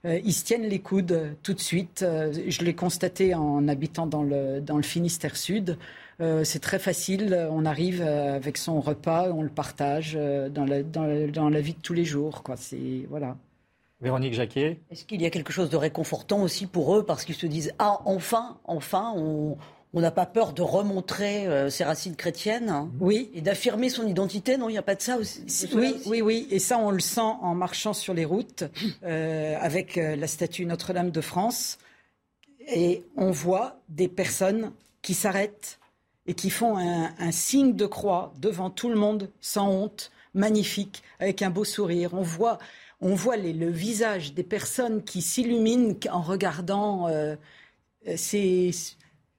ils 0.03 0.33
se 0.33 0.43
tiennent 0.43 0.67
les 0.67 0.79
coudes 0.79 1.37
tout 1.41 1.53
de 1.53 1.59
suite. 1.61 2.03
je 2.03 2.63
l'ai 2.65 2.73
constaté 2.73 3.33
en 3.33 3.65
habitant 3.69 4.07
dans 4.07 4.23
le, 4.23 4.59
dans 4.59 4.75
le 4.75 4.83
Finistère 4.83 5.37
Sud. 5.37 5.77
Euh, 6.21 6.43
c'est 6.43 6.59
très 6.59 6.79
facile. 6.79 7.47
On 7.51 7.65
arrive 7.65 8.01
euh, 8.01 8.35
avec 8.35 8.57
son 8.57 8.79
repas, 8.79 9.31
on 9.31 9.41
le 9.41 9.49
partage 9.49 10.13
euh, 10.15 10.49
dans 10.49 10.65
la, 10.65 10.83
dans, 10.83 11.49
la, 11.49 11.61
vie 11.61 11.73
de 11.73 11.81
tous 11.81 11.93
les 11.93 12.05
jours. 12.05 12.43
Quoi. 12.43 12.55
C'est, 12.57 13.05
voilà. 13.09 13.35
Véronique 14.01 14.33
Jacquet. 14.33 14.79
Est-ce 14.91 15.05
qu'il 15.05 15.21
y 15.21 15.25
a 15.25 15.29
quelque 15.29 15.51
chose 15.51 15.69
de 15.69 15.77
réconfortant 15.77 16.41
aussi 16.41 16.67
pour 16.67 16.95
eux 16.95 17.05
parce 17.05 17.25
qu'ils 17.25 17.35
se 17.35 17.47
disent 17.47 17.73
Ah, 17.79 17.99
enfin, 18.05 18.57
enfin, 18.65 19.13
on. 19.15 19.57
n'a 19.93 20.11
pas 20.11 20.25
peur 20.25 20.51
de 20.51 20.61
remontrer 20.61 21.47
ses 21.69 21.85
racines 21.85 22.17
chrétiennes 22.17 22.69
hein 22.69 22.91
Oui. 22.99 23.31
Et 23.33 23.41
d'affirmer 23.41 23.89
son 23.89 24.05
identité, 24.05 24.57
non 24.57 24.67
Il 24.67 24.73
n'y 24.73 24.77
a 24.77 24.83
pas 24.83 24.95
de 24.95 25.01
ça 25.01 25.17
aussi 25.17 25.45
Oui, 25.73 25.95
oui, 26.05 26.21
oui. 26.21 26.47
Et 26.51 26.59
ça, 26.59 26.77
on 26.77 26.91
le 26.91 26.99
sent 26.99 27.21
en 27.21 27.55
marchant 27.55 27.93
sur 27.93 28.13
les 28.13 28.25
routes 28.25 28.65
avec 29.01 29.95
la 29.95 30.27
statue 30.27 30.65
Notre-Dame 30.65 31.11
de 31.11 31.21
France. 31.21 31.77
Et 32.67 33.03
on 33.15 33.31
voit 33.31 33.79
des 33.89 34.09
personnes 34.09 34.71
qui 35.01 35.13
s'arrêtent, 35.13 35.79
et 36.27 36.33
qui 36.33 36.49
font 36.49 36.77
un, 36.77 37.31
signe 37.31 37.75
de 37.75 37.85
croix 37.85 38.33
devant 38.39 38.69
tout 38.69 38.89
le 38.89 38.95
monde, 38.95 39.29
sans 39.41 39.69
honte, 39.69 40.11
magnifique, 40.33 41.03
avec 41.19 41.41
un 41.41 41.49
beau 41.49 41.63
sourire. 41.63 42.13
On 42.13 42.21
voit, 42.21 42.57
on 42.99 43.13
voit 43.13 43.37
le 43.37 43.69
visage 43.69 44.33
des 44.33 44.43
personnes 44.43 45.03
qui 45.03 45.21
s'illuminent 45.21 45.95
en 46.11 46.21
regardant. 46.21 47.07
Euh, 47.09 47.35
c'est, 48.15 48.71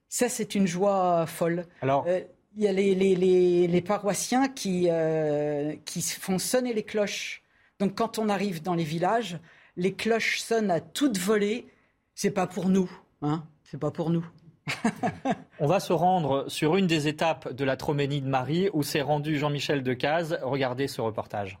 ça, 0.07 0.29
c'est 0.29 0.55
une 0.55 0.67
joie 0.67 1.25
folle. 1.27 1.65
Alors. 1.81 2.05
Euh, 2.07 2.21
il 2.57 2.63
y 2.63 2.67
a 2.67 2.71
les, 2.71 2.95
les, 2.95 3.67
les, 3.67 3.81
paroissiens 3.81 4.47
qui, 4.47 4.87
euh, 4.89 5.75
qui 5.85 6.01
font 6.01 6.39
sonner 6.39 6.73
les 6.73 6.81
cloches. 6.81 7.43
Donc, 7.77 7.93
quand 7.93 8.17
on 8.17 8.29
arrive 8.29 8.63
dans 8.63 8.73
les 8.73 8.83
villages, 8.83 9.37
les 9.75 9.93
cloches 9.93 10.39
sonnent 10.39 10.71
à 10.71 10.81
toute 10.81 11.19
volée. 11.19 11.67
C'est 12.15 12.31
pas 12.31 12.47
pour 12.47 12.69
nous, 12.69 12.89
hein. 13.21 13.43
C'est 13.63 13.79
pas 13.79 13.91
pour 13.91 14.09
nous. 14.09 14.25
On 15.59 15.67
va 15.67 15.79
se 15.79 15.93
rendre 15.93 16.45
sur 16.47 16.75
une 16.75 16.87
des 16.87 17.07
étapes 17.07 17.51
de 17.53 17.63
la 17.63 17.77
Troménie 17.77 18.21
de 18.21 18.27
Marie 18.27 18.69
où 18.73 18.83
s'est 18.83 19.01
rendu 19.01 19.37
Jean-Michel 19.37 19.83
Decaze. 19.83 20.39
Regardez 20.43 20.87
ce 20.87 21.01
reportage. 21.01 21.59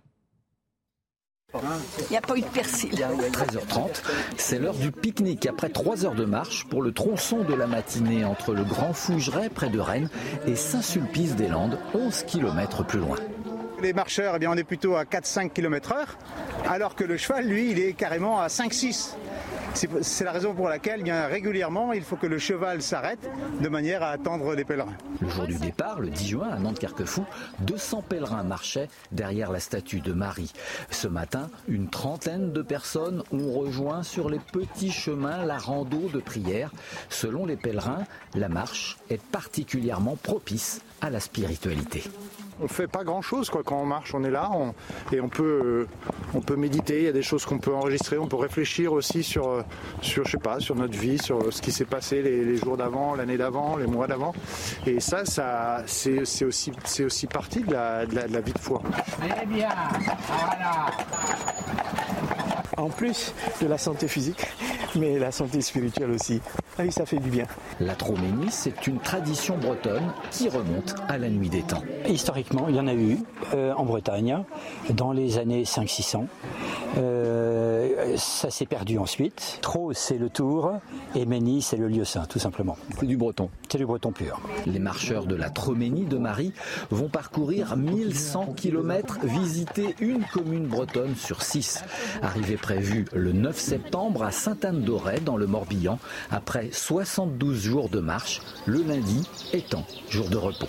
Il 1.53 2.11
n'y 2.11 2.17
a 2.17 2.21
pas 2.21 2.37
eu 2.37 2.41
de 2.41 2.47
persil. 2.47 2.91
13h30, 2.91 4.03
c'est 4.35 4.59
l'heure 4.59 4.75
du 4.75 4.91
pique-nique 4.91 5.45
après 5.45 5.69
3 5.69 6.05
heures 6.05 6.15
de 6.15 6.25
marche 6.25 6.65
pour 6.67 6.81
le 6.81 6.91
tronçon 6.91 7.43
de 7.43 7.53
la 7.53 7.67
matinée 7.67 8.25
entre 8.25 8.53
le 8.53 8.65
Grand 8.65 8.91
Fougeret 8.91 9.49
près 9.49 9.69
de 9.69 9.79
Rennes 9.79 10.09
et 10.45 10.55
Saint-Sulpice-des-Landes, 10.55 11.79
11 11.93 12.23
km 12.23 12.83
plus 12.85 12.99
loin. 12.99 13.15
Les 13.81 13.93
marcheurs, 13.93 14.33
eh 14.35 14.39
bien, 14.39 14.49
on 14.51 14.55
est 14.55 14.63
plutôt 14.63 14.95
à 14.95 15.03
4-5 15.03 15.51
km 15.51 15.91
heure, 15.91 16.17
alors 16.67 16.95
que 16.95 17.03
le 17.03 17.15
cheval, 17.15 17.45
lui, 17.45 17.71
il 17.71 17.79
est 17.79 17.93
carrément 17.93 18.39
à 18.39 18.47
5-6. 18.47 19.15
C'est 20.01 20.23
la 20.23 20.31
raison 20.31 20.55
pour 20.55 20.67
laquelle, 20.67 21.03
bien 21.03 21.27
régulièrement, 21.27 21.93
il 21.93 22.01
faut 22.01 22.15
que 22.15 22.25
le 22.25 22.39
cheval 22.39 22.81
s'arrête 22.81 23.29
de 23.61 23.69
manière 23.69 24.01
à 24.01 24.09
attendre 24.09 24.55
les 24.55 24.63
pèlerins. 24.63 24.97
Le 25.21 25.29
jour 25.29 25.45
du 25.45 25.57
départ, 25.57 25.99
le 25.99 26.09
10 26.09 26.27
juin, 26.27 26.49
à 26.49 26.57
Nantes-Carquefou, 26.57 27.23
200 27.59 28.03
pèlerins 28.09 28.41
marchaient 28.41 28.89
derrière 29.11 29.51
la 29.51 29.59
statue 29.59 29.99
de 29.99 30.13
Marie. 30.13 30.51
Ce 30.89 31.07
matin, 31.07 31.51
une 31.67 31.89
trentaine 31.89 32.51
de 32.53 32.63
personnes 32.63 33.21
ont 33.31 33.51
rejoint 33.59 34.01
sur 34.01 34.31
les 34.31 34.39
petits 34.39 34.91
chemins 34.91 35.45
la 35.45 35.59
rando 35.59 36.09
de 36.11 36.19
prière. 36.19 36.71
Selon 37.09 37.45
les 37.45 37.57
pèlerins, 37.57 38.05
la 38.33 38.49
marche 38.49 38.97
est 39.11 39.21
particulièrement 39.21 40.15
propice 40.15 40.81
à 41.01 41.11
la 41.11 41.19
spiritualité 41.19 42.03
on 42.61 42.67
fait 42.67 42.87
pas 42.87 43.03
grand 43.03 43.21
chose 43.21 43.49
quoi. 43.49 43.61
Quand 43.63 43.77
on 43.81 43.85
marche 43.85 44.13
on 44.13 44.23
est 44.23 44.31
là 44.31 44.49
et 45.11 45.21
on 45.21 45.29
peut 45.29 45.87
euh, 45.87 45.87
on 46.33 46.41
peut 46.41 46.55
méditer. 46.55 46.99
Il 46.99 47.03
y 47.05 47.07
a 47.07 47.13
des 47.13 47.21
choses 47.21 47.45
qu'on 47.45 47.59
peut 47.59 47.73
enregistrer. 47.73 48.17
On 48.17 48.27
peut 48.27 48.37
réfléchir 48.37 48.93
aussi 48.93 49.23
sur 49.23 49.47
euh, 49.47 49.61
sur 50.01 50.25
je 50.25 50.31
sais 50.31 50.37
pas 50.37 50.59
sur 50.59 50.75
notre 50.75 50.97
vie 50.97 51.17
sur 51.17 51.53
ce 51.53 51.61
qui 51.61 51.71
s'est 51.71 51.85
passé 51.85 52.21
les, 52.21 52.57
jours 52.57 52.77
d'avant 52.77 53.15
l'année 53.15 53.37
d'avant 53.37 53.77
les 53.77 53.87
mois 53.87 54.07
d'avant. 54.07 54.33
Et 54.85 54.99
ça 54.99 55.25
ça 55.25 55.83
c'est 55.85 56.45
aussi 56.45 56.71
c'est 56.85 57.03
aussi 57.03 57.27
partie 57.27 57.61
de 57.61 57.73
la, 57.73 58.05
de 58.05 58.15
la, 58.15 58.41
vie 58.41 58.53
de 58.53 58.59
foi. 58.59 58.81
Eh 59.41 59.45
bien. 59.45 59.69
Voilà. 60.27 60.85
En 62.77 62.89
plus 62.89 63.33
de 63.61 63.67
la 63.67 63.77
santé 63.77 64.07
physique 64.07 64.45
mais 64.95 65.19
la 65.19 65.31
santé 65.31 65.61
spirituelle 65.61 66.11
aussi. 66.11 66.41
Ah 66.77 66.83
oui, 66.83 66.91
ça 66.91 67.05
fait 67.05 67.19
du 67.19 67.29
bien. 67.29 67.45
La 67.79 67.95
troménie, 67.95 68.49
c'est 68.49 68.87
une 68.87 68.99
tradition 68.99 69.57
bretonne 69.57 70.11
qui 70.31 70.49
remonte 70.49 70.95
à 71.07 71.17
la 71.17 71.29
nuit 71.29 71.49
des 71.49 71.61
temps. 71.61 71.83
Historiquement, 72.07 72.67
il 72.69 72.75
y 72.75 72.79
en 72.79 72.87
a 72.87 72.93
eu 72.93 73.17
euh, 73.53 73.73
en 73.73 73.85
Bretagne 73.85 74.43
dans 74.89 75.11
les 75.11 75.37
années 75.37 75.63
5-600. 75.63 76.25
Euh, 76.97 77.36
ça 78.17 78.49
s'est 78.49 78.65
perdu 78.65 78.97
ensuite. 78.97 79.59
Trot, 79.61 79.93
c'est 79.93 80.17
le 80.17 80.29
Tour 80.29 80.73
et 81.15 81.25
Mény, 81.25 81.61
c'est 81.61 81.77
le 81.77 81.87
lieu 81.87 82.05
saint, 82.05 82.25
tout 82.25 82.39
simplement. 82.39 82.77
C'est 82.99 83.05
du 83.05 83.17
breton. 83.17 83.49
C'est 83.69 83.77
du 83.77 83.85
breton 83.85 84.11
pur. 84.11 84.41
Les 84.65 84.79
marcheurs 84.79 85.25
de 85.25 85.35
la 85.35 85.49
Troménie 85.49 86.05
de 86.05 86.17
Marie 86.17 86.53
vont 86.89 87.09
parcourir 87.09 87.77
1100 87.77 88.53
km, 88.55 89.19
visiter 89.23 89.95
une 89.99 90.23
commune 90.25 90.67
bretonne 90.67 91.15
sur 91.15 91.43
six. 91.43 91.83
Arrivée 92.21 92.57
prévue 92.57 93.05
le 93.13 93.31
9 93.31 93.57
septembre 93.57 94.23
à 94.23 94.31
Sainte-Anne-d'Auray, 94.31 95.19
dans 95.21 95.37
le 95.37 95.47
Morbihan, 95.47 95.99
après 96.31 96.69
72 96.71 97.57
jours 97.57 97.89
de 97.89 97.99
marche, 97.99 98.41
le 98.65 98.81
lundi 98.81 99.27
étant 99.53 99.85
jour 100.09 100.29
de 100.29 100.37
repos. 100.37 100.67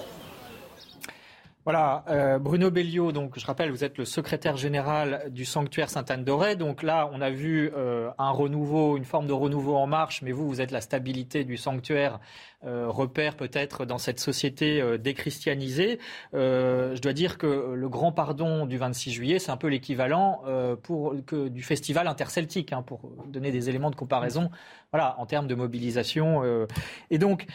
Voilà, 1.69 2.03
euh, 2.09 2.39
Bruno 2.39 2.71
Bellio, 2.71 3.13
donc 3.13 3.39
je 3.39 3.45
rappelle, 3.45 3.71
vous 3.71 3.85
êtes 3.85 3.99
le 3.99 4.07
secrétaire 4.07 4.57
général 4.57 5.25
du 5.29 5.45
sanctuaire 5.45 5.91
Sainte-Anne-d'Auray. 5.91 6.57
Donc 6.57 6.83
là, 6.83 7.11
on 7.13 7.21
a 7.21 7.29
vu 7.29 7.71
euh, 7.77 8.09
un 8.17 8.31
renouveau, 8.31 8.97
une 8.97 9.05
forme 9.05 9.27
de 9.27 9.35
renouveau 9.35 9.77
en 9.77 9.87
marche, 9.87 10.23
mais 10.23 10.33
vous, 10.33 10.49
vous 10.49 10.63
êtes 10.63 10.71
la 10.71 10.81
stabilité 10.81 11.45
du 11.45 11.59
sanctuaire 11.59 12.21
repère 12.65 13.37
peut-être 13.37 13.85
dans 13.85 13.99
cette 13.99 14.19
société 14.19 14.81
euh, 14.81 14.99
déchristianisée. 14.99 15.99
Euh, 16.35 16.97
je 16.97 17.01
dois 17.01 17.13
dire 17.13 17.39
que 17.39 17.75
le 17.75 17.89
grand 17.89 18.11
pardon 18.11 18.67
du 18.67 18.79
26 18.79 19.13
juillet, 19.13 19.39
c'est 19.39 19.51
un 19.51 19.57
peu 19.57 19.69
l'équivalent 19.69 20.43
du 21.51 21.63
festival 21.63 22.09
interceltique, 22.09 22.73
hein, 22.73 22.83
pour 22.83 23.01
donner 23.27 23.53
des 23.53 23.69
éléments 23.69 23.91
de 23.91 23.97
comparaison. 23.97 24.51
Voilà, 24.93 25.17
en 25.19 25.27
termes 25.27 25.47
de 25.47 25.55
mobilisation. 25.55 26.43
Et 27.11 27.19
donc, 27.19 27.47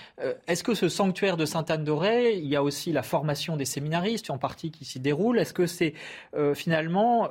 est-ce 0.47 0.63
que 0.63 0.75
ce 0.75 0.87
sanctuaire 0.87 1.35
de 1.35 1.45
Sainte-Anne-d'Auray, 1.45 2.37
il 2.37 2.45
y 2.45 2.55
a 2.55 2.63
aussi 2.63 2.91
la 2.91 3.01
formation 3.03 3.57
des 3.57 3.65
séminaristes 3.65 4.29
en 4.29 4.37
partie 4.37 4.71
qui 4.71 4.85
s'y 4.85 4.99
déroule. 4.99 5.39
Est-ce 5.39 5.53
que 5.53 5.65
c'est 5.65 5.93
finalement 6.53 7.29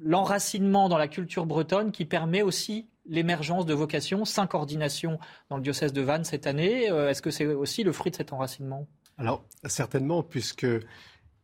l'enracinement 0.00 0.88
dans 0.88 0.98
la 0.98 1.08
culture 1.08 1.46
bretonne 1.46 1.92
qui 1.92 2.04
permet 2.04 2.42
aussi 2.42 2.86
l'émergence 3.08 3.66
de 3.66 3.74
vocations, 3.74 4.24
cinq 4.24 4.54
ordinations 4.54 5.18
dans 5.48 5.56
le 5.56 5.62
diocèse 5.62 5.92
de 5.92 6.02
Vannes 6.02 6.24
cette 6.24 6.46
année. 6.46 6.90
Euh, 6.90 7.10
est-ce 7.10 7.22
que 7.22 7.30
c'est 7.30 7.46
aussi 7.46 7.82
le 7.82 7.92
fruit 7.92 8.10
de 8.10 8.16
cet 8.16 8.32
enracinement? 8.32 8.86
Alors, 9.16 9.44
certainement, 9.64 10.22
puisque 10.22 10.64
euh, 10.64 10.78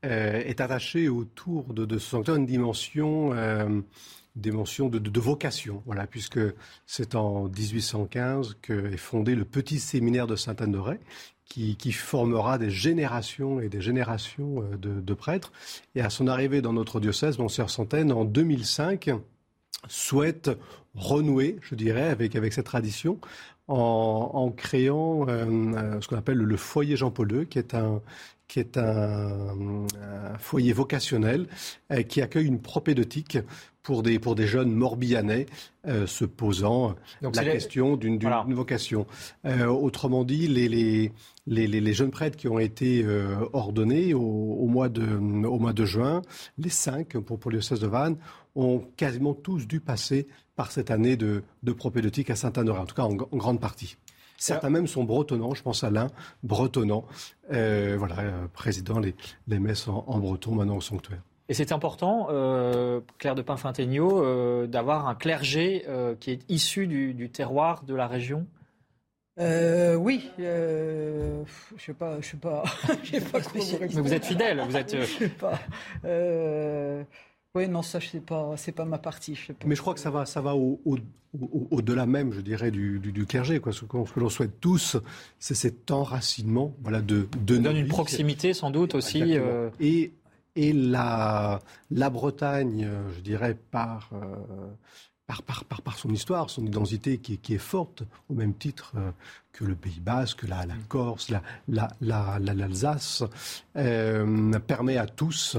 est 0.02 0.60
attachée 0.60 1.08
autour 1.08 1.74
de, 1.74 1.84
de 1.84 1.98
ce 1.98 2.10
sanctuaire 2.10 2.36
une 2.36 2.46
dimension, 2.46 3.32
euh, 3.32 3.80
de, 4.36 5.20
vocation, 5.20 5.82
voilà, 5.86 6.06
puisque 6.06 6.40
c'est 6.86 7.14
en 7.14 7.48
1815 7.48 8.56
qu'est 8.62 8.96
fondé 8.96 9.34
le 9.34 9.44
petit 9.44 9.80
séminaire 9.80 10.26
de 10.26 10.36
Saint-Anne-de-Ray, 10.36 10.98
qui, 11.46 11.92
formera 11.92 12.58
des 12.58 12.70
générations 12.70 13.60
et 13.60 13.68
des 13.68 13.80
générations 13.80 14.64
de, 14.76 15.14
prêtres. 15.14 15.52
Et 15.94 16.00
à 16.00 16.10
son 16.10 16.26
arrivée 16.26 16.62
dans 16.62 16.72
notre 16.72 16.98
diocèse, 16.98 17.38
Monseigneur 17.38 17.70
Centaine, 17.70 18.10
en 18.10 18.24
2005, 18.24 19.10
souhaite 19.88 20.50
renouer, 20.94 21.58
je 21.62 21.74
dirais, 21.74 22.08
avec, 22.08 22.36
avec 22.36 22.52
cette 22.52 22.66
tradition 22.66 23.18
en, 23.68 24.52
créant 24.56 25.26
euh, 25.28 25.46
euh, 25.46 26.00
ce 26.00 26.08
qu'on 26.08 26.16
appelle 26.16 26.38
le 26.38 26.56
foyer 26.56 26.96
Jean-Paul 26.96 27.32
II, 27.32 27.46
qui 27.46 27.58
est 27.58 27.74
un, 27.74 28.02
qui 28.46 28.60
est 28.60 28.76
un, 28.76 29.86
foyer 30.38 30.72
vocationnel 30.72 31.46
euh, 31.90 32.02
qui 32.02 32.20
accueille 32.20 32.46
une 32.46 32.60
propédeutique 32.60 33.38
pour 33.82 34.02
des, 34.02 34.18
pour 34.18 34.34
des 34.34 34.46
jeunes 34.46 34.72
morbihanais 34.72 35.44
se 36.06 36.24
posant 36.24 36.94
la 37.20 37.44
question 37.44 37.98
d'une 37.98 38.18
vocation. 38.54 39.06
autrement 39.44 40.24
dit, 40.24 40.48
les, 40.48 40.68
les, 40.68 41.12
les, 41.46 41.66
les, 41.66 41.92
jeunes 41.92 42.10
prêtres 42.10 42.38
qui 42.38 42.48
ont 42.48 42.58
été 42.58 43.04
ordonnés 43.52 44.14
au, 44.14 44.22
au, 44.22 44.66
mois 44.68 44.88
de, 44.88 45.04
au 45.06 45.58
mois 45.58 45.74
de 45.74 45.84
juin, 45.84 46.22
les 46.56 46.70
cinq 46.70 47.18
pour, 47.18 47.38
pour 47.38 47.50
le 47.50 47.58
diocèse 47.58 47.80
de 47.80 47.86
Vannes, 47.86 48.16
ont 48.54 48.84
quasiment 48.96 49.34
tous 49.34 49.66
dû 49.66 49.80
passer 49.80 50.26
par 50.56 50.70
cette 50.70 50.90
année 50.90 51.16
de, 51.16 51.42
de 51.62 51.72
propédeutique 51.72 52.30
à 52.30 52.36
Saint-Honoré, 52.36 52.80
en 52.80 52.86
tout 52.86 52.94
cas 52.94 53.02
en, 53.02 53.14
grande 53.14 53.60
partie. 53.60 53.96
Certains 54.36 54.70
même 54.70 54.86
sont 54.86 55.04
bretonnants, 55.04 55.54
je 55.54 55.62
pense 55.62 55.84
à 55.84 55.90
l'un, 55.90 56.08
bretonnant, 56.42 57.04
euh, 57.52 57.94
voilà, 57.98 58.18
euh, 58.20 58.46
président 58.52 58.98
les, 58.98 59.14
les 59.46 59.58
messes 59.58 59.88
en, 59.88 60.18
breton 60.18 60.54
maintenant 60.54 60.76
au 60.76 60.80
sanctuaire. 60.80 61.22
Et 61.48 61.54
c'est 61.54 61.72
important, 61.72 62.28
euh, 62.30 63.00
Claire 63.18 63.34
de 63.34 63.42
Pinfintegno, 63.42 64.24
euh, 64.24 64.66
d'avoir 64.66 65.08
un 65.08 65.14
clergé 65.14 65.86
qui 66.20 66.30
est 66.30 66.50
issu 66.50 66.86
du, 66.86 67.30
terroir 67.30 67.84
de 67.84 67.94
la 67.94 68.06
région? 68.06 68.46
Oui, 69.38 70.30
je 70.38 71.44
sais 71.78 71.94
pas, 71.94 72.20
je 72.20 72.28
sais 72.28 72.36
pas, 72.36 72.64
sais 73.04 73.20
pas 73.20 73.38
Mais 73.54 74.00
vous 74.00 74.14
êtes 74.14 74.24
fidèle, 74.24 74.60
vous 74.60 74.76
êtes. 74.76 74.96
je 75.00 75.04
sais 75.04 75.28
pas. 75.28 75.58
Oui, 77.56 77.68
non, 77.68 77.82
ça, 77.82 78.00
c'est 78.00 78.24
pas, 78.24 78.54
c'est 78.56 78.72
pas 78.72 78.84
ma 78.84 78.98
partie. 78.98 79.38
Mais 79.64 79.76
je 79.76 79.80
crois 79.80 79.94
que 79.94 80.00
ça 80.00 80.10
va, 80.10 80.26
ça 80.26 80.40
va 80.40 80.56
au, 80.56 80.80
au, 80.84 81.82
delà 81.82 82.04
même, 82.04 82.32
je 82.32 82.40
dirais, 82.40 82.72
du, 82.72 82.98
du, 82.98 83.26
clergé. 83.26 83.60
Quoi. 83.60 83.72
Ce, 83.72 83.84
que, 83.84 83.96
l'on 84.18 84.28
souhaite 84.28 84.60
tous, 84.60 84.96
c'est 85.38 85.54
cet 85.54 85.90
enracinement, 85.92 86.74
voilà, 86.82 87.00
de, 87.00 87.28
de 87.44 87.56
donne 87.58 87.76
une 87.76 87.86
proximité, 87.86 88.54
sans 88.54 88.70
doute 88.70 88.96
aussi. 88.96 89.22
Euh, 89.38 89.70
et 89.78 90.12
et 90.56 90.72
la, 90.72 91.60
la 91.90 92.10
Bretagne, 92.10 92.88
je 93.16 93.20
dirais, 93.20 93.56
par, 93.72 94.10
euh, 94.12 94.36
par, 95.26 95.42
par, 95.42 95.64
par, 95.64 95.82
par, 95.82 95.98
son 95.98 96.10
histoire, 96.10 96.48
son 96.48 96.64
identité 96.64 97.18
qui, 97.18 97.38
qui, 97.38 97.54
est 97.54 97.58
forte, 97.58 98.04
au 98.28 98.34
même 98.34 98.54
titre 98.54 98.92
euh, 98.96 99.10
que 99.52 99.64
le 99.64 99.74
Pays 99.74 99.98
Basque, 99.98 100.44
la, 100.44 100.64
la 100.64 100.76
Corse, 100.88 101.32
l'Alsace, 101.68 103.24
la, 103.74 104.24
la, 104.24 104.60
permet 104.60 104.96
à 104.96 105.06
tous 105.06 105.56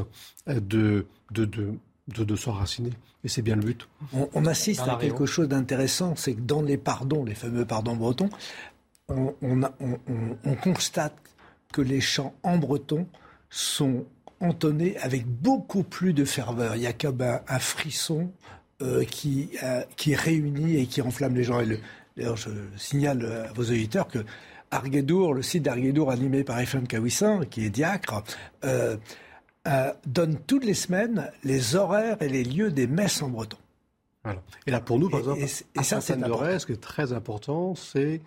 de, 0.48 1.06
de, 1.32 1.46
de 1.46 1.74
de, 2.08 2.24
de 2.24 2.36
s'enraciner. 2.36 2.92
Et 3.24 3.28
c'est 3.28 3.42
bien 3.42 3.56
le 3.56 3.62
but. 3.62 3.88
On, 4.34 4.46
assiste 4.46 4.82
à 4.82 4.98
quelque 4.98 5.26
chose 5.26 5.48
d'intéressant, 5.48 6.16
c'est 6.16 6.36
que 6.36 6.42
dans 6.42 6.62
les 6.62 6.78
pardons, 6.78 7.26
les 7.26 7.34
fameux 7.34 7.66
pardons 7.66 7.96
bretons, 7.96 8.30
on, 9.10 9.34
on, 9.42 10.56
constate 10.56 11.16
que 11.74 11.82
les 11.82 12.02
chants 12.02 12.36
en 12.44 12.58
breton 12.58 13.08
sont 13.50 14.06
entonnés 14.40 14.98
avec 14.98 15.26
beaucoup 15.26 15.84
plus 15.84 16.14
de 16.14 16.26
ferveur. 16.26 16.76
Il 16.76 16.84
y 16.84 16.88
a 16.88 16.94
comme 16.94 17.22
un, 17.22 17.60
frisson 17.60 18.32
euh, 18.82 19.04
qui, 19.06 19.50
euh, 19.64 19.82
qui 19.96 20.14
réunit 20.14 20.78
et 20.78 20.86
qui 20.86 21.02
enflamme 21.02 21.36
les 21.36 21.44
gens. 21.44 21.62
D'ailleurs, 22.16 22.38
je 22.38 22.50
signale 22.78 23.48
à 23.50 23.54
vos 23.54 23.64
auditeurs 23.64 24.08
que 24.08 24.24
Arguedour, 24.72 25.34
le 25.34 25.42
site 25.42 25.64
d'Arguedour 25.64 26.12
animé 26.12 26.44
par 26.44 26.60
Ephraim 26.60 26.86
Kawissin, 26.86 27.46
qui 27.50 27.66
est 27.66 27.70
diacre, 27.70 28.24
euh, 28.64 28.98
euh, 29.68 29.92
donne 30.06 30.38
toutes 30.46 30.66
les 30.66 30.74
semaines 30.74 31.32
les 31.44 31.76
horaires 31.76 32.22
et 32.22 32.30
les 32.30 32.44
lieux 32.44 32.72
des 32.72 32.88
messes 32.88 33.22
en 33.22 33.30
breton. 33.30 33.58
Et 34.66 34.72
là, 34.72 34.80
pour 34.80 34.98
nous, 34.98 35.10
par 35.10 35.20
exemple, 35.20 35.42
et, 35.42 35.84
ça, 35.84 36.02
c'est 36.02 36.18
de 36.18 36.58
ce 36.58 36.66
qui 36.66 36.72
est 36.72 36.82
très 36.82 37.14
important, 37.14 37.76
c'est 37.76 38.22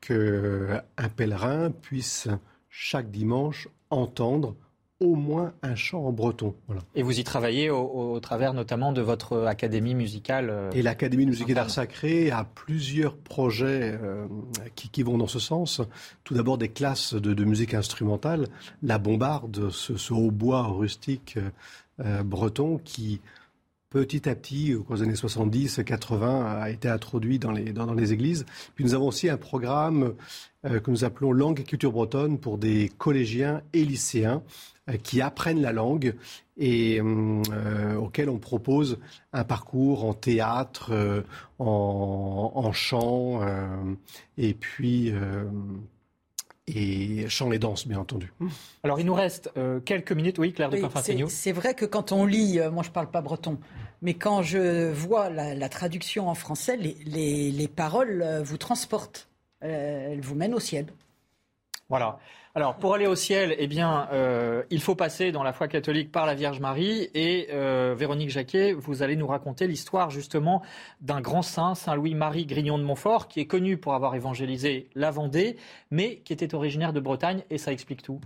qu'un 0.00 1.08
pèlerin 1.16 1.70
puisse 1.70 2.28
chaque 2.70 3.10
dimanche 3.10 3.68
entendre 3.90 4.56
au 5.00 5.16
moins 5.16 5.52
un 5.62 5.74
chant 5.74 6.04
en 6.04 6.12
breton. 6.12 6.54
Et 6.94 7.02
vous 7.02 7.18
y 7.18 7.24
travaillez 7.24 7.70
au, 7.70 8.18
travers 8.20 8.54
notamment 8.54 8.92
de 8.92 9.00
votre 9.00 9.44
académie 9.46 9.94
musicale 9.94 10.50
euh, 10.50 10.70
Et 10.72 10.82
l'Académie 10.82 11.26
musicale 11.26 11.56
d'art 11.56 11.70
sacré 11.70 12.30
a 12.30 12.44
plusieurs 12.44 13.16
projets 13.16 13.98
euh, 14.00 14.26
qui, 14.74 15.02
vont 15.02 15.18
dans 15.18 15.26
ce 15.26 15.40
sens. 15.40 15.80
Tout 16.22 16.34
d'abord 16.34 16.58
des 16.58 16.68
classes 16.68 17.14
de, 17.14 17.44
musique 17.44 17.74
instrumentale. 17.74 18.46
La 18.82 18.98
bombarde, 18.98 19.70
ce, 19.70 20.12
hautbois 20.12 20.62
rustique 20.68 21.38
euh, 22.00 22.22
breton 22.22 22.78
qui 22.82 23.20
petit 23.94 24.28
à 24.28 24.34
petit, 24.34 24.74
aux 24.74 25.02
années 25.04 25.14
70-80, 25.14 26.60
a 26.60 26.68
été 26.68 26.88
introduit 26.88 27.38
dans 27.38 27.52
les, 27.52 28.12
églises. 28.12 28.44
Puis 28.74 28.84
nous 28.84 28.94
avons 28.94 29.06
aussi 29.06 29.28
un 29.30 29.36
programme 29.36 30.14
que 30.64 30.90
nous 30.90 31.04
appelons 31.04 31.30
Langue 31.30 31.60
et 31.60 31.62
culture 31.62 31.92
bretonne 31.92 32.38
pour 32.38 32.58
des 32.58 32.90
collégiens 32.98 33.62
et 33.72 33.84
lycéens 33.84 34.42
euh, 34.90 34.98
qui 34.98 35.22
apprennent 35.22 35.62
la 35.62 35.72
langue 35.72 36.14
et 36.58 37.00
euh, 37.00 37.94
auxquels 37.96 38.28
on 38.28 38.38
propose 38.38 38.98
un 39.32 39.42
parcours 39.44 40.04
en 40.04 40.12
théâtre, 40.12 40.90
euh, 40.92 41.22
en, 41.58 42.70
chant 42.72 43.40
et 44.36 44.52
puis 44.52 45.12
et 46.66 47.28
chant 47.28 47.52
et 47.52 47.58
danse, 47.58 47.86
bien 47.86 47.98
entendu. 47.98 48.32
Alors, 48.82 48.98
il 49.00 49.06
nous 49.06 49.14
reste 49.14 49.50
quelques 49.84 50.12
minutes. 50.12 50.38
Oui, 50.38 50.52
Claire 50.52 50.70
de 50.70 50.76
oui, 50.76 51.24
C'est 51.28 51.52
vrai 51.52 51.74
que 51.74 51.84
quand 51.84 52.12
on 52.12 52.24
lit, 52.26 52.58
moi 52.72 52.82
je 52.82 52.88
ne 52.88 52.94
parle 52.94 53.10
pas 53.10 53.20
breton, 53.20 53.58
mais 54.02 54.14
quand 54.14 54.42
je 54.42 54.90
vois 54.92 55.30
la, 55.30 55.68
traduction 55.68 56.28
en 56.28 56.34
français, 56.34 56.76
les, 56.76 57.50
les 57.50 57.68
paroles 57.68 58.42
vous 58.44 58.56
transportent. 58.56 59.28
elles 59.60 60.20
vous 60.20 60.34
mènent 60.34 60.54
au 60.54 60.60
ciel. 60.60 60.86
Voilà. 61.88 62.18
Alors, 62.56 62.76
pour 62.76 62.94
aller 62.94 63.08
au 63.08 63.16
ciel, 63.16 63.56
eh 63.58 63.66
bien, 63.66 64.06
euh, 64.12 64.62
il 64.70 64.80
faut 64.80 64.94
passer 64.94 65.32
dans 65.32 65.42
la 65.42 65.52
foi 65.52 65.66
catholique 65.66 66.12
par 66.12 66.24
la 66.24 66.36
Vierge 66.36 66.60
Marie. 66.60 67.10
Et 67.12 67.48
euh, 67.50 67.96
Véronique 67.98 68.30
Jacquet, 68.30 68.72
vous 68.72 69.02
allez 69.02 69.16
nous 69.16 69.26
raconter 69.26 69.66
l'histoire 69.66 70.10
justement 70.10 70.62
d'un 71.00 71.20
grand 71.20 71.42
saint, 71.42 71.74
Saint 71.74 71.96
Louis-Marie 71.96 72.46
Grignon 72.46 72.78
de 72.78 72.84
Montfort, 72.84 73.26
qui 73.26 73.40
est 73.40 73.46
connu 73.46 73.76
pour 73.76 73.94
avoir 73.94 74.14
évangélisé 74.14 74.88
la 74.94 75.10
Vendée, 75.10 75.56
mais 75.90 76.18
qui 76.18 76.32
était 76.32 76.54
originaire 76.54 76.92
de 76.92 77.00
Bretagne. 77.00 77.42
Et 77.50 77.58
ça 77.58 77.72
explique 77.72 78.02
tout. 78.02 78.20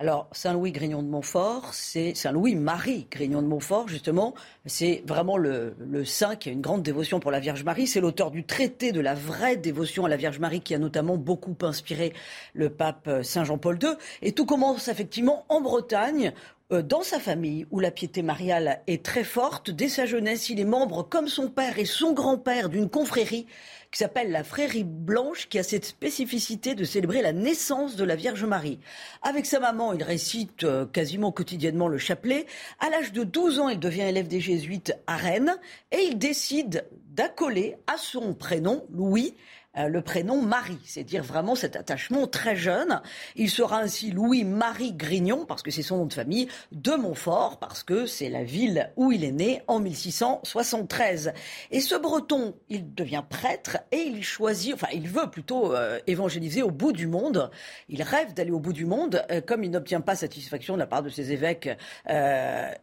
Alors, 0.00 0.28
Saint-Louis 0.32 0.72
Grignon 0.72 1.02
de 1.02 1.08
Montfort, 1.08 1.74
c'est 1.74 2.14
Saint-Louis-Marie 2.14 3.06
Grignon 3.10 3.42
de 3.42 3.46
Montfort, 3.46 3.86
justement, 3.86 4.32
c'est 4.64 5.02
vraiment 5.06 5.36
le, 5.36 5.74
saint 6.06 6.36
qui 6.36 6.48
a 6.48 6.52
une 6.52 6.62
grande 6.62 6.82
dévotion 6.82 7.20
pour 7.20 7.30
la 7.30 7.38
Vierge 7.38 7.64
Marie. 7.64 7.86
C'est 7.86 8.00
l'auteur 8.00 8.30
du 8.30 8.44
traité 8.44 8.92
de 8.92 9.00
la 9.00 9.14
vraie 9.14 9.58
dévotion 9.58 10.06
à 10.06 10.08
la 10.08 10.16
Vierge 10.16 10.38
Marie 10.38 10.62
qui 10.62 10.74
a 10.74 10.78
notamment 10.78 11.18
beaucoup 11.18 11.54
inspiré 11.60 12.14
le 12.54 12.70
pape 12.70 13.08
euh, 13.08 13.22
Saint 13.22 13.44
Jean-Paul 13.44 13.78
II. 13.82 13.90
Et 14.22 14.32
tout 14.32 14.46
commence 14.46 14.88
effectivement 14.88 15.44
en 15.50 15.60
Bretagne, 15.60 16.32
euh, 16.72 16.80
dans 16.80 17.02
sa 17.02 17.20
famille, 17.20 17.66
où 17.70 17.78
la 17.78 17.90
piété 17.90 18.22
mariale 18.22 18.80
est 18.86 19.04
très 19.04 19.24
forte. 19.24 19.70
Dès 19.70 19.90
sa 19.90 20.06
jeunesse, 20.06 20.48
il 20.48 20.60
est 20.60 20.64
membre, 20.64 21.06
comme 21.06 21.28
son 21.28 21.48
père 21.48 21.78
et 21.78 21.84
son 21.84 22.14
grand-père, 22.14 22.70
d'une 22.70 22.88
confrérie 22.88 23.46
qui 23.90 23.98
s'appelle 23.98 24.30
la 24.30 24.44
Frérie 24.44 24.84
Blanche, 24.84 25.48
qui 25.48 25.58
a 25.58 25.62
cette 25.62 25.84
spécificité 25.84 26.74
de 26.74 26.84
célébrer 26.84 27.22
la 27.22 27.32
naissance 27.32 27.96
de 27.96 28.04
la 28.04 28.14
Vierge 28.14 28.44
Marie. 28.44 28.78
Avec 29.22 29.46
sa 29.46 29.58
maman, 29.58 29.92
il 29.92 30.02
récite 30.02 30.64
euh, 30.64 30.86
quasiment 30.86 31.32
quotidiennement 31.32 31.88
le 31.88 31.98
chapelet. 31.98 32.46
À 32.78 32.90
l'âge 32.90 33.12
de 33.12 33.24
12 33.24 33.58
ans, 33.58 33.68
il 33.68 33.80
devient 33.80 34.02
élève 34.02 34.28
des 34.28 34.40
jésuites 34.40 34.94
à 35.06 35.16
Rennes 35.16 35.56
et 35.90 36.02
il 36.02 36.18
décide 36.18 36.86
d'accoler 37.10 37.76
à 37.86 37.96
son 37.96 38.34
prénom, 38.34 38.86
Louis, 38.92 39.34
le 39.76 40.02
prénom 40.02 40.42
Marie. 40.42 40.78
C'est 40.84 41.04
dire 41.04 41.22
vraiment 41.22 41.54
cet 41.54 41.76
attachement 41.76 42.26
très 42.26 42.56
jeune. 42.56 43.00
Il 43.36 43.50
sera 43.50 43.80
ainsi 43.80 44.10
Louis-Marie 44.10 44.92
Grignon, 44.92 45.44
parce 45.46 45.62
que 45.62 45.70
c'est 45.70 45.82
son 45.82 45.98
nom 45.98 46.06
de 46.06 46.12
famille, 46.12 46.48
de 46.72 46.92
Montfort, 46.92 47.58
parce 47.58 47.82
que 47.82 48.06
c'est 48.06 48.28
la 48.28 48.42
ville 48.42 48.90
où 48.96 49.12
il 49.12 49.24
est 49.24 49.32
né 49.32 49.62
en 49.68 49.78
1673. 49.78 51.32
Et 51.70 51.80
ce 51.80 51.94
breton, 51.94 52.54
il 52.68 52.94
devient 52.94 53.22
prêtre 53.28 53.78
et 53.92 53.98
il 53.98 54.24
choisit, 54.24 54.74
enfin 54.74 54.88
il 54.92 55.08
veut 55.08 55.30
plutôt 55.30 55.74
euh, 55.74 55.98
évangéliser 56.06 56.62
au 56.62 56.70
bout 56.70 56.92
du 56.92 57.06
monde. 57.06 57.50
Il 57.88 58.02
rêve 58.02 58.34
d'aller 58.34 58.50
au 58.50 58.60
bout 58.60 58.72
du 58.72 58.86
monde. 58.86 59.24
Euh, 59.30 59.40
comme 59.40 59.62
il 59.62 59.70
n'obtient 59.70 60.00
pas 60.00 60.16
satisfaction 60.16 60.74
de 60.74 60.80
la 60.80 60.86
part 60.86 61.02
de 61.02 61.08
ses 61.08 61.32
évêques, 61.32 61.70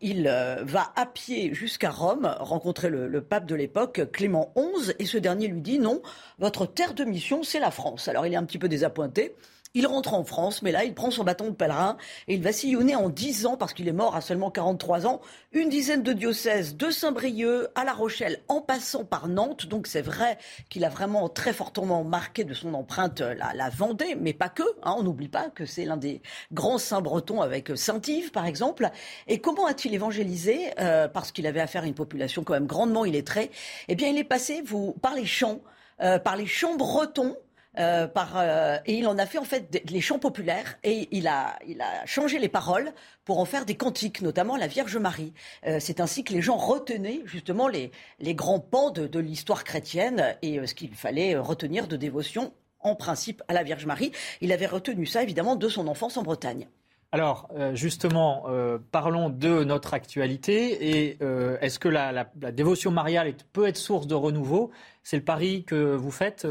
il 0.01 0.23
va 0.63 0.93
à 0.95 1.05
pied 1.05 1.53
jusqu'à 1.53 1.89
Rome 1.89 2.33
rencontrer 2.39 2.89
le, 2.89 3.07
le 3.07 3.21
pape 3.21 3.45
de 3.45 3.55
l'époque, 3.55 4.01
Clément 4.11 4.53
XI, 4.55 4.93
et 4.99 5.05
ce 5.05 5.17
dernier 5.17 5.47
lui 5.47 5.61
dit 5.61 5.79
non, 5.79 6.01
votre 6.39 6.65
terre 6.77 6.93
de 6.93 7.05
mission, 7.05 7.41
c'est 7.41 7.59
la 7.59 7.71
France. 7.71 8.07
Alors 8.07 8.27
il 8.27 8.33
est 8.33 8.35
un 8.37 8.45
petit 8.45 8.59
peu 8.59 8.69
désappointé. 8.69 9.35
Il 9.73 9.87
rentre 9.87 10.13
en 10.13 10.23
France, 10.23 10.61
mais 10.61 10.71
là, 10.71 10.83
il 10.83 10.93
prend 10.93 11.09
son 11.09 11.23
bâton 11.23 11.45
de 11.45 11.55
pèlerin 11.55 11.97
et 12.27 12.35
il 12.35 12.43
va 12.43 12.51
sillonner 12.51 12.95
en 12.95 13.09
dix 13.09 13.47
ans, 13.47 13.57
parce 13.57 13.73
qu'il 13.73 13.87
est 13.87 13.93
mort 13.93 14.15
à 14.15 14.21
seulement 14.21 14.51
43 14.51 15.07
ans, 15.07 15.19
une 15.53 15.69
dizaine 15.69 16.03
de 16.03 16.13
diocèses, 16.13 16.77
de 16.77 16.91
Saint-Brieuc 16.91 17.67
à 17.73 17.83
La 17.83 17.93
Rochelle, 17.93 18.43
en 18.47 18.61
passant 18.61 19.05
par 19.05 19.27
Nantes. 19.27 19.65
Donc 19.65 19.87
c'est 19.87 20.03
vrai 20.03 20.37
qu'il 20.69 20.85
a 20.85 20.89
vraiment 20.89 21.29
très 21.29 21.51
fortement 21.51 22.03
marqué 22.03 22.43
de 22.43 22.53
son 22.53 22.75
empreinte 22.75 23.21
la, 23.21 23.69
Vendée, 23.69 24.15
mais 24.19 24.33
pas 24.33 24.49
que. 24.49 24.63
Hein. 24.83 24.95
on 24.99 25.03
n'oublie 25.03 25.29
pas 25.29 25.49
que 25.49 25.65
c'est 25.65 25.85
l'un 25.85 25.97
des 25.97 26.21
grands 26.53 26.77
saints 26.77 27.01
bretons 27.01 27.41
avec 27.41 27.75
Saint-Yves, 27.75 28.29
par 28.29 28.45
exemple. 28.45 28.87
Et 29.27 29.41
comment 29.41 29.65
a-t-il 29.65 29.95
évangélisé 29.95 30.73
euh, 30.79 31.07
Parce 31.07 31.31
qu'il 31.31 31.47
avait 31.47 31.59
affaire 31.59 31.83
à 31.83 31.87
une 31.87 31.95
population 31.95 32.43
quand 32.43 32.53
même 32.53 32.67
grandement 32.67 33.03
illettrée? 33.03 33.49
Eh 33.87 33.95
bien, 33.95 34.09
il 34.09 34.17
est 34.19 34.23
passé 34.23 34.61
vous, 34.63 34.93
par 35.01 35.15
les 35.15 35.25
champs 35.25 35.59
euh, 36.01 36.19
par 36.19 36.35
les 36.35 36.45
chants 36.45 36.75
bretons. 36.75 37.35
Euh, 37.79 38.07
par, 38.07 38.37
euh, 38.37 38.77
et 38.87 38.95
il 38.95 39.07
en 39.07 39.19
a 39.19 39.27
fait 39.27 39.37
en 39.37 39.43
fait 39.43 39.83
les 39.87 40.01
chants 40.01 40.17
populaires 40.17 40.79
et 40.83 41.07
il 41.11 41.27
a, 41.27 41.59
il 41.67 41.79
a 41.79 42.03
changé 42.07 42.39
les 42.39 42.49
paroles 42.49 42.91
pour 43.23 43.37
en 43.37 43.45
faire 43.45 43.65
des 43.65 43.75
cantiques, 43.75 44.21
notamment 44.21 44.57
la 44.57 44.65
Vierge 44.65 44.97
Marie. 44.97 45.31
c'est 45.79 45.99
ainsi 45.99 46.23
que 46.23 46.33
les 46.33 46.41
gens 46.41 46.57
retenaient 46.57 47.21
justement 47.25 47.67
les, 47.67 47.91
les 48.19 48.33
grands 48.33 48.59
pans 48.59 48.89
de, 48.89 49.19
l'histoire 49.19 49.63
chrétienne 49.63 50.35
et 50.41 50.65
ce 50.65 50.73
qu'il 50.73 50.95
fallait 50.95 51.37
retenir 51.37 51.87
de 51.87 51.97
dévotion 51.97 52.51
en 52.79 52.95
principe 52.95 53.43
à 53.47 53.53
la 53.53 53.61
Vierge 53.61 53.85
Marie. 53.85 54.11
Il 54.41 54.51
avait 54.51 54.65
retenu 54.65 55.05
ça 55.05 55.21
évidemment 55.21 55.55
de 55.55 55.69
son 55.69 55.87
enfance 55.87 56.17
en 56.17 56.23
Bretagne. 56.23 56.67
Alors, 57.11 57.47
justement, 57.73 58.45
parlons 58.91 59.29
de 59.29 59.63
notre 59.63 59.93
actualité. 59.93 60.97
Et 60.97 61.19
est-ce 61.61 61.79
que 61.79 61.89
la, 61.89 62.27
dévotion 62.51 62.91
mariale 62.91 63.33
peut 63.53 63.67
être 63.67 63.77
source 63.77 64.07
de 64.07 64.15
renouveau? 64.15 64.71
C'est 65.09 65.15
le 65.15 65.23
pari 65.23 65.63
que 65.63 65.95
vous 65.95 66.11
faites, 66.11 66.45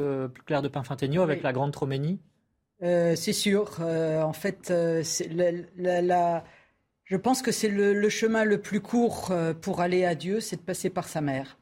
Claire 0.47 0.63
de 0.63 0.69
Pinfintegno, 0.69 1.21
avec 1.21 1.43
la 1.43 1.53
Grande 1.53 1.73
Troménie 1.73 2.19
C'est 2.81 3.35
sûr. 3.35 3.83
en 3.83 4.33
fait, 4.33 4.69
je 4.71 5.67
pense 7.17 7.43
que 7.43 7.53
c'est 7.53 7.69
le, 7.69 8.09
chemin 8.09 8.45
le 8.45 8.59
plus 8.59 8.81
court 8.81 9.31
pour 9.61 9.83
aller 9.83 10.07
à 10.07 10.15
Dieu, 10.15 10.41
c'est 10.41 10.57
de 10.57 10.63
passer 10.63 10.89
par 10.89 11.07
sa 11.07 11.21
mère. 11.21 11.59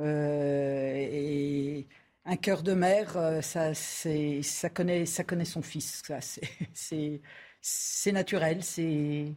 et 0.00 1.88
un 2.24 2.36
cœur 2.36 2.62
de 2.62 2.74
mère, 2.74 3.18
ça, 3.42 3.74
ça, 3.74 4.70
connaît, 4.70 5.06
ça 5.06 5.24
connaît 5.24 5.44
son 5.44 5.62
fils. 5.62 6.00
c'est 7.60 8.12
naturel, 8.12 8.62
c'est. 8.62 9.34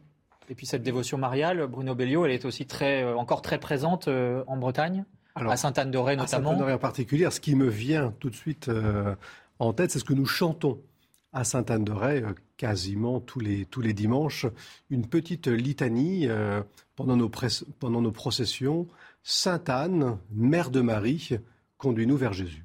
Et 0.48 0.54
puis 0.54 0.66
cette 0.66 0.82
dévotion 0.82 1.18
mariale, 1.18 1.66
Bruno 1.66 1.94
Bellio, 1.94 2.26
elle 2.26 2.32
est 2.32 2.44
aussi 2.44 2.66
très, 2.66 3.02
euh, 3.02 3.16
encore 3.16 3.42
très 3.42 3.58
présente 3.58 4.08
euh, 4.08 4.44
en 4.46 4.56
Bretagne, 4.56 5.04
à 5.34 5.56
Sainte-Anne-de-Ré 5.56 6.16
notamment. 6.16 6.50
À 6.50 6.52
Sainte-Anne-de-Ré 6.52 6.72
en 6.72 6.78
particulier. 6.78 7.30
Ce 7.30 7.40
qui 7.40 7.54
me 7.54 7.68
vient 7.68 8.12
tout 8.20 8.30
de 8.30 8.34
suite 8.34 8.68
euh, 8.68 9.14
en 9.58 9.72
tête, 9.72 9.90
c'est 9.90 9.98
ce 9.98 10.04
que 10.04 10.14
nous 10.14 10.26
chantons 10.26 10.80
à 11.32 11.44
Sainte-Anne-de-Ré 11.44 12.22
quasiment 12.56 13.20
tous 13.20 13.40
les, 13.40 13.66
tous 13.66 13.80
les 13.80 13.92
dimanches. 13.92 14.46
Une 14.90 15.06
petite 15.06 15.48
litanie 15.48 16.28
pendant, 16.94 17.16
nos 17.16 17.30
pendant 17.80 18.00
nos 18.00 18.12
processions. 18.12 18.86
Sainte-Anne, 19.24 20.18
Mère 20.30 20.70
de 20.70 20.80
Marie, 20.80 21.30
conduis-nous 21.78 22.16
vers 22.16 22.32
Jésus. 22.32 22.64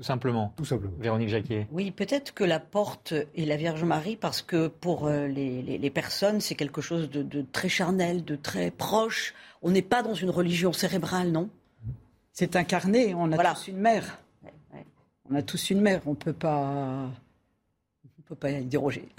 Tout 0.00 0.04
simplement. 0.04 0.54
Tout 0.56 0.64
simplement. 0.64 0.94
Véronique 0.98 1.28
Jacquier. 1.28 1.66
Oui, 1.70 1.90
peut-être 1.90 2.32
que 2.32 2.42
la 2.42 2.58
porte 2.58 3.12
est 3.12 3.44
la 3.44 3.56
Vierge 3.56 3.84
Marie 3.84 4.16
parce 4.16 4.40
que 4.40 4.68
pour 4.68 5.06
euh, 5.06 5.26
les, 5.26 5.90
personnes, 5.90 6.40
c'est 6.40 6.54
quelque 6.54 6.80
chose 6.80 7.10
de, 7.10 7.44
très 7.52 7.68
charnel, 7.68 8.24
de 8.24 8.34
très 8.34 8.70
proche. 8.70 9.34
On 9.62 9.70
n'est 9.70 9.82
pas 9.82 10.02
dans 10.02 10.14
une 10.14 10.30
religion 10.30 10.72
cérébrale, 10.72 11.30
non? 11.30 11.48
C'est 12.32 12.56
incarné. 12.56 13.14
On 13.14 13.30
a 13.32 13.54
tous 13.54 13.68
une 13.68 13.78
mère. 13.78 14.18
On 15.30 15.34
a 15.34 15.42
tous 15.42 15.70
une 15.70 15.80
mère. 15.80 16.00
On 16.06 16.14
peut 16.14 16.32
pas. 16.32 17.10
On 18.18 18.22
peut 18.26 18.34
pas 18.34 18.50
y 18.50 18.64
déroger. 18.64 19.08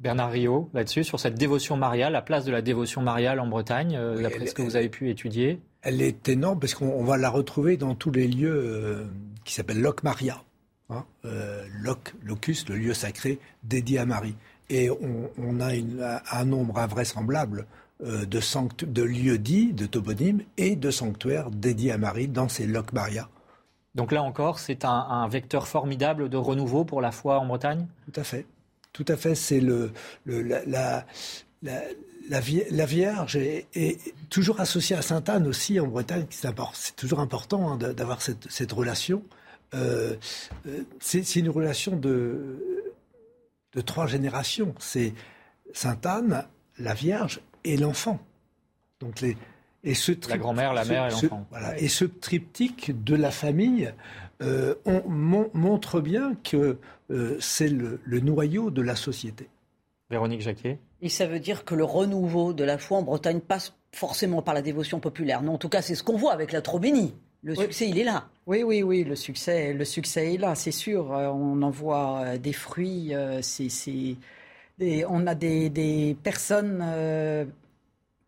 Bernard 0.00 0.30
Rio, 0.30 0.70
là-dessus, 0.72 1.04
sur 1.04 1.20
cette 1.20 1.34
dévotion 1.34 1.76
mariale, 1.76 2.14
la 2.14 2.22
place 2.22 2.46
de 2.46 2.52
la 2.52 2.62
dévotion 2.62 3.02
mariale 3.02 3.38
en 3.38 3.46
Bretagne, 3.46 3.96
euh, 3.96 4.22
d'après 4.22 4.46
ce 4.46 4.54
que 4.54 4.62
vous 4.62 4.76
avez 4.76 4.88
pu 4.88 5.10
étudier 5.10 5.60
Elle 5.82 6.00
est 6.00 6.26
énorme 6.30 6.58
parce 6.58 6.74
qu'on 6.74 7.04
va 7.04 7.18
la 7.18 7.28
retrouver 7.28 7.76
dans 7.76 7.94
tous 7.94 8.10
les 8.10 8.26
lieux 8.26 8.50
euh, 8.50 9.04
qui 9.44 9.52
s'appelle 9.52 9.80
Loc 9.80 10.02
Maria. 10.02 10.42
Hein, 10.88 11.04
euh, 11.26 11.66
Loc, 11.82 12.14
locus, 12.24 12.66
le 12.70 12.76
lieu 12.76 12.94
sacré 12.94 13.38
dédié 13.62 13.98
à 13.98 14.06
Marie. 14.06 14.34
Et 14.70 14.88
on, 14.88 15.60
a 15.60 15.72
un 16.32 16.44
nombre 16.44 16.78
invraisemblable 16.78 17.66
euh, 18.04 18.24
de, 18.24 18.40
de 18.86 19.02
lieux 19.02 19.38
dits, 19.38 19.72
de 19.72 19.86
toponymes 19.86 20.42
et 20.56 20.76
de 20.76 20.90
sanctuaires 20.90 21.50
dédiés 21.50 21.92
à 21.92 21.98
Marie 21.98 22.28
dans 22.28 22.48
ces 22.48 22.66
Loc 22.66 22.92
Maria. 22.92 23.28
Donc 23.94 24.12
là 24.12 24.22
encore, 24.22 24.58
c'est 24.58 24.84
un, 24.84 25.28
vecteur 25.28 25.66
formidable 25.66 26.28
de 26.28 26.36
renouveau 26.36 26.84
pour 26.84 27.00
la 27.00 27.10
foi 27.10 27.38
en 27.38 27.46
Bretagne? 27.46 27.86
Tout 28.06 28.20
à 28.20 28.24
fait. 28.24 28.46
Tout 28.92 29.04
à 29.08 29.16
fait. 29.16 29.34
C'est 29.34 29.60
le, 29.60 29.92
la, 30.26 31.04
la, 31.62 32.40
Vierge 32.40 33.36
est, 33.36 34.14
toujours 34.30 34.60
associée 34.60 34.96
à 34.96 35.02
Sainte 35.02 35.28
Anne 35.28 35.46
aussi 35.46 35.80
en 35.80 35.88
Bretagne. 35.88 36.26
C'est 36.30 36.96
toujours 36.96 37.20
important 37.20 37.72
hein, 37.72 37.76
d'avoir 37.76 38.22
cette, 38.22 38.72
relation. 38.72 39.22
Euh, 39.74 40.16
euh, 40.66 40.84
c'est 41.00 41.36
une 41.36 41.48
relation 41.48 41.96
de, 41.96 42.84
de 43.74 43.80
trois 43.80 44.06
générations. 44.06 44.74
C'est 44.78 45.14
Sainte 45.72 46.06
Anne, 46.06 46.44
la 46.78 46.94
Vierge 46.94 47.40
et 47.64 47.76
l'enfant. 47.76 48.18
Donc 49.00 49.20
les, 49.20 49.36
et 49.84 49.94
ce 49.94 50.12
la 50.28 50.38
grand-mère, 50.38 50.72
la 50.72 50.84
mère 50.84 51.06
et 51.06 51.10
l'enfant. 51.10 51.46
Voilà, 51.50 51.78
et 51.78 51.88
ce 51.88 52.04
triptyque 52.04 52.92
de 53.04 53.14
la 53.14 53.30
famille 53.30 53.92
euh, 54.42 54.74
on, 54.84 55.02
montre 55.08 56.00
bien 56.00 56.34
que 56.44 56.78
c'est 57.40 57.68
le, 57.68 58.00
le 58.04 58.20
noyau 58.20 58.70
de 58.70 58.82
la 58.82 58.94
société. 58.94 59.48
Véronique 60.10 60.42
Jacquet 60.42 60.78
et 61.02 61.08
ça 61.08 61.26
veut 61.26 61.40
dire 61.40 61.64
que 61.64 61.74
le 61.74 61.84
renouveau 61.84 62.52
de 62.52 62.64
la 62.64 62.78
foi 62.78 62.98
en 62.98 63.02
Bretagne 63.02 63.40
passe 63.40 63.74
forcément 63.92 64.42
par 64.42 64.54
la 64.54 64.62
dévotion 64.62 65.00
populaire. 65.00 65.42
Non, 65.42 65.54
en 65.54 65.58
tout 65.58 65.68
cas, 65.68 65.82
c'est 65.82 65.94
ce 65.94 66.02
qu'on 66.02 66.16
voit 66.16 66.32
avec 66.32 66.52
la 66.52 66.60
Trobénie. 66.60 67.14
Le 67.42 67.54
succès, 67.54 67.88
il 67.88 67.98
est 67.98 68.04
là. 68.04 68.28
Oui, 68.46 68.62
oui, 68.62 68.82
oui, 68.82 69.02
le 69.02 69.16
succès, 69.16 69.72
le 69.72 69.84
succès 69.86 70.34
est 70.34 70.36
là, 70.36 70.54
c'est 70.54 70.72
sûr. 70.72 71.14
Euh, 71.14 71.28
on 71.28 71.62
en 71.62 71.70
voit 71.70 72.20
euh, 72.20 72.38
des 72.38 72.52
fruits. 72.52 73.14
Euh, 73.14 73.40
on 75.08 75.26
a 75.26 75.34
des, 75.34 76.16
personnes 76.22 76.84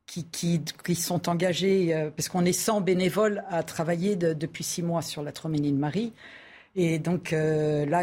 qui, 0.07 0.25
qui, 0.25 0.95
sont 0.95 1.29
engagées, 1.29 2.11
parce 2.17 2.29
qu'on 2.29 2.45
est 2.45 2.53
100 2.53 2.83
bénévoles 2.83 3.45
à 3.49 3.63
travailler 3.63 4.17
depuis 4.17 4.65
six 4.65 4.83
mois 4.83 5.03
sur 5.03 5.23
la 5.23 5.33
Troménie 5.33 5.73
de 5.73 5.79
Marie. 5.79 6.13
Et 6.77 6.99
donc 6.99 7.33
là, 7.33 8.03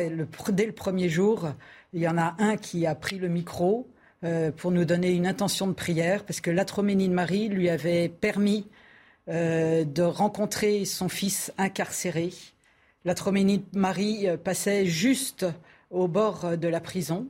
dès 0.51 0.65
le 0.65 0.71
premier 0.71 1.09
jour, 1.09 1.49
il 1.93 2.01
y 2.01 2.07
en 2.07 2.17
a 2.17 2.35
un 2.39 2.57
qui 2.57 2.85
a 2.85 2.95
pris 2.95 3.17
le 3.17 3.27
micro 3.27 3.87
euh, 4.25 4.51
pour 4.51 4.71
nous 4.71 4.83
donner 4.83 5.11
une 5.11 5.25
intention 5.25 5.65
de 5.65 5.73
prière, 5.73 6.25
parce 6.25 6.41
que 6.41 6.51
l'atroménie 6.51 7.07
de 7.07 7.13
Marie 7.13 7.47
lui 7.47 7.69
avait 7.69 8.09
permis 8.09 8.67
euh, 9.29 9.85
de 9.85 10.01
rencontrer 10.01 10.83
son 10.83 11.07
fils 11.07 11.53
incarcéré. 11.57 12.31
L'atroménie 13.05 13.59
de 13.59 13.79
Marie 13.79 14.27
euh, 14.27 14.35
passait 14.35 14.85
juste 14.85 15.45
au 15.89 16.09
bord 16.09 16.57
de 16.57 16.67
la 16.67 16.81
prison. 16.81 17.27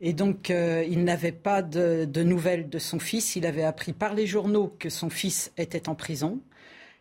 Et 0.00 0.12
donc, 0.12 0.50
il 0.50 1.04
n'avait 1.04 1.32
pas 1.32 1.62
de, 1.62 2.22
nouvelles 2.22 2.68
de 2.68 2.78
son 2.78 2.98
fils. 2.98 3.36
Il 3.36 3.46
avait 3.46 3.64
appris 3.64 3.92
par 3.92 4.14
les 4.14 4.26
journaux 4.26 4.74
que 4.78 4.90
son 4.90 5.08
fils 5.08 5.52
était 5.56 5.88
en 5.88 5.94
prison. 5.94 6.40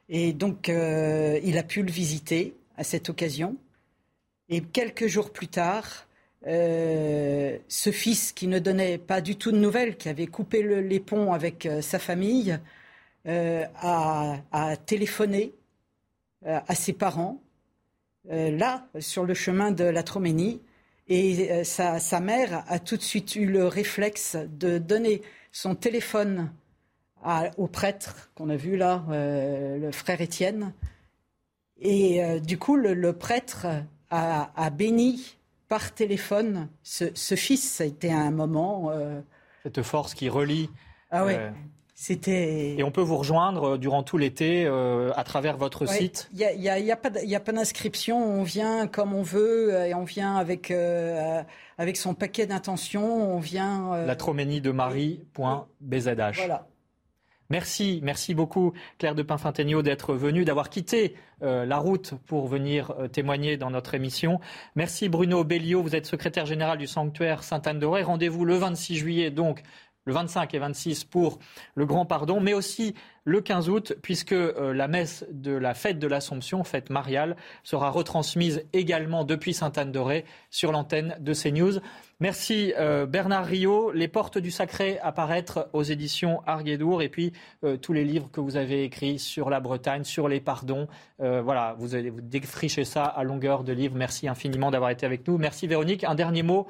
Et 0.08 0.34
donc, 0.34 0.70
il 0.70 1.58
a 1.58 1.64
pu 1.64 1.84
le 1.84 1.91
visiter 1.91 2.56
à 2.78 2.84
cette 2.84 3.10
occasion. 3.10 3.58
Et 4.50 4.62
quelques 4.62 5.08
jours 5.08 5.32
plus 5.32 5.48
tard, 5.48 6.08
euh, 6.48 7.58
ce 7.68 7.91
fils 7.91 8.32
qui 8.32 8.48
ne 8.48 8.60
donnait 8.60 9.00
pas 9.00 9.22
du 9.22 9.36
tout 9.36 9.52
de 9.52 9.58
nouvelles, 9.58 9.98
qui 9.98 10.10
avait 10.10 10.28
coupé 10.28 10.62
les 10.82 11.00
ponts 11.00 11.34
avec 11.34 11.66
euh, 11.66 11.82
sa 11.82 11.98
famille, 11.98 12.60
euh, 13.28 13.66
a, 13.76 14.78
téléphoné 14.86 15.54
à 16.46 16.76
ses 16.76 16.93
parents, 16.93 17.41
là, 18.30 18.88
sur 19.00 19.26
le 19.26 19.34
chemin 19.34 19.72
de 19.72 19.84
la 19.84 20.04
Troménie. 20.04 20.62
Et 21.08 21.64
sa, 21.64 21.99
sa, 21.99 22.20
mère 22.20 22.64
a 22.68 22.80
tout 22.80 22.97
de 22.97 23.01
suite 23.01 23.36
eu 23.36 23.45
le 23.45 23.68
réflexe 23.68 24.38
de 24.49 24.80
donner 24.80 25.22
son 25.51 25.76
téléphone 25.76 26.51
au 27.58 27.68
prêtre 27.68 28.32
qu'on 28.36 28.49
a 28.49 28.56
vu 28.56 28.76
là, 28.76 29.03
le 29.10 29.91
frère 29.91 30.22
Étienne. 30.22 30.74
Et 31.78 32.39
du 32.39 32.58
coup, 32.58 32.76
le, 32.76 33.14
prêtre 33.14 33.68
a, 34.10 34.51
a 34.56 34.70
béni 34.72 35.38
par 35.68 35.93
téléphone 35.93 36.70
ce, 36.84 37.36
fils. 37.36 37.70
Ça 37.70 37.84
a 37.84 37.88
été 37.88 38.12
un 38.12 38.32
moment. 38.32 38.91
Euh, 38.91 39.22
Cette 39.64 39.82
force 39.82 40.14
qui 40.14 40.30
relie. 40.30 40.70
Ah 41.12 41.26
oui. 41.26 41.34
Euh, 41.96 42.02
c'était. 42.04 42.76
Et 42.78 42.84
on 42.84 42.91
peut 42.91 43.02
vous 43.02 43.18
rejoindre 43.18 43.74
euh, 43.74 43.78
durant 43.78 44.04
tout 44.04 44.18
l'été 44.18 44.68
à 44.68 45.24
travers 45.24 45.58
votre 45.58 45.86
site 45.86 46.30
Il 46.34 46.38
n'y 46.38 46.70
a, 46.70 46.80
y 46.80 46.91
a, 46.91 46.96
pas 46.96 47.52
d'inscription. 47.52 48.18
On 48.18 48.43
vient 48.43 48.88
comme 48.88 49.14
on 49.14 49.24
veut 49.24 49.74
et 49.86 49.93
on 49.93 50.04
vient 50.04 50.36
avec, 50.36 50.72
avec 51.78 51.98
son 51.98 52.14
paquet 52.14 52.46
d'intentions. 52.46 53.36
On 53.36 53.39
vient. 53.39 54.06
La 54.06 54.16
troménie 54.16 54.62
de 54.62 54.72
Marie.bzh. 54.72 56.36
Voilà. 56.36 56.68
Merci, 57.52 58.00
merci 58.02 58.34
beaucoup 58.34 58.74
Claire 58.98 59.14
de 59.14 59.22
Pinfintegno 59.22 59.84
d'être 59.84 60.16
venue, 60.16 60.46
d'avoir 60.46 60.72
quitté 60.72 61.14
euh, 61.43 61.64
la 61.64 61.78
route 61.78 62.16
pour 62.26 62.48
venir 62.48 62.91
euh, 62.98 63.08
témoigner 63.08 63.56
dans 63.56 63.70
notre 63.70 63.93
émission. 63.93 64.39
Merci 64.76 65.10
Bruno 65.10 65.43
Bellio, 65.43 65.84
vous 65.84 65.96
êtes 65.96 66.08
secrétaire 66.08 66.48
général 66.48 66.80
du 66.80 66.88
sanctuaire 66.88 67.43
Sainte-Anne-de-Ré. 67.43 68.02
Rendez-vous 68.02 68.46
le 68.46 68.56
26 68.56 68.96
juillet 68.96 69.30
donc 69.30 69.62
le 70.06 70.14
25 70.14 70.53
et 70.53 70.60
26 70.60 71.03
pour 71.03 71.39
le 71.76 71.86
grand 71.86 72.06
pardon, 72.06 72.39
mais 72.39 72.53
aussi 72.53 72.95
le 73.26 73.41
15 73.41 73.70
août, 73.70 73.93
puisque 74.03 74.34
euh, 74.34 74.72
la 74.72 74.88
messe 74.88 75.26
de 75.32 75.51
la 75.51 75.74
fête 75.74 75.97
de 75.97 76.08
l'Assomption, 76.08 76.64
fête 76.64 76.91
mariale, 76.91 77.36
sera 77.64 77.89
retransmise 77.89 78.64
également 78.72 79.24
depuis 79.24 79.53
Sainte-Anne-de-Ré 79.53 80.26
sur 80.51 80.72
l'antenne 80.72 81.18
de 81.20 81.34
CNews. 81.34 81.80
Merci 82.20 82.74
euh, 82.78 83.08
Bernard 83.08 83.45
Rio. 83.45 83.91
Les 83.91 84.08
portes 84.08 84.38
du 84.38 84.51
sacré 84.51 84.99
apparaître 84.99 85.70
aux 85.74 85.82
éditions 85.82 86.41
Arguedour 86.45 87.01
et 87.01 87.10
puis 87.10 87.34
euh, 87.64 87.78
tous 87.78 87.93
les 87.93 88.06
livres 88.06 88.30
que 88.32 88.39
vous 88.39 88.58
avez 88.58 88.84
écrits 88.84 89.18
sur 89.18 89.49
la 89.49 89.60
Bretagne, 89.60 90.03
sur 90.03 90.28
les 90.30 90.39
pardons. 90.39 90.88
voilà, 91.18 91.76
vous 91.80 91.95
allez 91.95 92.12
vous 92.12 92.22
défricher 92.22 92.86
ça 92.86 93.06
à 93.06 93.24
longueur 93.24 93.64
de 93.64 93.74
livres. 93.74 93.95
Merci 93.97 94.28
infiniment 94.28 94.70
d'avoir 94.70 94.91
été 94.91 95.06
avec 95.06 95.28
nous. 95.28 95.38
Merci 95.38 95.66
Véronique. 95.66 96.03
Un 96.03 96.16
dernier 96.16 96.43
mot 96.43 96.68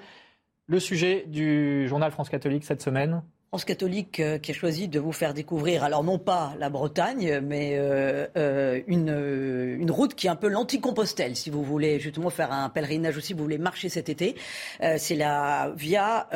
le 0.68 0.80
sujet 0.80 1.26
du 1.28 1.88
journal 1.88 2.11
France 2.11 2.30
catholique 2.30 2.66
cette 2.66 2.82
semaine 2.82 3.22
Catholique 3.63 4.19
euh, 4.19 4.37
qui 4.37 4.51
a 4.51 4.53
choisi 4.53 4.87
de 4.87 4.99
vous 4.99 5.11
faire 5.11 5.33
découvrir, 5.33 5.83
alors 5.83 6.03
non 6.03 6.17
pas 6.17 6.53
la 6.59 6.69
Bretagne, 6.69 7.39
mais 7.41 7.75
euh, 7.77 8.27
euh, 8.35 8.81
une, 8.87 9.91
route 9.91 10.15
qui 10.15 10.27
est 10.27 10.29
un 10.29 10.35
peu 10.35 10.49
l'anti-Compostelle, 10.49 11.35
si 11.35 11.49
vous 11.49 11.63
voulez 11.63 11.99
justement 11.99 12.29
faire 12.29 12.51
un 12.51 12.69
pèlerinage 12.69 13.15
aussi, 13.15 13.33
vous 13.33 13.43
voulez 13.43 13.57
marcher 13.57 13.87
cet 13.87 14.09
été. 14.09 14.35
c'est 14.97 15.15
la 15.15 15.71
Via 15.77 16.27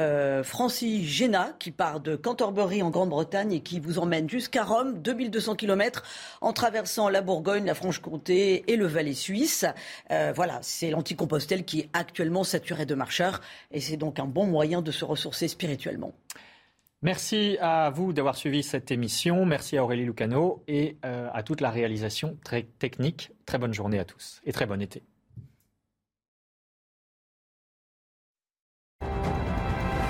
Francis 0.43 1.05
Géna 1.05 1.55
qui 1.59 1.71
part 1.71 1.99
de 1.99 2.15
Canterbury 2.15 2.81
en 2.81 2.89
Grande-Bretagne 2.89 3.51
et 3.53 3.59
qui 3.59 3.79
vous 3.79 3.99
emmène 3.99 4.29
jusqu'à 4.29 4.63
Rome, 4.63 5.01
2200 5.01 5.55
km, 5.55 6.03
en 6.39 6.53
traversant 6.53 7.09
la 7.09 7.21
Bourgogne, 7.21 7.65
la 7.65 7.73
Franche-Comté 7.73 8.63
et 8.71 8.77
le 8.77 8.85
Valais 8.85 9.13
suisse. 9.13 9.65
voilà, 10.09 10.59
c'est 10.61 10.91
l'anti-Compostelle 10.91 11.65
qui 11.65 11.81
est 11.81 11.89
actuellement 11.93 12.43
saturé 12.43 12.85
de 12.85 12.95
marcheurs 12.95 13.41
et 13.71 13.81
c'est 13.81 13.97
donc 13.97 14.19
un 14.19 14.25
bon 14.25 14.45
moyen 14.45 14.81
de 14.81 14.91
se 14.91 15.03
ressourcer 15.03 15.47
spirituellement. 15.47 16.13
Merci 17.01 17.57
à 17.61 17.89
vous 17.91 18.11
d'avoir 18.11 18.35
suivi 18.35 18.61
cette 18.61 18.91
émission. 18.91 19.45
Merci 19.45 19.77
à 19.77 19.83
Aurélie 19.83 20.03
Lucano 20.03 20.63
et 20.67 20.97
euh, 21.05 21.29
à 21.33 21.43
toute 21.43 21.61
la 21.61 21.69
réalisation 21.69 22.37
très 22.43 22.63
technique. 22.63 23.31
Très 23.45 23.57
bonne 23.57 23.73
journée 23.73 23.99
à 23.99 24.05
tous 24.05 24.41
et 24.45 24.51
très 24.51 24.65
bon 24.65 24.81
été. 24.81 25.03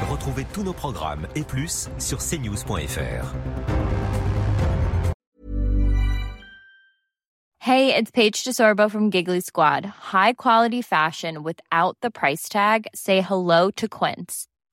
Retrouvez 0.10 0.46
tous 0.52 0.64
nos 0.64 0.74
programmes 0.74 1.28
et 1.36 1.44
plus 1.44 1.90
sur 2.00 2.18
cnews.fr. 2.18 3.36
Hey, 7.60 7.94
it's 7.94 8.10
Paige 8.10 8.44
DeSorbo 8.44 8.90
from 8.90 9.12
Giggly 9.12 9.42
Squad. 9.42 9.86
High 9.86 10.34
quality 10.34 10.82
fashion 10.82 11.44
without 11.44 11.98
the 12.02 12.10
price 12.10 12.50
tag. 12.50 12.88
Say 12.96 13.22
hello 13.22 13.70
to 13.76 13.88
Quince. 13.88 14.48